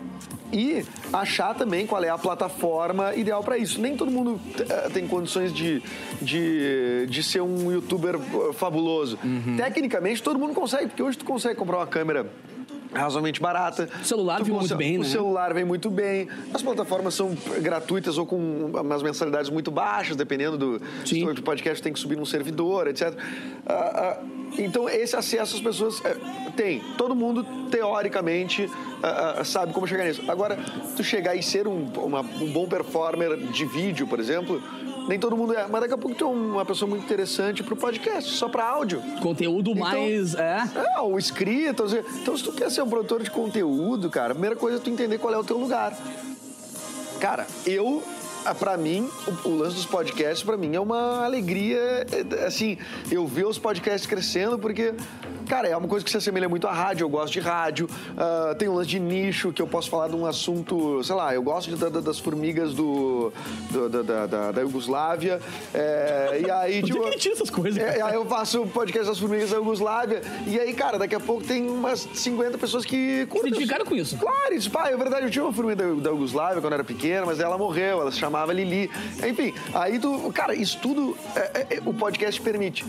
e 0.54 0.86
achar 1.13 1.56
também 1.56 1.88
qual 1.88 2.04
é 2.04 2.10
a 2.10 2.17
plataforma 2.17 3.15
ideal 3.15 3.41
para 3.43 3.58
isso. 3.58 3.80
Nem 3.80 3.95
todo 3.95 4.12
mundo 4.12 4.39
tem 4.93 5.08
condições 5.08 5.54
de, 5.54 5.82
de, 6.21 7.08
de 7.08 7.24
ser 7.24 7.41
um 7.41 7.71
youtuber 7.71 8.19
fabuloso. 8.54 9.17
Tecnicamente, 9.58 10.21
todo 10.21 10.38
mundo 10.38 10.54
consegue, 10.54 10.88
porque 10.88 11.02
hoje 11.02 11.17
tu 11.17 11.24
consegue 11.26 11.56
comprar 11.56 11.78
uma 11.78 11.88
câmera 11.88 12.30
razoavelmente 12.93 13.41
barata. 13.41 13.89
O 14.01 14.06
celular 14.06 14.38
Tu 14.39 14.45
vem 14.45 14.54
muito 14.56 14.75
bem, 14.75 14.97
o 14.97 15.01
né? 15.01 15.08
celular 15.08 15.54
vem 15.54 15.63
muito 15.65 15.89
bem. 15.89 16.27
As 16.54 16.62
plataformas 16.62 17.13
são 17.13 17.36
gratuitas 17.62 18.17
ou 18.17 18.25
com 18.25 18.38
umas 18.73 19.01
mensalidades 19.04 19.49
muito 19.49 19.71
baixas, 19.71 20.15
dependendo 20.15 20.58
do 20.58 20.82
Sim. 21.06 21.25
se 21.34 21.39
o 21.39 21.43
podcast 21.43 21.82
tem 21.82 21.93
que 21.93 21.99
subir 21.99 22.17
num 22.17 22.25
servidor, 22.25 22.88
etc. 22.88 23.13
Ah, 23.65 23.73
ah, 23.73 24.23
então, 24.58 24.89
esse 24.89 25.15
acesso 25.15 25.56
as 25.56 25.62
pessoas 25.62 26.04
eh, 26.04 26.17
têm. 26.58 26.82
Todo 26.97 27.15
mundo, 27.15 27.45
teoricamente, 27.71 28.69
ah, 29.01 29.43
sabe 29.43 29.73
como 29.73 29.88
chegar 29.88 30.06
nisso. 30.06 30.23
Agora, 30.30 30.58
tu 30.95 31.04
chegar 31.04 31.36
e 31.36 31.43
ser 31.43 31.67
um, 31.67 31.86
uma- 31.97 32.21
um 32.21 32.51
bom 32.51 32.67
performer 32.67 33.38
de 33.38 33.65
vídeo, 33.65 34.06
por 34.08 34.19
exemplo, 34.19 34.62
nem 35.08 35.17
todo 35.19 35.36
mundo 35.38 35.54
é. 35.54 35.65
Mas 35.67 35.82
daqui 35.82 35.93
a 35.93 35.97
pouco 35.97 36.15
tu 36.17 36.25
é 36.25 36.27
uma 36.27 36.65
pessoa 36.65 36.88
muito 36.89 37.04
interessante 37.04 37.63
pro 37.63 37.75
podcast, 37.75 38.30
só 38.34 38.47
pra 38.49 38.65
áudio. 38.67 39.01
Conteúdo 39.21 39.71
Então- 39.71 39.84
mais. 39.84 40.36
É. 40.36 40.62
É, 40.95 40.99
o 41.01 41.17
escrito. 41.17 41.86
Então, 42.21 42.38
se 42.38 42.43
tu 42.43 42.51
quer 42.51 42.69
ser 42.69 42.80
um 42.83 42.89
produtor 42.89 43.23
de 43.23 43.31
conteúdo, 43.31 44.09
cara, 44.09 44.31
a 44.31 44.35
primeira 44.35 44.55
coisa 44.55 44.77
é 44.77 44.79
tu 44.79 44.89
entender 44.89 45.17
qual 45.17 45.33
é 45.33 45.37
o 45.37 45.43
teu 45.43 45.57
lugar. 45.57 45.97
Cara, 47.19 47.45
eu, 47.65 48.03
ah, 48.45 48.56
pra 48.56 48.77
mim, 48.77 49.10
o, 49.45 49.49
o 49.49 49.58
lance 49.58 49.75
dos 49.75 49.86
podcasts, 49.86 50.43
pra 50.43 50.58
mim, 50.58 50.75
é 50.75 50.80
uma 50.80 51.23
alegria, 51.23 52.06
é, 52.12 52.45
assim, 52.45 52.77
eu 53.12 53.25
ver 53.27 53.45
os 53.45 53.58
podcasts 53.60 54.06
crescendo, 54.10 54.58
porque, 54.58 54.93
cara, 55.47 55.67
é 55.67 55.75
uma 55.77 55.88
coisa 55.88 56.04
que 56.04 56.12
se 56.12 56.17
assemelha 56.17 56.49
muito 56.49 56.67
à 56.67 56.71
rádio, 56.71 57.04
eu 57.06 57.10
gosto 57.10 57.34
de 57.34 57.39
rádio, 57.39 57.88
ah, 58.17 58.56
tem 58.58 58.67
um 58.67 58.73
lance 58.75 58.89
de 58.89 58.99
nicho, 58.99 59.51
que 59.51 59.62
eu 59.62 59.67
posso 59.67 59.89
falar 59.89 60.08
de 60.10 60.15
um 60.15 60.25
assunto, 60.25 61.04
sei 61.04 61.15
lá, 61.15 61.34
eu 61.34 61.41
gosto 61.43 61.69
de- 61.69 61.75
da- 61.75 61.89
da- 61.89 61.99
das 62.01 62.19
formigas 62.19 62.73
do, 62.73 63.32
do- 63.69 63.89
da, 63.89 64.01
da, 64.01 64.25
da, 64.27 64.51
da 64.51 64.62
Iugoslávia, 64.62 65.39
é, 65.73 66.41
e 66.45 66.49
aí, 66.51 66.82
tipo... 66.84 67.04
ele 67.06 67.17
tira 67.17 67.36
essas 67.36 67.49
coisas? 67.49 67.82
É, 67.82 68.01
aí 68.01 68.15
eu 68.15 68.25
faço 68.25 68.62
o 68.63 68.67
podcast 68.67 69.08
das 69.08 69.19
formigas 69.19 69.49
da 69.49 69.58
Iugoslávia. 69.58 70.21
E 70.47 70.60
aí, 70.60 70.73
cara, 70.73 70.97
daqui 70.97 71.15
a 71.15 71.19
pouco 71.19 71.43
tem 71.43 71.69
umas 71.69 72.08
50 72.13 72.58
pessoas 72.58 72.86
que 72.86 73.25
curtem. 73.27 73.49
identificaram 73.49 73.86
com 73.86 73.95
isso. 73.95 74.17
Claro, 74.17 74.54
isso, 74.54 74.69
pá, 74.71 74.89
é 74.89 74.97
verdade. 74.97 75.25
Eu 75.25 75.30
tinha 75.32 75.43
uma 75.43 75.54
formiga 75.54 75.75
da, 75.84 75.93
da 76.01 76.10
Iugoslávia 76.10 76.62
quando 76.62 76.73
eu 76.73 76.75
era 76.75 76.84
pequena, 76.84 77.25
mas 77.25 77.39
ela 77.39 77.58
morreu, 77.58 78.01
ela 78.01 78.12
se 78.12 78.19
chamava 78.31 78.53
Lili. 78.53 78.89
Enfim, 79.27 79.53
aí 79.73 79.99
tu. 79.99 80.31
Cara, 80.33 80.55
isso 80.55 80.79
tudo 80.81 81.17
é- 81.35 81.39
é- 81.69 81.75
é- 81.77 81.81
o 81.85 81.93
podcast 81.93 82.39
permite. 82.41 82.85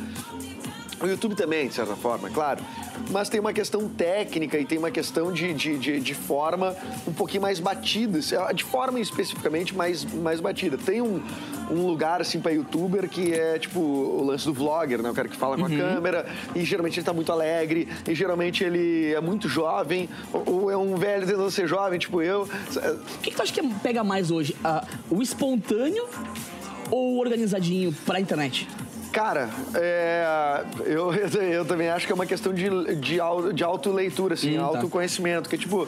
O 1.03 1.07
YouTube 1.07 1.35
também, 1.35 1.67
de 1.67 1.75
certa 1.75 1.97
forma, 1.97 2.31
claro. 2.31 2.63
Mas 3.11 3.29
tem 3.29 3.41
uma 3.41 3.53
questão 3.53 3.89
técnica 3.89 4.59
e 4.59 4.65
tem 4.65 4.79
uma 4.79 4.91
questão 4.91 5.33
de, 5.33 5.53
de, 5.55 5.79
de, 5.79 6.01
de 6.01 6.15
forma 6.15 6.77
um 7.07 7.13
pouquinho 7.13 7.43
mais 7.43 7.61
batida. 7.61 8.19
De 8.55 8.65
forma 8.65 9.01
especificamente 9.01 9.75
mais, 9.75 10.05
mais 10.05 10.41
batida. 10.41 10.79
Tem 10.79 11.03
um, 11.03 11.23
um 11.71 11.87
lugar, 11.87 12.21
assim, 12.21 12.41
pra 12.41 12.53
youtuber 12.53 13.09
que 13.09 13.33
é, 13.33 13.59
tipo, 13.59 13.81
o 13.81 14.25
lance 14.25 14.45
do 14.45 14.53
vlogger, 14.53 15.03
né? 15.03 15.11
O 15.11 15.15
cara 15.15 15.29
que 15.29 15.37
fala 15.37 15.57
com 15.57 15.67
a 15.67 15.69
câmera 15.69 16.27
e 16.55 16.65
geralmente 16.65 16.99
ele 16.99 17.07
tá 17.07 17.13
muito 17.13 17.33
alegre 17.33 17.89
e 18.09 18.15
geralmente 18.15 18.65
ele 18.65 19.13
é 19.13 19.21
muito 19.21 19.49
jovem 19.49 20.09
ou, 20.33 20.63
ou 20.63 20.71
é 20.71 20.77
um 20.77 20.97
velho 20.97 21.27
tentando 21.27 21.51
ser 21.51 21.67
jovem, 21.67 21.99
tipo 21.99 22.23
eu. 22.23 22.43
O 22.43 23.21
que, 23.21 23.31
que 23.31 23.37
tu 23.37 23.43
acha 23.43 23.53
que 23.53 23.63
pega 23.83 24.03
mais 24.05 24.31
hoje? 24.31 24.57
Ah, 24.65 24.87
o 25.11 25.23
espontâneo 25.23 26.07
ou 26.91 27.15
o 27.15 27.19
organizadinho 27.19 27.93
pra 28.05 28.21
internet? 28.21 28.69
Cara, 29.13 29.51
é, 29.75 30.65
eu, 30.87 31.13
eu 31.43 31.65
também 31.65 31.89
acho 31.91 32.07
que 32.07 32.13
é 32.13 32.15
uma 32.15 32.27
questão 32.27 32.53
de, 32.53 32.69
de, 32.97 33.19
de 33.55 33.65
autoleitura, 33.65 34.35
assim, 34.35 34.57
Hum, 34.57 34.61
tá. 34.61 34.67
autoconhecimento, 34.67 35.49
que 35.49 35.59
tipo. 35.59 35.87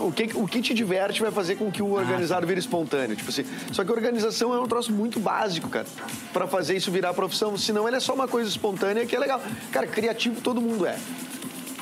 O 0.00 0.10
que, 0.10 0.30
o 0.34 0.48
que 0.48 0.62
te 0.62 0.72
diverte 0.72 1.20
vai 1.20 1.30
fazer 1.30 1.56
com 1.56 1.70
que 1.70 1.82
o 1.82 1.98
Ah, 1.98 2.00
organizado 2.00 2.46
vire 2.46 2.58
espontâneo. 2.58 3.14
Tipo 3.14 3.28
assim. 3.28 3.44
Só 3.70 3.84
que 3.84 3.90
a 3.90 3.94
organização 3.94 4.54
é 4.54 4.58
um 4.58 4.66
troço 4.66 4.90
muito 4.90 5.20
básico, 5.20 5.68
cara, 5.68 5.84
pra 6.32 6.46
fazer 6.46 6.74
isso 6.74 6.90
virar 6.90 7.12
profissão. 7.12 7.54
Senão 7.58 7.86
ele 7.86 7.98
é 7.98 8.00
só 8.00 8.14
uma 8.14 8.26
coisa 8.26 8.48
espontânea 8.48 9.04
que 9.04 9.14
é 9.14 9.18
legal. 9.18 9.42
Cara, 9.70 9.86
criativo 9.86 10.40
todo 10.40 10.58
mundo 10.58 10.86
é. 10.86 10.96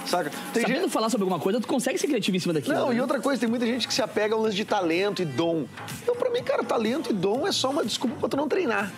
Saca? 0.04 0.32
Tem 0.52 0.62
Sabendo 0.62 0.80
gente... 0.82 0.90
falar 0.90 1.10
sobre 1.10 1.22
alguma 1.24 1.38
coisa, 1.38 1.60
tu 1.60 1.68
consegue 1.68 1.96
ser 1.96 2.08
criativo 2.08 2.36
em 2.36 2.40
cima 2.40 2.54
daquilo. 2.54 2.74
Não, 2.74 2.88
né? 2.88 2.96
e 2.96 3.00
outra 3.00 3.20
coisa, 3.20 3.38
tem 3.38 3.48
muita 3.48 3.66
gente 3.66 3.86
que 3.86 3.94
se 3.94 4.02
apega 4.02 4.34
ao 4.34 4.40
lance 4.40 4.56
de 4.56 4.64
talento 4.64 5.22
e 5.22 5.24
dom. 5.24 5.66
Então, 6.02 6.16
pra 6.16 6.30
mim, 6.30 6.42
cara, 6.42 6.64
talento 6.64 7.10
e 7.10 7.12
dom 7.12 7.46
é 7.46 7.52
só 7.52 7.70
uma 7.70 7.84
desculpa 7.84 8.16
pra 8.18 8.28
tu 8.28 8.36
não 8.36 8.48
treinar. 8.48 8.90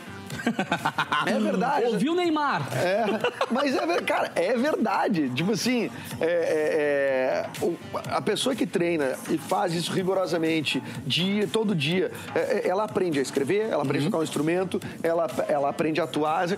É 1.27 1.39
verdade. 1.39 1.87
Ouviu, 1.87 2.15
Neymar? 2.15 2.63
É, 2.77 3.05
mas 3.51 3.75
é, 3.77 4.01
cara, 4.01 4.31
é 4.35 4.57
verdade. 4.57 5.29
Tipo 5.31 5.53
assim, 5.53 5.91
é, 6.21 6.25
é, 6.25 7.61
é, 7.61 7.65
o- 7.65 7.77
a 8.09 8.21
pessoa 8.21 8.55
que 8.55 8.67
treina 8.67 9.15
e 9.29 9.37
faz 9.39 9.75
isso 9.75 9.93
rigorosamente, 9.93 10.83
dia, 11.07 11.47
todo 11.47 11.75
dia, 11.75 12.11
é, 12.35 12.39
é, 12.39 12.69
ela 12.69 12.85
aprende 12.85 13.19
a 13.19 13.23
escrever, 13.23 13.69
ela 13.71 13.83
aprende 13.83 14.07
a 14.07 14.11
tocar 14.11 14.21
um 14.21 14.25
instrumento, 14.25 14.81
ela, 15.03 15.27
ela 15.49 15.69
aprende 15.69 16.01
a 16.01 16.05
atuar. 16.05 16.49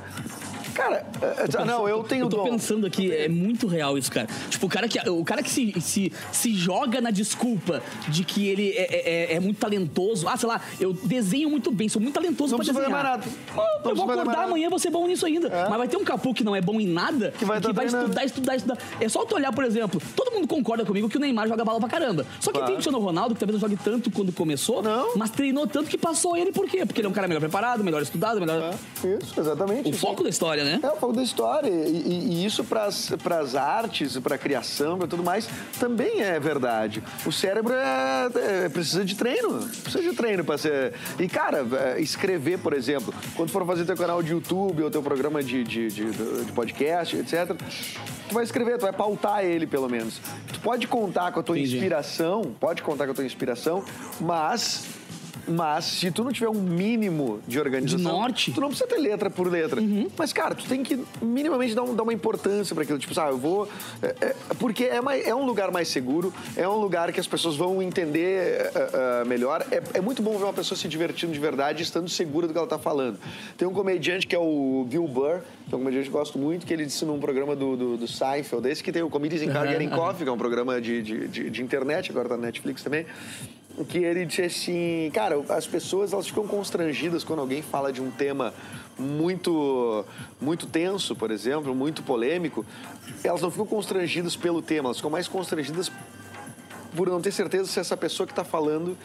Cara, 0.75 1.05
é, 1.21 1.61
é, 1.61 1.65
não, 1.65 1.89
eu 1.89 2.03
tenho 2.03 2.25
Eu 2.27 2.29
tô 2.29 2.39
dom. 2.39 2.45
pensando 2.45 2.87
aqui, 2.87 3.13
é 3.13 3.29
muito 3.29 3.67
real 3.67 3.97
isso, 3.99 4.11
cara. 4.11 4.27
Tipo, 4.49 4.67
o 4.67 4.69
cara 4.69 4.89
que, 4.89 4.99
o 5.09 5.25
cara 5.25 5.43
que 5.43 5.51
se, 5.51 5.73
se, 5.81 6.13
se 6.33 6.55
joga 6.55 7.01
na 7.01 7.11
desculpa 7.11 7.83
de 8.09 8.25
que 8.25 8.47
ele 8.49 8.71
é, 8.71 8.83
é- 8.83 9.33
é- 9.33 9.35
é 9.35 9.41
muito 9.41 9.59
talentoso. 9.59 10.29
Ah, 10.29 10.37
sei 10.37 10.49
lá, 10.49 10.61
eu 10.81 10.93
desenho 10.93 11.51
muito 11.51 11.71
bem, 11.71 11.89
sou 11.89 12.01
muito 12.01 12.15
talentoso 12.15 12.57
Não 12.57 12.65
pra 12.65 12.73
desenhar. 12.73 13.07
Ah, 13.07 13.21
Não 13.85 13.91
eu 13.91 13.97
vou 13.97 14.11
acordar 14.11 14.45
amanhã, 14.45 14.69
vou 14.71 14.79
ser 14.79 14.91
bom 14.91 15.07
nisso 15.07 15.27
ainda. 15.27 15.49
É. 15.49 15.69
Mas 15.69 15.79
vai 15.79 15.89
ter 15.89 15.97
um 15.97 16.05
capu 16.05 16.33
que 16.35 16.45
não 16.45 16.55
é 16.57 16.61
bom 16.61 16.81
em 16.81 16.87
nada, 16.87 17.33
Que 17.39 17.45
vai 17.45 17.59
e 17.59 17.61
tá 17.61 17.69
que 17.69 17.75
vai 17.75 17.87
estudar, 17.87 18.25
estudar, 18.25 18.57
estudar. 18.57 18.79
É 19.01 19.09
só 19.09 19.25
tu 19.25 19.35
olhar, 19.35 19.53
por 19.53 19.65
exemplo, 19.65 20.01
todo 20.17 20.33
mundo 20.33 20.47
concorda 20.47 20.85
comigo 20.85 21.09
que 21.09 21.17
o 21.17 21.21
Neymar 21.21 21.49
joga 21.49 21.65
bola 21.65 21.79
pra 21.81 21.89
caramba. 21.89 22.27
Só 22.41 22.51
que 22.51 22.59
Claro. 22.59 22.67
tem 22.67 22.75
o 22.75 22.77
Cristiano 22.77 22.99
Ronaldo, 22.99 23.35
que 23.35 23.41
talvez 23.41 23.61
não 23.61 23.69
jogue 23.69 23.81
tanto 23.83 24.11
quando 24.11 24.33
começou, 24.33 24.83
Não. 24.83 25.17
mas 25.17 25.31
treinou 25.31 25.67
tanto 25.67 25.89
que 25.91 25.99
passou 25.99 26.37
ele. 26.37 26.53
Por 26.53 26.67
quê? 26.69 26.85
Porque 26.87 27.01
ele 27.01 27.07
é 27.07 27.11
um 27.11 27.13
cara 27.13 27.29
melhor 27.29 27.41
preparado, 27.41 27.83
melhor 27.85 28.03
estudado, 28.03 28.41
melhor... 28.41 28.75
É, 29.05 29.09
Isso, 29.23 29.39
exatamente. 29.39 29.89
O 29.89 29.93
foco 29.93 30.23
da 30.23 30.29
história, 30.31 30.62
né? 30.65 30.81
É 30.83 30.89
o 30.91 30.97
foco 30.97 31.13
da 31.13 31.23
história. 31.23 31.69
E, 31.69 31.73
e- 31.91 32.29
e 32.33 32.45
isso 32.45 32.65
para 32.65 32.87
as 32.87 33.55
artes, 33.55 34.17
para 34.19 34.35
a 34.35 34.39
criação, 34.39 34.99
para 34.99 35.07
tudo 35.07 35.23
mais, 35.23 35.49
também 35.79 36.21
é 36.23 36.39
verdade. 36.41 37.03
O 37.27 37.33
cérebro 37.33 37.75
é, 37.75 38.29
é- 38.65 38.69
precisa 38.69 39.05
de 39.05 39.15
treino. 39.15 39.69
Precisa 39.83 40.03
de 40.03 40.17
treino 40.17 40.45
para 40.45 40.59
ser. 40.59 40.95
E, 41.19 41.29
cara, 41.29 41.67
é, 41.97 42.01
escrever, 42.01 42.59
por 42.59 42.73
exemplo, 42.73 43.13
quando 43.37 43.51
for 43.51 43.65
fazer 43.67 43.85
teu 43.85 43.97
canal 43.97 44.23
de 44.23 44.33
YouTube 44.33 44.83
ou 44.83 44.91
teu 44.91 45.03
programa 45.03 45.43
de, 45.43 45.65
de, 45.65 45.89
de- 45.89 46.11
de 46.45 46.53
podcast, 46.53 47.17
etc. 47.17 47.57
Tu 48.29 48.35
vai 48.35 48.45
escrever, 48.45 48.79
tu 48.79 48.83
vai 48.83 48.93
pautar 48.93 49.45
ele, 49.45 49.67
pelo 49.67 49.89
menos. 49.89 50.21
Tu 50.53 50.61
pode 50.61 50.87
contar 50.87 51.33
com 51.33 51.41
a 51.41 51.43
tua 51.43 51.59
Entendi. 51.59 51.77
inspiração, 51.77 52.55
pode 52.59 52.83
contar 52.83 53.05
com 53.07 53.13
a 53.13 53.15
tua 53.15 53.25
inspiração, 53.25 53.85
mas. 54.21 54.85
Mas 55.47 55.85
se 55.85 56.11
tu 56.11 56.23
não 56.25 56.33
tiver 56.33 56.49
um 56.49 56.55
mínimo 56.63 57.41
de 57.49 57.59
organização, 57.59 57.97
De 57.99 58.03
norte. 58.05 58.51
Uhum. 58.51 58.55
tu 58.55 58.61
não 58.61 58.69
precisa 58.69 58.89
ter 58.89 58.99
letra 58.99 59.29
por 59.31 59.49
letra. 59.51 59.81
Mas, 60.17 60.33
cara, 60.33 60.55
tu 60.55 60.65
tem 60.67 60.83
que 60.83 60.99
minimamente 61.21 61.75
dar, 61.75 61.83
um- 61.83 61.95
dar 61.95 62.03
uma 62.05 62.13
importância 62.13 62.75
para 62.75 62.85
aquilo. 62.85 62.99
Tipo, 62.99 63.15
sabe, 63.15 63.31
eu 63.33 63.39
vou. 63.39 63.69
é- 64.03 64.15
é- 64.21 64.35
porque 64.59 64.85
é, 64.85 65.01
mais- 65.01 65.27
é 65.27 65.35
um 65.35 65.45
lugar 65.45 65.71
mais 65.71 65.89
seguro, 65.89 66.33
é 66.57 66.67
um 66.69 66.77
lugar 66.77 67.13
que 67.13 67.19
as 67.21 67.27
pessoas 67.27 67.57
vão 67.57 67.83
entender 67.83 68.23
é, 68.75 69.21
é, 69.23 69.25
melhor. 69.25 69.65
É, 69.71 69.83
é 69.95 70.01
muito 70.01 70.23
bom 70.23 70.37
ver 70.39 70.45
uma 70.45 70.53
pessoa 70.53 70.79
se 70.79 70.87
divertindo 70.89 71.33
de 71.33 71.39
verdade, 71.41 71.83
estando 71.83 72.09
segura 72.09 72.47
do 72.47 72.53
que 72.53 72.59
ela 72.59 72.69
tá 72.69 72.79
falando. 72.79 73.19
Tem 73.57 73.67
um 73.67 73.73
comediante 73.73 74.27
que 74.27 74.35
é 74.35 74.39
o 74.39 74.87
Bill 74.89 75.07
Burr, 75.09 75.41
que 75.69 75.75
é 75.75 75.77
um 75.77 75.81
comediante 75.81 76.09
que 76.09 76.15
eu 76.15 76.19
gosto 76.19 76.39
muito, 76.39 76.65
que 76.67 76.73
ele 76.73 76.85
disse 76.87 77.05
num 77.05 77.19
programa 77.19 77.55
do, 77.57 77.77
do, 77.77 77.97
do 77.97 78.09
Seinfeld, 78.09 78.69
esse 78.69 78.83
que 78.83 78.93
tem 78.93 79.03
o 79.03 79.11
Comedians 79.11 79.43
in 79.43 79.49
Car 79.51 79.67
Getting 79.67 79.87
aham. 79.89 79.97
Coffee, 79.97 80.23
que 80.25 80.29
é 80.29 80.33
um 80.33 80.39
programa 80.39 80.81
de, 80.81 81.03
de, 81.03 81.29
de, 81.29 81.51
de 81.51 81.63
internet, 81.63 82.11
agora 82.11 82.29
tá 82.29 82.37
na 82.37 82.43
Netflix 82.47 82.83
também 82.83 83.07
que 83.89 83.99
ele 83.99 84.27
disse 84.27 84.43
assim, 84.43 85.11
cara, 85.13 85.37
as 85.49 85.67
pessoas 85.67 86.13
elas 86.13 86.27
ficam 86.27 86.47
constrangidas 86.47 87.25
quando 87.25 87.41
alguém 87.41 87.63
fala 87.63 87.93
de 87.93 88.01
um 88.01 88.11
tema 88.11 88.53
muito 88.99 90.05
muito 90.41 90.67
tenso, 90.67 91.17
por 91.17 91.31
exemplo, 91.31 91.75
muito 91.75 92.03
polêmico, 92.03 92.65
elas 93.25 93.41
não 93.41 93.51
ficam 93.51 93.67
constrangidas 93.67 94.37
pelo 94.37 94.61
tema, 94.61 94.89
elas 94.89 94.99
ficam 94.99 95.11
mais 95.11 95.27
constrangidas 95.29 95.91
por 96.95 97.09
não 97.09 97.21
ter 97.21 97.33
certeza 97.33 97.67
se 97.67 97.81
essa 97.81 97.97
pessoa 97.97 98.27
que 98.27 98.33
está 98.33 98.45
falando 98.45 98.97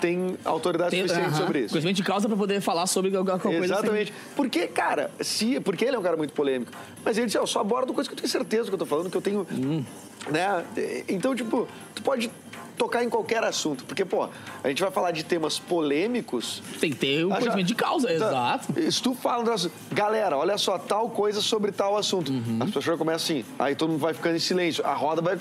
tem 0.00 0.36
autoridade 0.44 0.90
Tem- 0.90 1.00
suficiente 1.02 1.30
aham. 1.34 1.38
sobre 1.46 1.58
isso. 1.60 1.70
Conhecimento 1.70 1.96
de 1.96 2.02
causa 2.02 2.28
pra 2.28 2.36
poder 2.36 2.60
falar 2.60 2.86
sobre 2.86 3.16
alguma 3.16 3.38
coisa. 3.38 3.56
assim. 3.58 3.72
Exatamente. 3.72 4.12
Porque, 4.36 4.66
cara, 4.66 5.10
se, 5.20 5.58
porque 5.60 5.86
ele 5.86 5.96
é 5.96 5.98
um 5.98 6.02
cara 6.02 6.18
muito 6.18 6.34
polêmico. 6.34 6.70
Mas 7.02 7.16
ele 7.16 7.26
disse, 7.26 7.38
eu 7.38 7.46
só 7.46 7.60
abordo 7.60 7.94
coisa 7.94 8.08
que 8.08 8.12
eu 8.12 8.16
tenho 8.18 8.28
certeza 8.28 8.68
que 8.68 8.74
eu 8.74 8.78
tô 8.78 8.84
falando, 8.84 9.10
que 9.10 9.16
eu 9.16 9.22
tenho. 9.22 9.46
Hum. 9.50 9.82
Né? 10.30 10.64
Então, 11.08 11.34
tipo, 11.34 11.66
tu 11.94 12.02
pode 12.02 12.30
tocar 12.76 13.02
em 13.04 13.08
qualquer 13.08 13.42
assunto. 13.44 13.84
Porque, 13.84 14.04
pô, 14.04 14.28
a 14.62 14.68
gente 14.68 14.82
vai 14.82 14.90
falar 14.90 15.10
de 15.10 15.24
temas 15.24 15.58
polêmicos. 15.58 16.62
Tem 16.80 16.90
que 16.90 16.96
ter 16.96 17.24
o 17.24 17.28
Ah, 17.28 17.34
já- 17.34 17.40
conhecimento 17.40 17.66
de 17.66 17.74
causa, 17.74 18.08
Tá. 18.08 18.14
exato. 18.14 18.92
Se 18.92 19.02
tu 19.02 19.14
fala, 19.14 19.40
um 19.42 19.44
negócio, 19.44 19.70
galera, 19.92 20.36
olha 20.36 20.58
só, 20.58 20.78
tal 20.78 21.08
coisa 21.10 21.40
sobre 21.40 21.72
tal 21.72 21.96
assunto. 21.96 22.30
Uhum. 22.32 22.58
As 22.60 22.70
pessoas 22.70 22.98
começam 22.98 23.16
assim, 23.36 23.44
aí 23.58 23.74
todo 23.74 23.90
mundo 23.90 24.00
vai 24.00 24.14
ficando 24.14 24.36
em 24.36 24.40
silêncio. 24.40 24.84
A 24.86 24.94
roda 24.94 25.22
vai. 25.22 25.36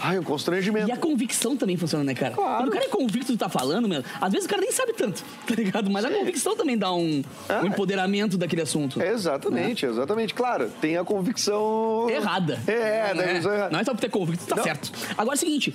Ai, 0.00 0.18
um 0.18 0.22
constrangimento. 0.22 0.88
E 0.88 0.92
a 0.92 0.96
convicção 0.96 1.56
também 1.56 1.76
funciona, 1.76 2.04
né, 2.04 2.14
cara? 2.14 2.34
Claro. 2.34 2.56
Quando 2.58 2.68
o 2.68 2.72
cara 2.72 2.84
é 2.84 2.88
convicto 2.88 3.32
do 3.32 3.38
tá 3.38 3.48
falando, 3.48 3.88
meu, 3.88 4.02
às 4.20 4.32
vezes 4.32 4.46
o 4.46 4.48
cara 4.48 4.60
nem 4.62 4.72
sabe 4.72 4.92
tanto, 4.92 5.22
tá 5.46 5.54
ligado? 5.54 5.90
Mas 5.90 6.04
a 6.04 6.10
convicção 6.10 6.56
também 6.56 6.76
dá 6.76 6.92
um, 6.92 7.22
É. 7.48 7.60
um 7.60 7.66
empoderamento 7.66 8.36
daquele 8.36 8.62
assunto. 8.62 9.00
Exatamente, 9.02 9.86
exatamente. 9.86 10.34
Claro, 10.34 10.70
tem 10.80 10.96
a 10.96 11.04
convicção. 11.04 12.08
Errada. 12.10 12.60
É, 12.66 13.12
convicção 13.14 13.52
errada. 13.52 13.70
não 13.70 13.80
é 13.80 13.84
só 13.84 13.92
por 13.94 14.00
ter 14.00 14.10
convicto, 14.10 14.46
tá 14.46 14.56
Não. 14.56 14.62
certo. 14.64 14.90
Agora 15.16 15.34
é 15.34 15.36
o 15.36 15.40
seguinte. 15.40 15.74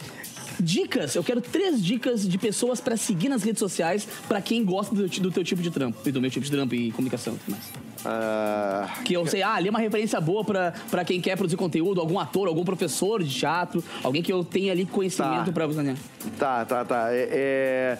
Dicas, 0.59 1.15
eu 1.15 1.23
quero 1.23 1.41
três 1.41 1.83
dicas 1.83 2.27
de 2.27 2.37
pessoas 2.37 2.79
pra 2.79 2.95
seguir 2.97 3.29
nas 3.29 3.43
redes 3.43 3.59
sociais 3.59 4.07
pra 4.27 4.41
quem 4.41 4.63
gosta 4.63 4.93
do, 4.95 5.07
do 5.07 5.31
teu 5.31 5.43
tipo 5.43 5.61
de 5.61 5.69
trampo 5.71 5.97
e 6.07 6.11
do 6.11 6.21
meu 6.21 6.29
tipo 6.29 6.45
de 6.45 6.51
trampo 6.51 6.73
e 6.75 6.91
comunicação 6.91 7.33
e 7.35 7.37
tudo 7.37 7.51
mais. 7.51 7.63
Ah, 8.05 8.87
Que 9.03 9.13
eu 9.13 9.25
sei, 9.25 9.41
ah, 9.41 9.53
ali 9.55 9.67
é 9.67 9.69
uma 9.71 9.79
referência 9.79 10.19
boa 10.21 10.43
pra, 10.43 10.73
pra 10.91 11.03
quem 11.03 11.19
quer 11.19 11.35
produzir 11.35 11.57
conteúdo, 11.57 11.99
algum 11.99 12.19
ator, 12.19 12.47
algum 12.47 12.63
professor 12.63 13.23
de 13.23 13.33
teatro, 13.33 13.83
alguém 14.03 14.21
que 14.21 14.31
eu 14.31 14.43
tenha 14.43 14.71
ali 14.71 14.85
conhecimento 14.85 15.45
Tá. 15.47 15.51
pra 15.51 15.65
você, 15.67 15.81
né? 15.81 15.95
Tá, 16.37 16.63
tá, 16.65 16.85
tá. 16.85 17.07
É, 17.11 17.27
é, 17.31 17.97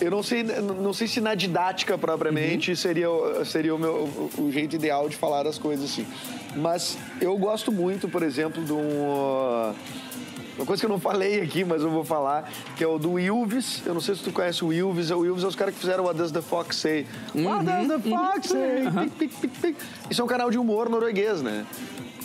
eu 0.00 0.10
não 0.10 0.22
sei, 0.22 0.42
não 0.42 0.92
sei 0.92 1.06
se 1.06 1.20
na 1.20 1.34
didática 1.34 1.96
propriamente 1.96 2.74
seria, 2.76 3.10
o- 3.10 3.44
seria 3.44 3.74
o, 3.74 3.78
meu, 3.78 4.30
o 4.38 4.50
jeito 4.50 4.74
ideal 4.76 5.08
de 5.08 5.16
falar 5.16 5.46
as 5.46 5.56
coisas 5.58 5.84
assim. 5.90 6.06
Mas 6.56 6.98
eu 7.20 7.36
gosto 7.36 7.70
muito, 7.70 8.08
por 8.08 8.22
exemplo, 8.22 8.64
de 8.64 8.72
um. 8.72 9.72
Uma 10.58 10.66
coisa 10.66 10.80
que 10.80 10.86
eu 10.86 10.90
não 10.90 10.98
falei 10.98 11.40
aqui, 11.40 11.64
mas 11.64 11.82
eu 11.82 11.90
vou 11.90 12.04
falar, 12.04 12.50
que 12.76 12.82
é 12.82 12.86
o 12.86 12.98
do 12.98 13.18
Ilves. 13.18 13.80
Eu 13.86 13.94
não 13.94 14.00
sei 14.00 14.16
se 14.16 14.22
tu 14.24 14.32
conhece 14.32 14.64
o 14.64 14.72
Ilves. 14.72 15.10
O 15.10 15.24
Ilves 15.24 15.44
é 15.44 15.46
os 15.46 15.54
caras 15.54 15.72
que 15.72 15.80
fizeram 15.80 16.04
o 16.04 16.12
Does 16.12 16.32
the 16.32 16.42
Fox 16.42 16.76
Say? 16.76 17.06
What 17.34 17.64
Does 17.64 17.86
the 17.88 18.10
Fox 18.10 18.48
Say? 18.48 18.90
Pic, 18.90 19.12
pic, 19.30 19.40
pic, 19.40 19.60
pic. 19.60 19.76
Isso 20.10 20.20
é 20.20 20.24
um 20.24 20.28
canal 20.28 20.50
de 20.50 20.58
humor 20.58 20.88
norueguês, 20.90 21.40
né? 21.42 21.64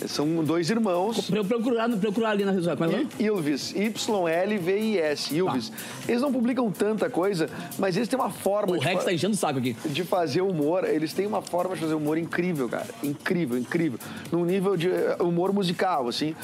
São 0.08 0.26
dois 0.44 0.68
irmãos. 0.68 1.30
Pra 1.30 1.38
eu 1.38 1.44
procurar, 1.44 1.88
procurar 1.90 2.30
ali 2.30 2.44
na 2.44 2.52
social. 2.52 2.76
Como 2.76 2.90
é 2.90 2.92
que 2.92 2.98
é 2.98 3.00
o 3.00 3.04
nome? 3.04 3.14
Ilvis, 3.46 3.70
Y-L-V-I-S, 3.74 5.34
Ilvis. 5.34 5.72
Eles 6.08 6.20
não 6.20 6.32
publicam 6.32 6.70
tanta 6.72 7.08
coisa, 7.08 7.48
mas 7.78 7.96
eles 7.96 8.08
têm 8.08 8.18
uma 8.18 8.30
forma 8.30 8.76
O 8.76 8.80
Rex 8.80 8.98
fa- 8.98 9.04
tá 9.04 9.12
enchendo 9.12 9.34
o 9.34 9.36
saco 9.36 9.60
aqui. 9.60 9.76
de 9.86 10.02
fazer 10.04 10.42
humor. 10.42 10.84
Eles 10.84 11.12
têm 11.14 11.26
uma 11.26 11.40
forma 11.40 11.74
de 11.76 11.80
fazer 11.82 11.94
humor 11.94 12.18
incrível, 12.18 12.68
cara. 12.68 12.88
Incrível, 13.02 13.56
incrível. 13.56 13.98
Num 14.32 14.44
nível 14.44 14.76
de 14.76 14.90
eh, 14.90 15.16
humor 15.20 15.52
musical, 15.52 16.08
assim. 16.08 16.34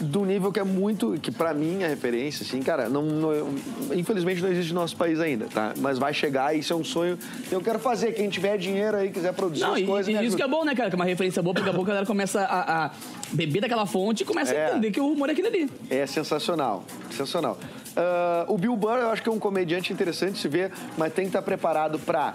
Do 0.00 0.24
nível 0.24 0.52
que 0.52 0.60
é 0.60 0.64
muito, 0.64 1.18
que 1.20 1.30
pra 1.32 1.52
mim 1.52 1.82
é 1.82 1.88
referência, 1.88 2.44
assim, 2.46 2.62
cara, 2.62 2.88
não, 2.88 3.02
não- 3.02 3.54
infelizmente 3.96 4.40
não 4.40 4.48
existe 4.48 4.72
no 4.72 4.80
nosso 4.80 4.96
país 4.96 5.18
ainda, 5.18 5.46
tá? 5.46 5.74
Mas 5.78 5.98
vai 5.98 6.14
chegar, 6.14 6.54
isso 6.56 6.72
é 6.72 6.76
um 6.76 6.84
sonho 6.84 7.18
que 7.48 7.52
eu 7.52 7.60
quero 7.60 7.80
fazer. 7.80 8.12
Quem 8.12 8.28
tiver 8.28 8.56
dinheiro 8.58 8.96
aí, 8.96 9.10
quiser 9.10 9.32
produzir 9.32 9.62
Não, 9.64 9.74
as 9.74 9.80
e, 9.80 9.84
coisas. 9.84 10.14
e 10.14 10.24
isso 10.24 10.36
que 10.36 10.42
é 10.42 10.46
bom, 10.46 10.64
né, 10.64 10.72
cara? 10.74 10.88
Que 10.88 10.94
é 10.94 10.98
uma 10.98 11.04
referência 11.04 11.42
boa, 11.42 11.52
porque 11.52 11.64
daqui 11.64 11.74
a 11.74 11.76
pouco 11.76 11.90
a 11.90 11.94
galera 11.94 12.06
começa 12.06 12.40
a, 12.42 12.84
a 12.86 12.90
beber 13.32 13.60
daquela 13.60 13.86
fonte 13.86 14.22
e 14.22 14.26
começa 14.26 14.54
É. 14.54 14.66
a 14.66 14.70
entender 14.70 14.92
que 14.92 15.00
o 15.00 15.10
humor 15.12 15.30
é 15.30 15.32
aquele 15.32 15.48
ali. 15.48 15.70
É 15.90 16.06
sensacional, 16.06 16.84
sensacional. 17.10 17.58
Ah, 17.98 18.44
o 18.46 18.56
Bill 18.56 18.76
Burr, 18.76 18.98
eu 18.98 19.10
acho 19.10 19.20
que 19.20 19.28
é 19.28 19.32
um 19.32 19.40
comediante 19.40 19.92
interessante 19.92 20.34
de 20.34 20.38
se 20.38 20.46
ver, 20.46 20.70
mas 20.96 21.12
tem 21.12 21.24
que 21.24 21.30
estar 21.30 21.42
preparado 21.42 21.98
para 21.98 22.34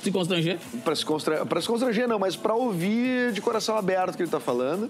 Se 0.00 0.12
constranger. 0.12 0.58
para 0.84 0.94
se, 0.94 1.04
constra... 1.04 1.44
pra 1.44 1.60
se 1.60 1.66
constranger, 1.66 2.06
não, 2.06 2.20
mas 2.20 2.36
para 2.36 2.54
ouvir 2.54 3.32
de 3.32 3.40
coração 3.40 3.76
aberto 3.76 4.14
o 4.14 4.16
que 4.16 4.22
ele 4.22 4.30
tá 4.30 4.38
falando, 4.38 4.88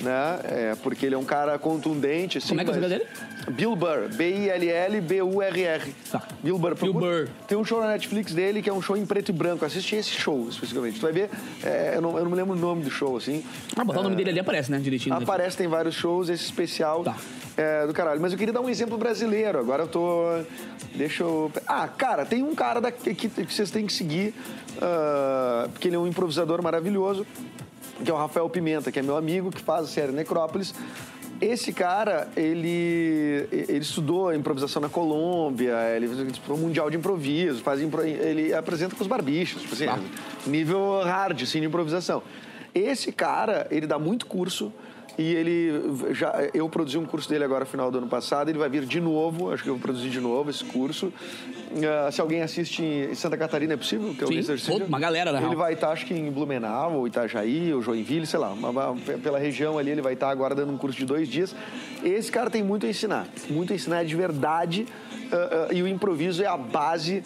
né? 0.00 0.40
É, 0.44 0.76
porque 0.82 1.06
ele 1.06 1.14
é 1.14 1.18
um 1.18 1.24
cara 1.24 1.58
contundente, 1.58 2.36
assim. 2.36 2.48
Como 2.48 2.60
é 2.60 2.64
que 2.64 2.70
é 2.70 2.74
o 2.74 2.76
nome 2.76 2.88
dele? 2.88 3.06
Bill 3.50 3.74
Burr, 3.74 4.08
B-I-L-L-B-U-R-R. 4.14 5.94
Tá. 6.10 6.22
Bill 6.42 6.58
Burr. 6.58 6.74
Bill 6.74 6.92
Burr. 6.92 7.28
Tem 7.48 7.56
um 7.56 7.64
show 7.64 7.80
na 7.80 7.88
Netflix 7.88 8.34
dele 8.34 8.60
que 8.60 8.68
é 8.68 8.72
um 8.72 8.82
show 8.82 8.96
em 8.96 9.06
preto 9.06 9.30
e 9.30 9.32
branco. 9.32 9.64
Assiste 9.64 9.96
esse 9.96 10.10
show, 10.10 10.48
especificamente. 10.48 10.98
Tu 10.98 11.02
vai 11.02 11.12
ver, 11.12 11.30
é, 11.62 11.92
eu, 11.96 12.02
não, 12.02 12.18
eu 12.18 12.24
não 12.24 12.30
me 12.30 12.36
lembro 12.36 12.54
o 12.54 12.58
nome 12.58 12.82
do 12.82 12.90
show, 12.90 13.16
assim. 13.16 13.42
Ah, 13.76 13.84
botar 13.84 14.00
o 14.00 14.02
nome 14.02 14.16
dele 14.16 14.30
ali 14.30 14.40
aparece, 14.40 14.70
né? 14.70 14.78
Direitinho. 14.78 15.14
Aparece, 15.14 15.56
tem 15.56 15.66
vários 15.68 15.94
shows, 15.94 16.28
esse 16.28 16.44
especial 16.44 17.04
Tá. 17.04 17.16
É, 17.56 17.86
do 17.86 17.92
caralho. 17.92 18.20
Mas 18.20 18.32
eu 18.32 18.38
queria 18.38 18.52
dar 18.52 18.60
um 18.60 18.68
exemplo 18.68 18.96
brasileiro. 18.98 19.58
Agora 19.58 19.82
eu 19.84 19.88
tô. 19.88 20.24
Deixa 20.94 21.22
eu. 21.22 21.50
Ah, 21.66 21.88
cara, 21.88 22.24
tem 22.24 22.42
um 22.42 22.54
cara 22.54 22.80
daqui 22.80 23.14
que, 23.14 23.28
que 23.28 23.52
vocês 23.54 23.70
têm 23.70 23.86
que 23.86 23.92
seguir, 23.92 24.34
ah, 24.80 25.68
porque 25.72 25.88
ele 25.88 25.96
é 25.96 25.98
um 25.98 26.06
improvisador 26.06 26.62
maravilhoso, 26.62 27.26
que 28.04 28.10
é 28.10 28.14
o 28.14 28.16
Rafael 28.16 28.48
Pimenta, 28.48 28.90
que 28.92 28.98
é 28.98 29.02
meu 29.02 29.16
amigo, 29.16 29.50
que 29.50 29.60
faz 29.62 29.84
a 29.84 29.88
série 29.88 30.12
Necrópolis. 30.12 30.74
Esse 31.40 31.72
cara, 31.72 32.28
ele, 32.36 33.48
ele 33.50 33.78
estudou 33.78 34.32
improvisação 34.32 34.80
na 34.80 34.88
Colômbia, 34.88 35.74
ele 35.94 36.06
disputou 36.26 36.56
um 36.56 36.60
mundial 36.60 36.88
de 36.88 36.96
improviso, 36.96 37.60
faz 37.60 37.82
impro- 37.82 38.06
ele 38.06 38.54
apresenta 38.54 38.94
com 38.94 39.02
os 39.02 39.08
barbichos, 39.08 39.60
tipo 39.62 39.74
assim, 39.74 39.86
Ah. 39.86 39.98
nível 40.46 41.00
hard, 41.02 41.42
assim, 41.42 41.60
de 41.60 41.66
improvisação. 41.66 42.22
Esse 42.72 43.10
cara, 43.10 43.66
ele 43.70 43.84
dá 43.86 43.98
muito 43.98 44.26
curso 44.26 44.72
E 45.16 45.32
ele 45.34 45.70
já. 46.12 46.48
Eu 46.52 46.68
produzi 46.68 46.98
um 46.98 47.04
curso 47.04 47.28
dele 47.28 47.44
agora 47.44 47.60
no 47.60 47.70
final 47.70 47.88
do 47.90 47.98
ano 47.98 48.08
passado, 48.08 48.48
ele 48.48 48.58
vai 48.58 48.68
vir 48.68 48.84
de 48.84 49.00
novo, 49.00 49.52
acho 49.52 49.62
que 49.62 49.68
eu 49.68 49.74
vou 49.74 49.80
produzir 49.82 50.08
de 50.10 50.20
novo 50.20 50.50
esse 50.50 50.64
curso. 50.64 51.06
Uh, 51.06 52.10
se 52.12 52.20
alguém 52.20 52.42
assiste 52.42 52.82
em 52.82 53.14
Santa 53.14 53.36
Catarina, 53.36 53.74
é 53.74 53.76
possível? 53.76 54.12
Que 54.14 54.24
alguém 54.24 54.42
Sim, 54.42 54.56
todo- 54.72 54.86
uma 54.86 54.98
galera, 54.98 55.30
na 55.30 55.38
Ele 55.38 55.46
real. 55.48 55.58
vai 55.58 55.74
estar, 55.74 55.90
acho 55.90 56.04
que 56.06 56.14
em 56.14 56.30
Blumenau, 56.30 56.94
ou 56.94 57.06
Itajaí, 57.06 57.72
ou 57.72 57.80
Joinville, 57.82 58.26
sei 58.26 58.38
lá, 58.40 58.52
uma- 58.52 58.70
uma- 58.70 58.96
pela 59.22 59.38
região 59.38 59.78
ali, 59.78 59.90
ele 59.90 60.02
vai 60.02 60.14
estar 60.14 60.30
agora 60.30 60.54
dando 60.54 60.72
um 60.72 60.76
curso 60.78 60.98
de 60.98 61.04
dois 61.04 61.28
dias. 61.28 61.54
Esse 62.02 62.30
cara 62.32 62.50
tem 62.50 62.62
muito 62.62 62.84
a 62.86 62.88
ensinar, 62.88 63.26
muito 63.50 63.72
a 63.72 63.76
ensinar 63.76 64.04
de 64.04 64.14
verdade, 64.16 64.84
uh, 65.12 65.72
uh, 65.72 65.74
e 65.76 65.80
o 65.82 65.86
improviso 65.88 66.42
é 66.42 66.46
a 66.46 66.56
base 66.56 67.22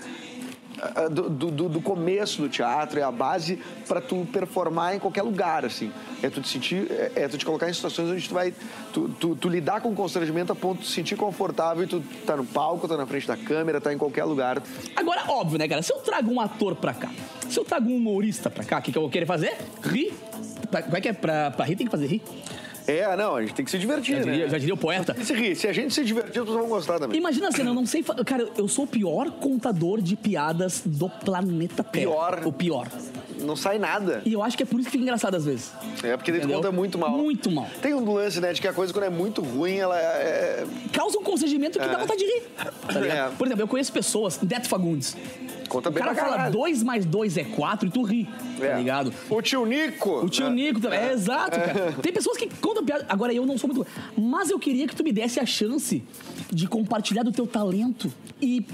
do, 1.10 1.28
do- 1.50 1.68
do 1.68 1.80
começo 1.80 2.40
do 2.42 2.48
teatro, 2.48 2.98
é 2.98 3.02
a 3.02 3.10
base 3.10 3.58
para 3.86 4.00
tu 4.00 4.26
performar 4.32 4.94
em 4.94 4.98
qualquer 4.98 5.22
lugar, 5.22 5.64
assim. 5.64 5.90
É 6.22 6.28
tu 6.30 6.40
te 6.40 6.48
sentir, 6.48 6.86
é, 6.90 7.12
é 7.16 7.28
tu 7.28 7.36
te 7.38 7.44
colocar 7.44 7.68
em 7.68 7.72
situações 7.72 8.10
onde 8.10 8.28
tu 8.28 8.34
vai, 8.34 8.52
tu, 8.92 9.08
tu- 9.20 9.36
tu 9.36 9.48
lidar 9.48 9.80
com 9.80 9.94
constrangimento 9.94 10.52
a 10.52 10.54
ponto 10.56 10.80
de 10.80 10.86
te 10.86 10.92
sentir 10.92 11.16
confortável 11.16 11.84
e 11.84 11.86
tu 11.86 12.02
tá 12.26 12.36
no 12.36 12.44
palco, 12.44 12.86
tá 12.88 12.96
na 12.96 13.06
frente 13.06 13.26
da 13.26 13.36
câmera, 13.36 13.80
tá 13.80 13.92
em 13.92 13.98
qualquer 13.98 14.24
lugar. 14.24 14.62
Agora, 14.96 15.22
óbvio, 15.28 15.58
né, 15.58 15.68
cara? 15.68 15.82
Se 15.82 15.92
eu 15.92 15.98
trago 15.98 16.30
um 16.32 16.40
ator 16.40 16.74
pra 16.76 16.92
cá, 16.94 17.10
se 17.48 17.58
eu 17.58 17.64
trago 17.64 17.88
um 17.90 17.96
humorista 17.96 18.50
pra 18.50 18.64
cá, 18.64 18.78
o 18.78 18.82
que, 18.82 18.92
que 18.92 18.98
eu 18.98 19.02
vou 19.02 19.10
querer 19.10 19.26
fazer? 19.26 19.56
Rir. 19.82 20.12
Pra- 20.70 20.82
Como 20.82 20.96
é 20.96 21.00
que 21.00 21.08
é? 21.08 21.12
Pra, 21.12 21.50
pra 21.50 21.64
rir 21.64 21.76
tem 21.76 21.86
que 21.86 21.90
fazer 21.90 22.06
rir. 22.06 22.22
É, 22.88 23.14
não, 23.16 23.36
a 23.36 23.42
gente 23.42 23.52
tem 23.52 23.64
que 23.64 23.70
se 23.70 23.78
divertir, 23.78 24.16
Já 24.16 24.22
diria, 24.22 24.44
né? 24.46 24.50
já 24.50 24.56
diria 24.56 24.72
o 24.72 24.76
poeta. 24.78 25.14
Se, 25.22 25.34
rir, 25.34 25.54
se 25.54 25.68
a 25.68 25.72
gente 25.74 25.92
se 25.92 26.02
divertir, 26.02 26.32
todos 26.32 26.54
vão 26.54 26.68
gostar 26.68 26.98
também. 26.98 27.18
Imagina 27.18 27.48
a 27.48 27.52
cena, 27.52 27.68
eu 27.68 27.74
não 27.74 27.84
sei. 27.84 28.02
Cara, 28.02 28.48
eu 28.56 28.66
sou 28.66 28.84
o 28.84 28.88
pior 28.88 29.30
contador 29.32 30.00
de 30.00 30.16
piadas 30.16 30.82
do 30.86 31.08
planeta 31.10 31.84
Terra. 31.84 32.06
Pior? 32.06 32.42
O 32.46 32.52
pior. 32.52 32.88
Não 33.40 33.56
sai 33.56 33.78
nada. 33.78 34.22
E 34.24 34.32
eu 34.32 34.42
acho 34.42 34.56
que 34.56 34.62
é 34.62 34.66
por 34.66 34.78
isso 34.80 34.86
que 34.86 34.92
fica 34.92 35.02
engraçado 35.02 35.34
às 35.34 35.44
vezes. 35.44 35.72
É, 36.02 36.16
porque 36.16 36.30
Entendeu? 36.30 36.56
conta 36.56 36.72
muito 36.72 36.98
mal. 36.98 37.10
Muito 37.10 37.50
mal. 37.50 37.66
Tem 37.80 37.94
um 37.94 38.12
lance, 38.12 38.40
né, 38.40 38.52
de 38.52 38.60
que 38.60 38.68
a 38.68 38.72
coisa, 38.72 38.92
quando 38.92 39.04
é 39.04 39.10
muito 39.10 39.42
ruim, 39.42 39.76
ela 39.76 39.98
é... 39.98 40.66
Causa 40.92 41.18
um 41.18 41.22
constrangimento 41.22 41.78
que 41.78 41.86
dá 41.86 41.98
vontade 41.98 42.18
de 42.18 42.26
rir. 42.26 42.42
Tá? 42.56 43.06
É. 43.06 43.30
Por 43.30 43.46
exemplo, 43.46 43.62
eu 43.62 43.68
conheço 43.68 43.92
pessoas, 43.92 44.40
Neto 44.40 44.68
Fagundes. 44.68 45.16
Conta 45.68 45.90
O 45.90 45.92
bem 45.92 46.02
cara 46.02 46.14
pra 46.14 46.24
fala 46.24 46.36
caralho. 46.36 46.52
2 46.52 46.82
mais 46.82 47.04
2 47.04 47.36
é 47.36 47.44
4 47.44 47.88
e 47.88 47.90
tu 47.90 48.02
ri. 48.02 48.28
É. 48.60 48.70
Tá 48.70 48.78
ligado? 48.78 49.12
O 49.28 49.42
tio 49.42 49.66
Nico. 49.66 50.24
O 50.24 50.28
tio 50.28 50.48
né? 50.48 50.54
Nico 50.54 50.80
também. 50.80 50.98
É, 50.98 51.12
exato, 51.12 51.58
cara. 51.60 51.94
Tem 52.02 52.12
pessoas 52.12 52.38
que 52.38 52.48
contam 52.60 52.84
piada. 52.84 53.04
Agora, 53.08 53.32
eu 53.34 53.44
não 53.44 53.58
sou 53.58 53.68
muito. 53.68 53.86
Mas 54.16 54.50
eu 54.50 54.58
queria 54.58 54.86
que 54.88 54.96
tu 54.96 55.04
me 55.04 55.12
desse 55.12 55.38
a 55.38 55.44
chance 55.46 56.02
de 56.50 56.66
compartilhar 56.66 57.22
do 57.22 57.30
teu 57.30 57.46
talento 57.46 58.10
e 58.40 58.64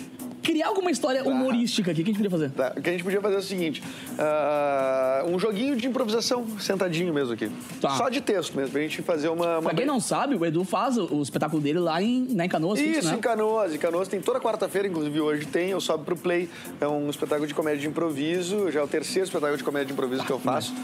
criar 0.44 0.68
alguma 0.68 0.90
história 0.90 1.24
humorística 1.24 1.90
aqui. 1.90 2.02
O 2.02 2.04
que 2.04 2.10
a 2.10 2.14
gente 2.14 2.22
podia 2.22 2.30
fazer? 2.30 2.50
Tá, 2.50 2.74
O 2.76 2.82
que 2.82 2.88
a 2.88 2.92
gente 2.92 3.02
podia 3.02 3.20
fazer 3.20 3.34
é 3.34 3.38
o 3.38 3.42
seguinte: 3.42 3.82
ah, 4.18 5.24
um 5.26 5.38
joguinho 5.38 5.74
de 5.74 5.88
improvisação, 5.88 6.46
sentadinho 6.60 7.12
mesmo 7.12 7.32
aqui. 7.32 7.50
Tá. 7.80 7.90
Só 7.96 8.08
de 8.08 8.20
texto 8.20 8.54
mesmo, 8.54 8.70
pra 8.70 8.80
gente 8.82 9.02
fazer 9.02 9.28
uma. 9.28 9.58
uma 9.58 9.70
Pra 9.70 9.74
quem 9.74 9.86
não 9.86 9.98
sabe, 9.98 10.36
o 10.36 10.44
Edu 10.44 10.64
faz 10.64 10.98
o, 10.98 11.06
o 11.14 11.22
espetáculo 11.22 11.62
dele 11.62 11.78
lá 11.78 12.00
em, 12.02 12.28
lá 12.36 12.44
em 12.44 12.48
Canoas. 12.48 12.78
Isso, 12.78 13.08
né? 13.08 13.16
em 13.16 13.20
Canoas. 13.20 13.74
Em 13.74 13.78
Canoas 13.78 14.06
tem 14.06 14.20
toda 14.20 14.38
quarta-feira, 14.38 14.86
inclusive 14.86 15.20
hoje 15.20 15.46
tem, 15.46 15.70
eu 15.70 15.80
sobe 15.80 16.04
pro 16.04 16.16
Play. 16.16 16.48
É 16.80 16.86
um 16.86 17.08
espetáculo 17.08 17.46
de 17.46 17.54
comédia 17.54 17.80
de 17.80 17.88
improviso, 17.88 18.70
já 18.70 18.80
é 18.80 18.82
o 18.82 18.88
terceiro 18.88 19.26
espetáculo 19.26 19.56
de 19.56 19.64
comédia 19.64 19.86
de 19.86 19.92
improviso 19.92 20.24
que 20.24 20.30
eu 20.30 20.38
faço. 20.38 20.74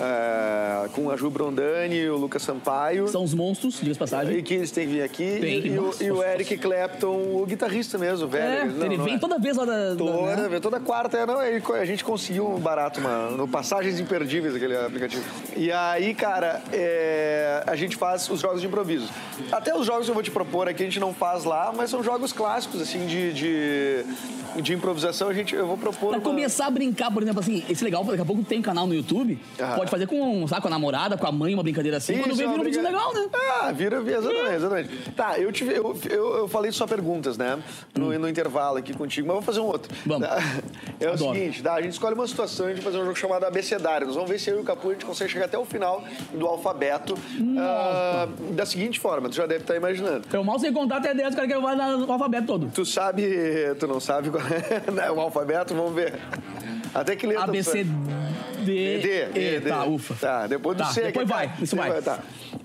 Ah, 0.00 0.86
com 0.94 1.10
a 1.10 1.16
Ju 1.16 1.28
Brondani 1.30 1.96
e 1.96 2.08
o 2.10 2.16
Lucas 2.16 2.42
Sampaio. 2.42 3.08
São 3.08 3.24
os 3.24 3.34
monstros, 3.34 3.80
de 3.80 3.94
passagem. 3.94 4.36
E 4.38 4.42
que 4.42 4.54
eles 4.54 4.70
têm 4.70 4.86
que 4.86 4.92
vir 4.94 5.02
aqui. 5.02 5.38
Tem. 5.40 5.66
E, 5.66 5.78
o, 5.78 5.94
e 6.00 6.10
o 6.10 6.22
Eric 6.22 6.56
Clapton, 6.58 7.36
o 7.40 7.44
guitarrista 7.46 7.98
mesmo, 7.98 8.26
É, 8.26 8.30
velho. 8.30 8.72
Não, 8.72 8.86
ele 8.86 8.96
não 8.96 9.04
vem 9.04 9.14
é. 9.14 9.18
toda 9.18 9.38
vez 9.38 9.56
lá 9.56 9.64
da. 9.64 9.90
da- 9.90 9.96
Toda, 9.96 10.36
né? 10.36 10.48
vez, 10.48 10.60
toda 10.62 10.80
quarta, 10.80 11.16
é, 11.18 11.26
não, 11.26 11.42
ele- 11.42 11.62
a 11.74 11.84
gente 11.84 12.04
conseguiu 12.04 12.48
um 12.48 12.58
barato 12.60 13.00
uma, 13.00 13.30
no 13.30 13.48
Passagens 13.48 13.98
Imperdíveis, 14.00 14.54
aquele 14.54 14.76
aplicativo. 14.76 15.24
E 15.56 15.70
aí, 15.72 16.14
cara, 16.14 16.62
é, 16.72 17.62
a 17.66 17.74
gente 17.76 17.96
faz 17.96 18.28
os 18.30 18.40
jogos 18.40 18.60
de 18.60 18.66
improviso. 18.66 19.08
Até 19.50 19.74
os 19.76 19.84
jogos 19.86 20.04
que 20.04 20.10
eu 20.10 20.14
vou 20.14 20.22
te 20.22 20.30
propor 20.30 20.68
aqui 20.68 20.82
a 20.82 20.86
gente 20.86 21.00
não 21.00 21.12
faz 21.12 21.44
lá, 21.44 21.72
mas 21.76 21.90
são 21.90 22.02
jogos 22.02 22.32
clássicos, 22.32 22.80
assim, 22.80 23.06
de, 23.06 23.32
de, 23.32 24.62
de 24.62 24.72
improvisação. 24.74 25.28
A 25.28 25.34
gente, 25.34 25.54
eu 25.54 25.66
vou 25.66 25.76
propor. 25.76 26.10
Pra 26.10 26.18
uma- 26.18 26.24
começar 26.24 26.66
a 26.66 26.70
brincar, 26.70 27.10
por 27.12 27.22
exemplo, 27.22 27.40
assim, 27.40 27.64
esse 27.68 27.82
legal, 27.84 28.04
daqui 28.04 28.20
a 28.20 28.24
pouco 28.24 28.42
tem 28.44 28.58
um 28.58 28.62
canal 28.62 28.86
no 28.86 28.94
YouTube, 28.94 29.38
Aham. 29.60 29.76
pode 29.76 29.87
fazer 29.88 30.06
com, 30.06 30.46
sabe, 30.46 30.62
com 30.62 30.68
a 30.68 30.70
namorada, 30.70 31.16
com 31.16 31.26
a 31.26 31.32
mãe, 31.32 31.54
uma 31.54 31.62
brincadeira 31.62 31.96
assim, 31.96 32.18
quando 32.18 32.32
Isso, 32.32 32.42
é 32.42 32.46
uma 32.46 32.52
vira 32.52 32.62
um 32.62 32.64
vídeo 32.64 32.82
legal, 32.82 33.14
né? 33.14 33.28
Ah, 33.62 33.72
vira, 33.72 34.00
vira 34.00 34.18
exatamente, 34.18 34.54
exatamente. 34.54 35.10
Tá, 35.12 35.38
eu, 35.38 35.52
tive, 35.52 35.74
eu, 35.74 35.96
eu, 36.08 36.36
eu 36.38 36.48
falei 36.48 36.72
só 36.72 36.86
perguntas, 36.86 37.36
né? 37.36 37.58
No, 37.94 38.16
no 38.18 38.28
intervalo 38.28 38.78
aqui 38.78 38.92
contigo, 38.94 39.26
mas 39.26 39.34
vou 39.34 39.42
fazer 39.42 39.60
um 39.60 39.66
outro. 39.66 39.94
Hum. 39.94 40.00
Vamos. 40.06 40.28
Tá? 40.28 40.38
É 41.00 41.06
o 41.06 41.12
Adoro. 41.12 41.34
seguinte, 41.34 41.62
tá? 41.62 41.74
A 41.74 41.82
gente 41.82 41.92
escolhe 41.92 42.14
uma 42.14 42.26
situação 42.26 42.68
e 42.68 42.72
a 42.72 42.74
gente 42.74 42.84
fazer 42.84 42.98
um 42.98 43.04
jogo 43.04 43.16
chamado 43.16 43.44
Abecedário. 43.44 44.06
Nós 44.06 44.16
vamos 44.16 44.30
ver 44.30 44.38
se 44.38 44.50
eu 44.50 44.58
e 44.58 44.60
o 44.60 44.64
Capu 44.64 44.88
a 44.88 44.92
gente 44.92 45.04
consegue 45.04 45.30
chegar 45.30 45.44
até 45.46 45.58
o 45.58 45.64
final 45.64 46.02
do 46.32 46.46
alfabeto 46.46 47.14
ah, 47.58 48.28
da 48.52 48.66
seguinte 48.66 48.98
forma, 48.98 49.28
tu 49.28 49.36
já 49.36 49.46
deve 49.46 49.62
estar 49.62 49.76
imaginando. 49.76 50.24
Eu 50.32 50.44
mal 50.44 50.58
sei 50.58 50.72
contar 50.72 50.96
até 50.96 51.14
10, 51.14 51.32
o 51.32 51.36
cara 51.36 51.48
quer 51.48 51.60
no 51.60 52.12
alfabeto 52.12 52.46
todo. 52.46 52.70
Tu 52.74 52.84
sabe, 52.84 53.22
tu 53.78 53.86
não 53.86 54.00
sabe 54.00 54.30
qual 54.30 54.42
é 54.42 54.90
né, 54.90 55.10
o 55.10 55.20
alfabeto? 55.20 55.74
Vamos 55.74 55.94
ver. 55.94 56.14
Até 56.94 57.14
que 57.16 57.26
letra 57.26 57.44
A, 57.44 57.46
B, 57.46 57.58
tu 57.58 57.64
C, 57.64 57.84
sabe? 57.84 57.90
D, 58.68 58.98
D. 58.98 59.26
D, 59.32 59.60
D. 59.60 59.68
Tá, 59.68 59.84
ufa. 59.84 60.14
Tá, 60.14 60.46
depois 60.46 60.76
do 60.76 60.82
Tá, 60.84 60.90
C. 60.90 61.02
depois 61.02 61.26
que 61.26 61.32
vai, 61.32 61.48
tá- 61.48 61.54
isso 61.62 61.76
vai. 61.76 62.02
Tá. 62.02 62.18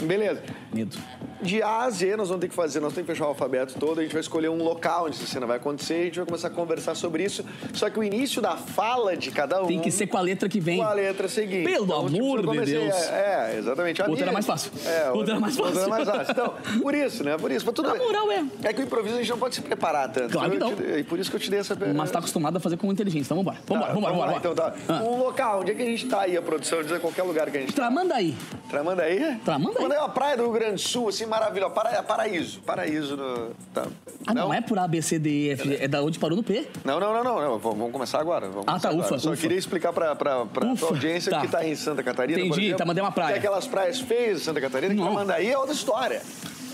Beleza. 0.04 0.42
Medo. 0.74 0.98
De 1.42 1.62
A 1.62 1.82
a 1.84 1.90
Z, 1.90 2.16
nós 2.16 2.30
vamos 2.30 2.42
ter 2.42 2.48
que 2.48 2.56
fazer, 2.56 2.80
nós 2.80 2.94
temos 2.94 3.08
que 3.08 3.14
fechar 3.14 3.26
o 3.26 3.30
alfabeto 3.30 3.76
todo, 3.80 4.00
a 4.00 4.04
gente 4.04 4.12
vai 4.14 4.22
escolher 4.22 4.50
um 4.50 4.64
local 4.64 5.06
onde 5.06 5.18
essa 5.18 5.26
cena 5.26 5.46
vai 5.46 5.58
acontecer, 5.58 5.96
a 5.96 6.04
gente 6.06 6.16
vai 6.18 6.26
começar 6.26 6.48
a 6.48 6.52
conversar 6.52 6.96
sobre 6.96 7.24
isso. 7.24 7.44
Só 7.74 7.90
que 7.90 8.00
o 8.00 8.04
início 8.04 8.42
da 8.42 8.56
fala 8.56 9.16
de 9.18 9.30
cada 9.32 9.62
um. 9.64 9.68
Tem 9.68 9.80
que 9.80 9.92
ser 9.92 10.08
com 10.08 10.18
a 10.18 10.22
letra 10.22 10.48
que 10.48 10.60
vem. 10.60 10.78
com 10.78 10.84
a 10.84 10.94
letra 10.94 11.28
seguinte. 11.28 11.66
Pelo 11.66 11.86
tipo, 11.86 11.94
amor 12.18 12.40
eu 12.58 12.66
de 12.66 12.72
Deus. 12.72 12.96
É, 12.96 13.52
é, 13.54 13.58
exatamente. 13.58 14.02
A 14.02 14.06
Outra 14.06 14.14
minha- 14.16 14.24
era 14.26 14.32
mais 14.32 14.46
fácil. 14.46 14.72
É, 14.86 15.10
Outra 15.12 15.34
era 15.34 15.40
mais 15.40 15.58
outra 15.58 15.82
era 15.82 15.90
fácil. 15.90 16.06
mais 16.06 16.28
fácil. 16.28 16.32
Então, 16.32 16.80
por 16.82 16.96
isso, 16.96 17.24
né? 17.24 17.38
Por 17.38 17.52
isso. 17.52 17.66
Mas 17.66 17.76
tudo 17.76 17.90
Na 17.90 17.96
moral, 17.96 18.32
é. 18.32 18.46
É 18.64 18.74
que 18.74 18.82
o 18.82 18.84
improviso 18.86 19.16
a 19.16 19.18
gente 19.20 19.30
não 19.30 19.38
pode 19.38 19.56
se 19.56 19.62
preparar 19.62 20.10
tanto. 20.12 20.32
Claro 20.32 20.50
que 20.52 20.56
Eu 20.56 20.60
não. 20.60 20.76
te- 20.76 20.84
E 21.00 21.04
por 21.04 21.20
isso 21.20 21.30
que 21.30 21.36
eu 21.36 21.40
te 21.42 21.50
dei 21.50 21.60
essa 21.60 21.76
Mas 21.96 22.12
tá 22.12 22.20
acostumado 22.20 22.58
a 22.58 22.60
fazer 22.60 22.78
com 22.78 22.92
inteligência, 22.92 23.26
então 23.28 23.38
vambora. 23.38 23.58
Vambora, 23.68 23.88
Tá, 23.88 23.94
vambora, 23.94 24.14
vambora. 24.14 24.38
Então 24.38 24.56
tá. 24.56 24.74
Ah. 24.88 25.02
Um 25.04 25.18
local, 25.18 25.62
onde 25.62 25.72
é 25.72 25.76
que 25.76 25.82
a 25.82 25.86
gente 25.86 26.08
tá 26.08 26.22
aí, 26.22 26.38
a 26.38 26.42
produção? 26.42 26.82
Dizer 26.82 27.00
qualquer 27.00 27.24
lugar 27.24 27.50
que 27.52 27.58
a 27.58 27.62
gente 27.62 27.74
tá. 27.74 27.82
Tramandaí. 27.84 28.36
Tramandaí? 28.70 29.38
Tramandaí. 29.44 29.76
Quando 29.76 29.92
é 29.94 30.00
uma 30.00 30.10
praia 30.10 30.38
do 30.38 30.44
Rio 30.44 30.52
Grande 30.54 30.74
do 30.76 30.80
Sul, 30.82 31.10
assim, 31.10 31.26
maravilhosa. 31.34 31.74
Para, 31.74 32.04
paraíso. 32.04 32.60
Paraíso 32.62 33.18
no. 33.18 33.52
Tá. 33.74 33.86
Ah, 34.26 34.34
não, 34.34 34.54
é 34.54 34.62
por 34.62 34.78
A, 34.80 34.88
B, 34.88 35.02
C, 35.02 35.18
D, 35.20 35.30
E, 35.30 35.50
F, 35.52 35.76
é 35.82 35.88
da 35.88 36.02
onde 36.02 36.18
parou 36.20 36.38
no 36.38 36.44
P. 36.44 36.68
Não, 36.86 37.00
não, 37.00 37.14
não, 37.14 37.24
não, 37.24 37.42
não. 37.42 37.60
Vamos 37.60 37.92
começar 37.92 38.20
agora. 38.20 38.48
Vamos 38.48 38.66
Ah, 38.68 38.80
tá, 38.80 38.90
agora. 38.90 39.06
ufa, 39.06 39.20
Só 39.20 39.32
ufa. 39.32 39.42
queria 39.42 39.58
explicar 39.58 39.92
pra, 39.94 40.16
pra, 40.16 40.46
pra 40.46 40.66
Ufa, 40.68 40.80
tua 40.80 40.90
audiência 40.96 41.32
tá. 41.32 41.42
que 41.42 41.48
tá 41.48 41.66
em 41.68 41.76
Santa 41.76 42.02
Catarina. 42.04 42.40
Entendi, 42.40 42.62
exemplo, 42.62 42.78
Tamandaí 42.78 43.02
é 43.02 43.04
uma 43.06 43.12
praia. 43.12 43.34
Que 43.34 43.40
aquelas 43.40 43.68
praias 43.68 44.00
feias 44.00 44.40
de 44.40 44.46
Santa 44.46 44.62
Catarina, 44.62 44.94
que 44.94 45.00
Não. 45.00 45.08
Tramandaí 45.08 45.50
é 45.52 45.58
outra 45.58 45.74
história. 45.74 46.22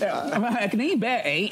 É, 0.00 0.64
é 0.64 0.68
que 0.68 0.76
nem 0.76 0.92
em 0.94 0.96
Be 0.98 1.06
é, 1.06 1.20
é, 1.28 1.44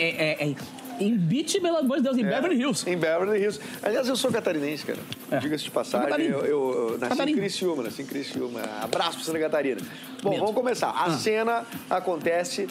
é, 0.42 0.48
é, 0.48 0.54
em 1.00 1.16
Beach, 1.16 1.60
pelo 1.60 1.76
amor 1.76 1.98
de 1.98 2.02
Deus, 2.04 2.16
em 2.16 2.24
Beverly 2.24 2.56
Hills. 2.60 2.88
Em 2.90 2.96
Beverly 2.96 3.38
Hills. 3.40 3.60
Aliás, 3.82 4.08
eu 4.08 4.16
sou 4.16 4.32
catarinense, 4.32 4.84
cara. 4.86 4.98
É. 5.30 5.36
Diga-se 5.38 5.64
de 5.64 5.70
passagem. 5.70 6.06
Catarina. 6.08 6.36
Eu, 6.36 6.44
eu- 6.46 6.88
eu 6.92 6.98
nasci 6.98 7.10
Catarina. 7.10 7.38
em 7.38 7.40
Criciúma, 7.42 7.82
nasci 7.84 8.02
em 8.02 8.06
Criciúma. 8.06 8.60
Abraço 8.82 9.16
pra 9.16 9.24
Santa 9.24 9.38
Catarina. 9.38 9.80
Bom, 10.22 10.30
Medo. 10.30 10.40
vamos 10.40 10.54
começar. 10.56 10.88
A 10.88 11.04
Ah. 11.04 11.10
cena 11.12 11.64
acontece 11.90 12.66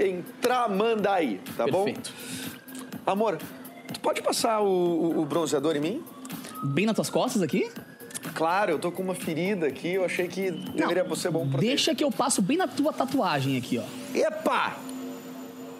em 0.00 0.22
Tramandaí, 0.40 1.40
tá 1.56 1.64
Perfeito. 1.64 2.12
bom? 3.04 3.10
Amor, 3.12 3.38
tu 3.92 4.00
pode 4.00 4.22
passar 4.22 4.60
o, 4.60 4.66
o- 4.66 5.20
o 5.20 5.24
bronzeador 5.24 5.76
em 5.76 5.80
mim? 5.80 6.04
Bem 6.62 6.86
nas 6.86 6.94
tuas 6.94 7.10
costas 7.10 7.42
aqui? 7.42 7.70
Claro, 8.34 8.70
eu 8.72 8.78
tô 8.78 8.90
com 8.92 9.02
uma 9.02 9.14
ferida 9.14 9.66
aqui, 9.66 9.88
eu 9.94 10.04
achei 10.04 10.28
que 10.28 10.50
deveria 10.50 11.04
ser 11.16 11.30
bom 11.30 11.40
proteger. 11.48 11.68
Deixa 11.68 11.94
que 11.94 12.04
eu 12.04 12.10
passo 12.10 12.40
bem 12.40 12.56
na 12.56 12.68
tua 12.68 12.92
tatuagem 12.92 13.56
aqui, 13.58 13.78
ó. 13.78 13.82
Epa! 14.16 14.76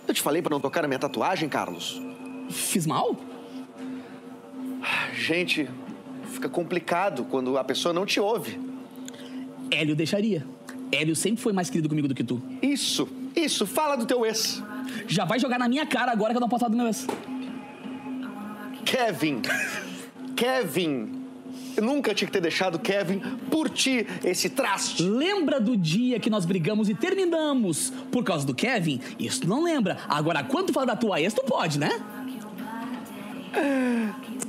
Eu 0.07 0.13
te 0.13 0.21
falei 0.21 0.43
pra 0.43 0.51
não 0.51 0.61
tocar 0.61 0.83
na 0.83 0.89
minha 0.89 0.99
tatuagem, 0.99 1.49
Carlos? 1.49 2.01
Fiz 2.51 2.85
mal? 2.87 3.17
Gente, 5.15 5.69
fica 6.33 6.49
complicado 6.49 7.25
quando 7.25 7.57
a 7.57 7.65
pessoa 7.65 7.93
não 7.95 8.05
te 8.05 8.19
ouve. 8.19 8.59
Hélio 9.71 9.95
deixaria. 9.95 10.45
Hélio 10.93 11.16
sempre 11.16 11.43
foi 11.43 11.53
mais 11.53 11.70
querido 11.70 11.88
comigo 11.88 12.07
do 12.07 12.14
que 12.14 12.22
tu. 12.22 12.43
Isso, 12.61 13.09
isso, 13.34 13.66
fala 13.66 13.97
do 13.97 14.05
teu 14.05 14.26
ex. 14.26 14.62
Já 15.09 15.24
vai 15.24 15.38
jogar 15.38 15.59
na 15.59 15.68
minha 15.68 15.86
cara 15.86 16.12
agora 16.12 16.32
que 16.32 16.36
eu 16.36 16.40
não 16.40 16.49
posso 16.49 16.61
falar 16.61 16.70
do 16.70 16.76
meu 16.76 16.86
ex. 16.86 17.07
Kevin. 18.84 19.40
Kevin. 20.36 21.22
Eu 21.74 21.84
nunca 21.84 22.14
tinha 22.14 22.26
que 22.26 22.32
ter 22.32 22.43
deixado 22.43 22.78
Kevin 22.78 23.20
por 23.51 23.70
ti, 23.70 24.07
esse 24.22 24.51
traste. 24.51 25.03
Lembra 25.03 25.59
do 25.59 25.74
dia 25.76 26.20
que 26.20 26.28
nós 26.28 26.45
brigamos 26.45 26.90
e 26.90 26.95
terminamos 26.95 27.90
por 28.11 28.22
causa 28.22 28.47
do 28.47 28.55
Kevin? 28.55 29.01
Isso 29.18 29.43
tu 29.43 29.49
não 29.49 29.64
lembra. 29.64 29.99
Agora, 30.07 30.45
quando 30.45 30.66
tu 30.66 30.72
fala 30.74 30.86
da 30.86 30.97
tua 30.97 31.20
ex, 31.20 31.32
tu 31.32 31.43
pode, 31.43 31.78
né? 31.78 31.90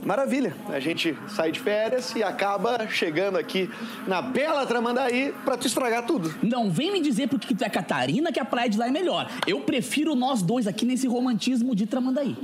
Maravilha. 0.04 0.56
A 0.70 0.80
gente 0.80 1.18
sai 1.30 1.52
de 1.52 1.60
férias 1.60 2.14
e 2.16 2.24
acaba 2.24 2.88
chegando 2.90 3.38
aqui 3.38 3.70
na 4.08 4.22
bela 4.22 4.66
Tramandaí 4.66 5.34
pra 5.46 5.56
tu 5.58 5.68
estragar 5.68 6.06
tudo. 6.06 6.34
Não 6.42 6.70
vem 6.70 6.92
me 6.92 7.02
dizer 7.02 7.28
porque 7.30 7.48
que 7.48 7.56
tu 7.56 7.64
é 7.64 7.70
Catarina 7.70 8.32
que 8.32 8.40
a 8.40 8.46
praia 8.46 8.70
de 8.70 8.78
lá 8.78 8.88
é 8.88 8.92
melhor. 8.92 9.30
Eu 9.48 9.62
prefiro 9.62 10.16
nós 10.16 10.42
dois 10.42 10.68
aqui 10.68 10.86
nesse 10.86 11.08
romantismo 11.08 11.76
de 11.76 11.86
Tramandaí. 11.86 12.36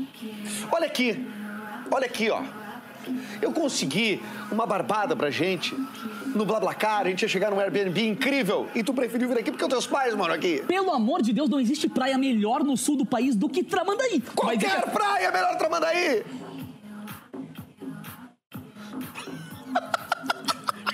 Olha 0.71 0.85
aqui. 0.85 1.25
Olha 1.91 2.05
aqui, 2.05 2.29
ó. 2.29 2.41
Eu 3.41 3.51
consegui 3.51 4.21
uma 4.51 4.65
barbada 4.67 5.15
pra 5.15 5.31
gente 5.31 5.75
no 6.35 6.45
BlaBlaCar, 6.45 7.01
a 7.01 7.09
gente 7.09 7.23
ia 7.23 7.27
chegar 7.27 7.49
num 7.49 7.59
Airbnb 7.59 8.07
incrível 8.07 8.67
e 8.75 8.83
tu 8.83 8.93
preferiu 8.93 9.27
vir 9.27 9.39
aqui 9.39 9.49
porque 9.49 9.63
os 9.63 9.69
teus 9.69 9.87
pais 9.87 10.13
moram 10.13 10.35
aqui. 10.35 10.61
Pelo 10.67 10.91
amor 10.91 11.21
de 11.23 11.33
Deus, 11.33 11.49
não 11.49 11.59
existe 11.59 11.89
praia 11.89 12.17
melhor 12.19 12.63
no 12.63 12.77
sul 12.77 12.95
do 12.97 13.05
país 13.05 13.35
do 13.35 13.49
que 13.49 13.63
Tramandaí. 13.63 14.21
Qualquer 14.35 14.81
que- 14.83 14.89
praia 14.91 15.25
é 15.27 15.31
melhor 15.31 15.57
Tramandaí! 15.57 16.23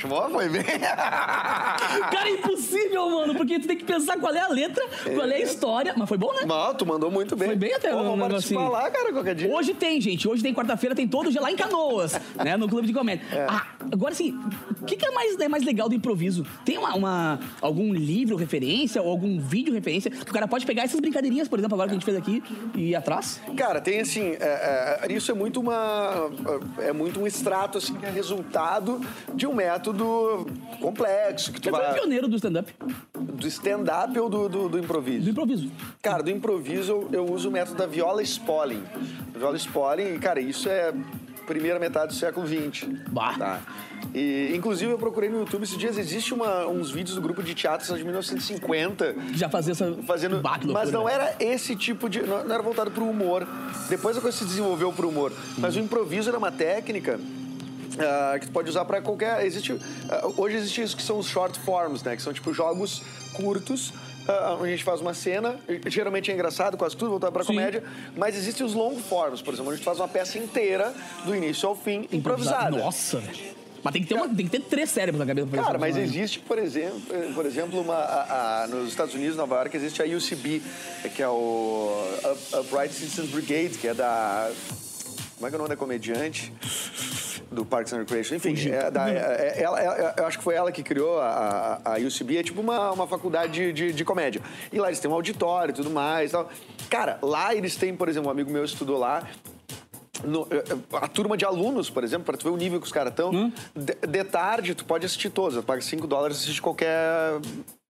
Chamou? 0.06 0.30
Foi 0.30 0.48
bem. 0.50 0.64
Cara, 2.12 2.30
é 2.30 2.34
impossível, 2.34 3.10
mano, 3.10 3.36
porque 3.36 3.60
tu 3.60 3.68
tem 3.68 3.76
que 3.78 3.84
pensar 3.84 4.18
qual 4.20 4.34
é 4.34 4.40
a 4.40 4.48
letra, 4.48 4.84
qual 5.14 5.28
é 5.28 5.36
a 5.36 5.40
história. 5.42 5.94
Mas 5.98 6.08
foi 6.08 6.18
bom, 6.18 6.32
né? 6.34 6.46
Mal, 6.46 6.76
tu 6.76 6.86
mandou 6.86 7.10
muito 7.10 7.36
bem. 7.36 7.48
Foi 7.50 7.56
bem 7.58 7.74
até 7.74 7.90
Pô, 7.90 7.98
no 7.98 8.04
vamos 8.04 8.28
negocinho. 8.28 8.60
participar 8.60 8.70
lá, 8.84 8.92
cara, 8.92 9.12
qualquer 9.12 9.36
dia. 9.36 9.50
Hoje 9.54 9.74
tem, 9.74 10.00
gente. 10.00 10.28
Hoje 10.28 10.44
tem 10.44 10.54
quarta-feira, 10.54 10.96
tem 10.96 11.08
todo 11.08 11.32
dia 11.32 11.42
lá 11.42 11.52
em 11.52 11.56
Canoas, 11.56 12.20
né? 12.44 12.56
No 12.58 12.68
Clube 12.70 12.88
de 12.88 12.94
Comédia. 12.94 13.26
É. 13.32 13.46
Ah, 13.50 13.66
agora, 13.92 14.14
assim, 14.14 14.38
o 14.82 14.86
que, 14.86 14.96
que 14.96 15.06
é, 15.06 15.12
mais, 15.12 15.40
é 15.40 15.48
mais 15.48 15.64
legal 15.64 15.90
do 15.90 15.96
improviso? 15.96 16.46
Tem 16.64 16.78
uma, 16.78 16.94
uma- 16.96 17.40
algum 17.62 17.94
livro 17.94 18.36
referência 18.36 19.02
ou 19.02 19.10
algum 19.10 19.40
vídeo 19.40 19.74
referência 19.74 20.12
que 20.12 20.30
o 20.30 20.34
cara 20.34 20.48
pode 20.48 20.66
pegar 20.66 20.84
essas 20.84 21.00
brincadeirinhas, 21.00 21.48
por 21.48 21.58
exemplo, 21.60 21.76
agora 21.76 21.90
que 21.90 21.96
a 21.96 21.98
gente 21.98 22.06
fez 22.06 22.18
aqui 22.18 22.44
e 22.76 22.90
ir 22.92 22.96
atrás? 22.96 23.42
Cara, 23.58 23.82
tem 23.82 24.02
assim, 24.02 24.36
é, 24.40 25.00
é, 25.08 25.12
isso 25.14 25.32
é 25.32 25.34
muito 25.34 25.60
uma, 25.60 26.30
é 26.80 26.94
muito 26.94 27.20
um 27.20 27.26
extrato 27.28 27.78
assim 27.78 27.94
que 27.96 28.06
é 28.06 28.10
resultado 28.10 29.02
de 29.34 29.48
um 29.48 29.54
método 29.54 29.95
complexo 30.82 31.52
que 31.52 31.60
tu 31.62 31.66
Você 31.66 31.72
foi 31.72 31.80
o 31.80 31.84
vai 31.84 31.94
pioneiro 31.94 32.28
do 32.28 32.36
stand-up, 32.36 32.74
do 33.18 33.48
stand-up 33.48 34.20
ou 34.20 34.30
do, 34.30 34.50
do, 34.50 34.60
do 34.64 34.70
do 34.70 34.80
improviso. 34.80 35.30
improviso. 35.30 35.72
Cara, 36.02 36.22
do 36.24 36.30
improviso 36.30 36.92
eu, 36.92 37.10
eu 37.12 37.26
uso 37.32 37.50
o 37.50 37.52
método 37.52 37.78
da 37.78 37.86
Viola 37.88 38.22
Spolin. 38.24 38.84
Viola 39.36 39.56
Spolin, 39.58 40.18
cara, 40.20 40.40
isso 40.40 40.68
é 40.70 40.94
primeira 41.46 41.80
metade 41.80 42.08
do 42.08 42.14
século 42.16 42.46
XX. 42.48 42.88
Bah. 43.10 43.36
Tá. 43.38 43.62
E, 44.14 44.52
inclusive, 44.56 44.92
eu 44.92 44.98
procurei 44.98 45.30
no 45.30 45.40
YouTube 45.40 45.64
esses 45.64 45.78
dias, 45.78 45.98
existe 45.98 46.34
uma- 46.34 46.66
uns 46.68 46.90
vídeos 46.90 47.16
do 47.16 47.22
grupo 47.22 47.44
de 47.44 47.54
teatro 47.54 47.96
de 47.96 48.04
1950 48.04 49.16
Já 49.34 49.50
fazia 49.50 49.72
essa. 49.74 49.92
fazendo. 50.08 50.42
Bah, 50.42 50.60
mas 50.66 50.92
não 50.92 51.06
né? 51.06 51.14
era 51.14 51.36
esse 51.40 51.76
tipo 51.76 52.10
de. 52.10 52.22
Não, 52.22 52.44
não 52.46 52.54
era 52.54 52.64
voltado 52.64 52.90
pro 52.92 53.06
humor. 53.06 53.48
Depois 53.90 54.18
a 54.18 54.22
coisa 54.22 54.36
se 54.38 54.46
desenvolveu 54.46 54.92
pro 54.94 55.08
humor. 55.10 55.32
Mas 55.58 55.76
o 55.76 55.80
improviso 55.80 56.30
era 56.30 56.38
uma 56.38 56.52
técnica. 56.52 57.20
Ah, 58.00 58.38
que 58.40 58.48
tu 58.48 58.52
pode 58.52 58.70
usar 58.70 58.86
para 58.86 59.02
qualquer. 59.02 59.46
Existe, 59.46 59.80
ah, 60.10 60.28
hoje 60.38 60.56
existe 60.58 60.82
isso 60.82 60.96
que 60.98 61.04
são 61.04 61.18
os 61.20 61.28
short 61.28 61.58
forms, 61.60 62.04
né? 62.04 62.16
Que 62.16 62.22
são 62.22 62.34
tipo 62.34 62.54
jogos 62.54 63.02
curtos. 63.34 63.94
ah, 64.28 64.56
onde 64.60 64.70
a 64.70 64.72
gente 64.72 64.84
faz 64.84 65.02
uma 65.02 65.14
cena, 65.14 65.56
geralmente 65.88 66.32
é 66.32 66.34
engraçado, 66.34 66.76
quase 66.78 66.98
tudo 66.98 67.12
voltado 67.12 67.32
pra 67.32 67.44
Sim. 67.44 67.54
comédia, 67.54 67.84
mas 68.18 68.36
existem 68.36 68.66
os 68.66 68.74
long 68.74 68.96
forms, 68.98 69.40
por 69.42 69.54
exemplo, 69.54 69.68
onde 69.70 69.76
a 69.76 69.78
gente 69.78 69.86
faz 69.86 70.00
uma 70.00 70.08
peça 70.08 70.40
inteira, 70.40 70.92
do 71.26 71.36
início 71.36 71.70
ao 71.70 71.76
fim, 71.76 72.08
improvisada. 72.12 72.76
Nossa. 72.76 73.22
Mas 73.84 73.94
tem 73.94 74.02
que, 74.02 74.08
ter 74.08 74.16
uma, 74.16 74.28
tem 74.28 74.48
que 74.48 74.50
ter 74.50 74.62
três 74.62 74.90
cérebros 74.90 75.20
na 75.20 75.28
cabeça 75.28 75.46
pra 75.46 75.62
Cara, 75.64 75.78
mas 75.78 75.96
existe, 75.96 76.40
por 76.40 76.58
exemplo, 76.58 77.00
por 77.36 77.46
exemplo 77.46 77.80
uma, 77.80 77.94
a- 77.94 78.64
a- 78.64 78.68
nos 78.68 78.90
Estados 78.90 79.14
Unidos, 79.14 79.38
Nova 79.38 79.58
York, 79.58 79.78
existe 79.78 80.02
a 80.02 80.06
UCB, 80.08 80.60
que 81.16 81.22
é 81.22 81.28
o 81.28 82.04
Up- 82.24 82.56
Upright 82.62 82.96
Citizens 82.96 83.30
Brigade, 83.30 83.78
que 83.78 83.88
é 83.88 83.94
da. 83.94 84.50
Como 85.36 85.46
é 85.46 85.50
que 85.52 85.56
é 85.56 85.58
o 85.58 85.60
nome 85.60 85.70
da 85.70 85.76
comediante? 85.76 86.52
Do 87.56 87.66
Parks 87.66 87.92
and 87.94 88.00
Recreation. 88.00 88.36
Enfim, 88.36 88.54
é 88.70 88.92
da- 88.92 89.10
é- 89.10 89.54
é- 89.58 89.64
ela- 89.64 89.82
é- 89.82 90.14
eu 90.20 90.26
acho 90.28 90.38
que 90.38 90.44
foi 90.44 90.54
ela 90.56 90.72
que 90.72 90.84
criou 90.84 91.20
a, 91.20 91.80
a, 91.86 91.96
a 91.96 91.98
UCB. 91.98 92.38
É 92.38 92.44
tipo 92.44 92.62
uma, 92.62 92.92
uma 92.92 93.08
faculdade 93.08 93.54
de, 93.54 93.74
de, 93.74 93.94
de 93.94 94.06
comédia. 94.06 94.42
E 94.72 94.80
lá 94.80 94.88
eles 94.88 95.00
têm 95.00 95.10
um 95.10 95.14
auditório 95.14 95.72
e 95.72 95.76
tudo 95.76 95.90
mais. 95.90 96.32
Tal. 96.32 96.50
Cara, 96.90 97.18
lá 97.22 97.56
eles 97.56 97.76
têm, 97.76 97.96
por 97.96 98.10
exemplo, 98.10 98.28
um 98.28 98.32
amigo 98.32 98.52
meu 98.52 98.64
estudou 98.64 98.98
lá. 99.00 99.24
No- 100.24 100.48
eh, 100.50 100.64
a 100.94 101.08
turma 101.08 101.36
de 101.38 101.46
alunos, 101.46 101.90
por 101.90 102.04
exemplo, 102.04 102.26
para 102.26 102.38
tu 102.38 102.44
ver 102.46 102.50
o 102.50 102.58
nível 102.58 102.80
que 102.80 102.86
os 102.86 102.92
caras 102.92 103.12
estão, 103.12 103.32
Hum? 103.32 103.52
de, 103.76 103.94
de 104.08 104.24
tarde 104.24 104.74
tu 104.74 104.86
pode 104.86 105.06
assistir 105.06 105.30
todos. 105.30 105.56
Tu 105.58 105.64
paga 105.64 105.82
5 105.82 106.08
dólares 106.08 106.38
e 106.38 106.40
assiste 106.44 106.62
qualquer, 106.62 107.40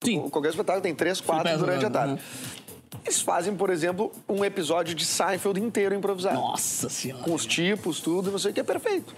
Sim. 0.03 0.28
qualquer 0.30 0.49
espetáculo. 0.49 0.82
Tem 0.82 0.93
3, 0.95 1.22
4 1.22 1.43
peça, 1.43 1.57
durante 1.57 1.86
a 1.86 1.89
tarde. 1.89 2.13
Uhum. 2.13 2.20
Eles 3.04 3.22
fazem, 3.22 3.56
por 3.56 3.70
exemplo, 3.70 4.12
um 4.28 4.44
episódio 4.44 4.96
de 4.96 5.06
Seinfeld 5.06 5.60
inteiro 5.60 5.96
improvisado. 5.96 6.36
Nossa 6.36 6.90
senhora. 6.90 7.24
Com 7.24 7.34
os 7.34 7.46
tipos, 7.46 8.00
tudo, 8.00 8.32
não 8.32 8.40
sei 8.40 8.52
o 8.52 8.54
que, 8.54 8.60
é 8.60 8.64
perfeito. 8.64 9.14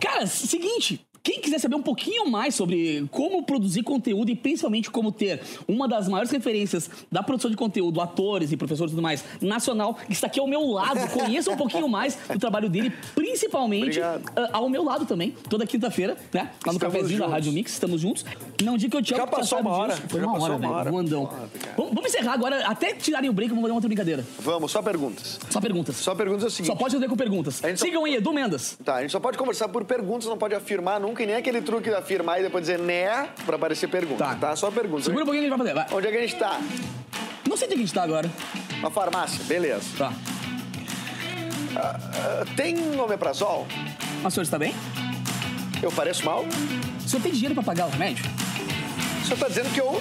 Cara, 0.00 0.26
seguinte. 0.26 1.04
Quem 1.22 1.40
quiser 1.40 1.60
saber 1.60 1.76
um 1.76 1.82
pouquinho 1.82 2.28
mais 2.28 2.52
sobre 2.52 3.06
como 3.12 3.44
produzir 3.44 3.84
conteúdo 3.84 4.30
e 4.30 4.34
principalmente 4.34 4.90
como 4.90 5.12
ter 5.12 5.40
uma 5.68 5.86
das 5.86 6.08
maiores 6.08 6.32
referências 6.32 6.90
da 7.12 7.22
produção 7.22 7.48
de 7.48 7.56
conteúdo, 7.56 8.00
atores 8.00 8.50
e 8.50 8.56
professores 8.56 8.90
e 8.90 8.96
tudo 8.96 9.02
mais, 9.02 9.24
nacional, 9.40 9.94
que 9.94 10.12
está 10.12 10.26
aqui 10.26 10.40
ao 10.40 10.48
meu 10.48 10.66
lado, 10.66 10.98
conheça 11.14 11.52
um 11.52 11.56
pouquinho 11.56 11.88
mais 11.88 12.18
do 12.28 12.40
trabalho 12.40 12.68
dele, 12.68 12.92
principalmente 13.32 14.00
ah, 14.00 14.20
ao 14.52 14.68
meu 14.68 14.84
lado 14.84 15.06
também, 15.06 15.34
toda 15.48 15.66
quinta-feira, 15.66 16.16
né? 16.32 16.40
Lá 16.42 16.44
no 16.44 16.50
Estamos 16.76 16.78
cafezinho 16.78 17.18
da 17.18 17.24
juntos. 17.24 17.32
Rádio 17.32 17.52
Mix, 17.52 17.72
estamos 17.72 18.00
juntos. 18.00 18.24
Não 18.62 18.76
diga 18.76 18.90
que 18.92 18.96
eu 18.98 19.02
te 19.02 19.14
amo, 19.14 19.22
Já 19.22 19.26
passou 19.26 19.60
uma 19.60 19.70
hora. 19.70 19.94
disso. 19.94 20.08
Foi 20.08 20.20
Já 20.20 20.26
uma 20.26 20.34
hora, 20.42 20.52
uma 20.52 20.58
velho. 20.60 20.72
hora. 20.72 20.90
Voandão. 20.90 21.26
Cara. 21.26 21.48
Vamos, 21.76 21.94
vamos 21.94 22.10
encerrar 22.14 22.32
agora, 22.34 22.66
até 22.66 22.94
tirarem 22.94 23.28
o 23.30 23.32
break, 23.32 23.48
vamos 23.50 23.62
fazer 23.62 23.72
uma 23.72 23.76
outra 23.76 23.88
brincadeira. 23.88 24.24
Vamos, 24.40 24.70
só 24.70 24.82
perguntas. 24.82 25.40
Só 25.50 25.60
perguntas. 25.60 25.96
Só 25.96 26.14
perguntas 26.14 26.44
é 26.44 26.46
o 26.46 26.50
seguinte. 26.50 26.66
Só 26.72 26.74
pode 26.76 26.94
responder 26.94 27.08
com 27.08 27.16
perguntas. 27.16 27.60
Gente 27.64 27.78
só- 27.78 27.84
Sigam 27.86 28.04
aí, 28.04 28.16
Edu 28.16 28.32
Mendas. 28.32 28.78
Tá, 28.84 28.96
a 28.96 29.00
gente 29.02 29.10
só 29.10 29.20
pode 29.20 29.38
conversar 29.38 29.68
por 29.68 29.84
perguntas, 29.84 30.26
não 30.28 30.36
pode 30.38 30.54
afirmar 30.54 31.00
nunca, 31.00 31.22
e 31.22 31.26
nem 31.26 31.36
aquele 31.36 31.62
truque 31.62 31.88
de 31.88 31.94
afirmar 31.96 32.38
e 32.40 32.42
depois 32.42 32.62
dizer 32.62 32.78
né 32.78 33.28
pra 33.46 33.56
aparecer 33.56 33.88
pergunta. 33.88 34.24
Tá. 34.24 34.34
Tá, 34.34 34.56
só 34.56 34.70
perguntas. 34.70 35.04
Segura 35.04 35.24
um 35.24 35.26
pouquinho 35.26 35.48
que 35.48 35.52
a 35.52 35.56
gente 35.56 35.66
vai 35.66 35.74
fazer. 35.74 35.90
Vai. 35.90 35.98
Onde 35.98 36.06
é 36.06 36.10
que 36.10 36.16
a 36.16 36.20
gente 36.20 36.36
tá? 36.36 36.60
Não 37.48 37.56
sei 37.56 37.66
onde 37.66 37.74
a 37.76 37.78
gente 37.78 37.92
tá 37.92 38.02
agora. 38.02 38.30
Na 38.80 38.90
farmácia, 38.90 39.42
beleza. 39.44 39.82
Tá. 39.96 40.12
Ah, 41.82 42.44
tem 42.56 42.76
omeprazol? 43.00 43.66
O 44.24 44.30
senhor 44.30 44.44
está 44.44 44.56
bem? 44.56 44.72
Eu 45.82 45.90
pareço 45.90 46.24
mal? 46.24 46.44
O 47.04 47.08
senhor 47.08 47.20
tem 47.22 47.32
dinheiro 47.32 47.54
pra 47.54 47.64
pagar 47.64 47.86
o 47.86 47.90
remédio? 47.90 48.24
O 49.20 49.24
senhor 49.24 49.36
tá 49.38 49.48
dizendo 49.48 49.72
que 49.74 49.80
eu 49.80 50.00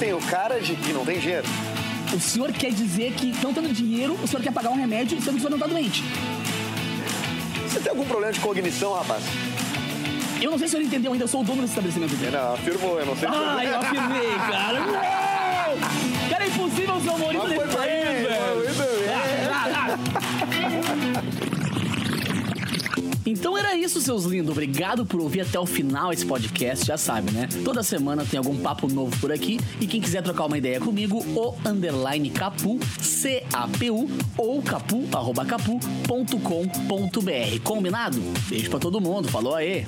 tenho 0.00 0.20
cara 0.22 0.60
de 0.60 0.74
que 0.74 0.92
não 0.92 1.04
tem 1.04 1.20
dinheiro? 1.20 1.46
O 2.12 2.18
senhor 2.18 2.50
quer 2.52 2.72
dizer 2.72 3.12
que, 3.12 3.32
não 3.42 3.54
tendo 3.54 3.72
dinheiro, 3.72 4.18
o 4.22 4.26
senhor 4.26 4.42
quer 4.42 4.52
pagar 4.52 4.70
um 4.70 4.76
remédio 4.76 5.16
sendo 5.22 5.34
que 5.34 5.38
o 5.38 5.40
senhor 5.40 5.50
não 5.50 5.58
tá 5.58 5.66
doente? 5.66 6.02
Você 7.68 7.78
tem 7.78 7.90
algum 7.90 8.04
problema 8.06 8.32
de 8.32 8.40
cognição, 8.40 8.92
rapaz? 8.94 9.22
Eu 10.42 10.50
não 10.50 10.58
sei 10.58 10.66
se 10.68 10.74
o 10.74 10.78
senhor 10.78 10.86
entendeu 10.88 11.12
ainda, 11.12 11.24
eu 11.24 11.28
sou 11.28 11.42
o 11.42 11.44
dono 11.44 11.62
desse 11.62 11.70
estabelecimento 11.78 12.14
aqui. 12.14 12.26
Não, 12.26 12.54
afirmou, 12.54 12.98
eu 12.98 13.06
não 13.06 13.16
sei. 13.16 13.28
Ai, 13.28 13.68
eu 13.68 13.78
afirmei, 13.78 14.34
cara. 14.50 14.80
Não! 14.80 16.28
Cara, 16.28 16.44
é 16.44 16.48
impossível 16.48 17.00
ser 17.00 17.10
humorista 17.10 17.48
Mas 17.48 17.58
desse 17.58 17.68
foi 17.70 17.76
país, 17.76 18.28
velho. 18.28 18.74
foi. 18.74 19.08
Ah, 19.08 19.68
ah, 19.74 19.98
ah. 20.14 20.33
Então 23.26 23.56
era 23.56 23.74
isso, 23.76 24.00
seus 24.00 24.24
lindos. 24.24 24.50
Obrigado 24.50 25.06
por 25.06 25.20
ouvir 25.20 25.40
até 25.40 25.58
o 25.58 25.66
final 25.66 26.12
esse 26.12 26.26
podcast. 26.26 26.86
Já 26.86 26.96
sabe, 26.96 27.30
né? 27.30 27.48
Toda 27.64 27.82
semana 27.82 28.24
tem 28.24 28.38
algum 28.38 28.56
papo 28.58 28.86
novo 28.86 29.16
por 29.18 29.32
aqui. 29.32 29.58
E 29.80 29.86
quem 29.86 30.00
quiser 30.00 30.22
trocar 30.22 30.46
uma 30.46 30.58
ideia 30.58 30.78
comigo, 30.80 31.24
o 31.34 31.56
underline 31.66 32.30
capu, 32.30 32.78
C-A-P-U, 33.00 34.08
ou 34.36 34.62
capu, 34.62 35.04
arroba 35.12 35.44
capu.com.br. 35.44 35.90
Combinado? 37.62 38.20
Beijo 38.48 38.70
pra 38.70 38.78
todo 38.78 39.00
mundo. 39.00 39.28
Falou 39.28 39.54
aí. 39.54 39.86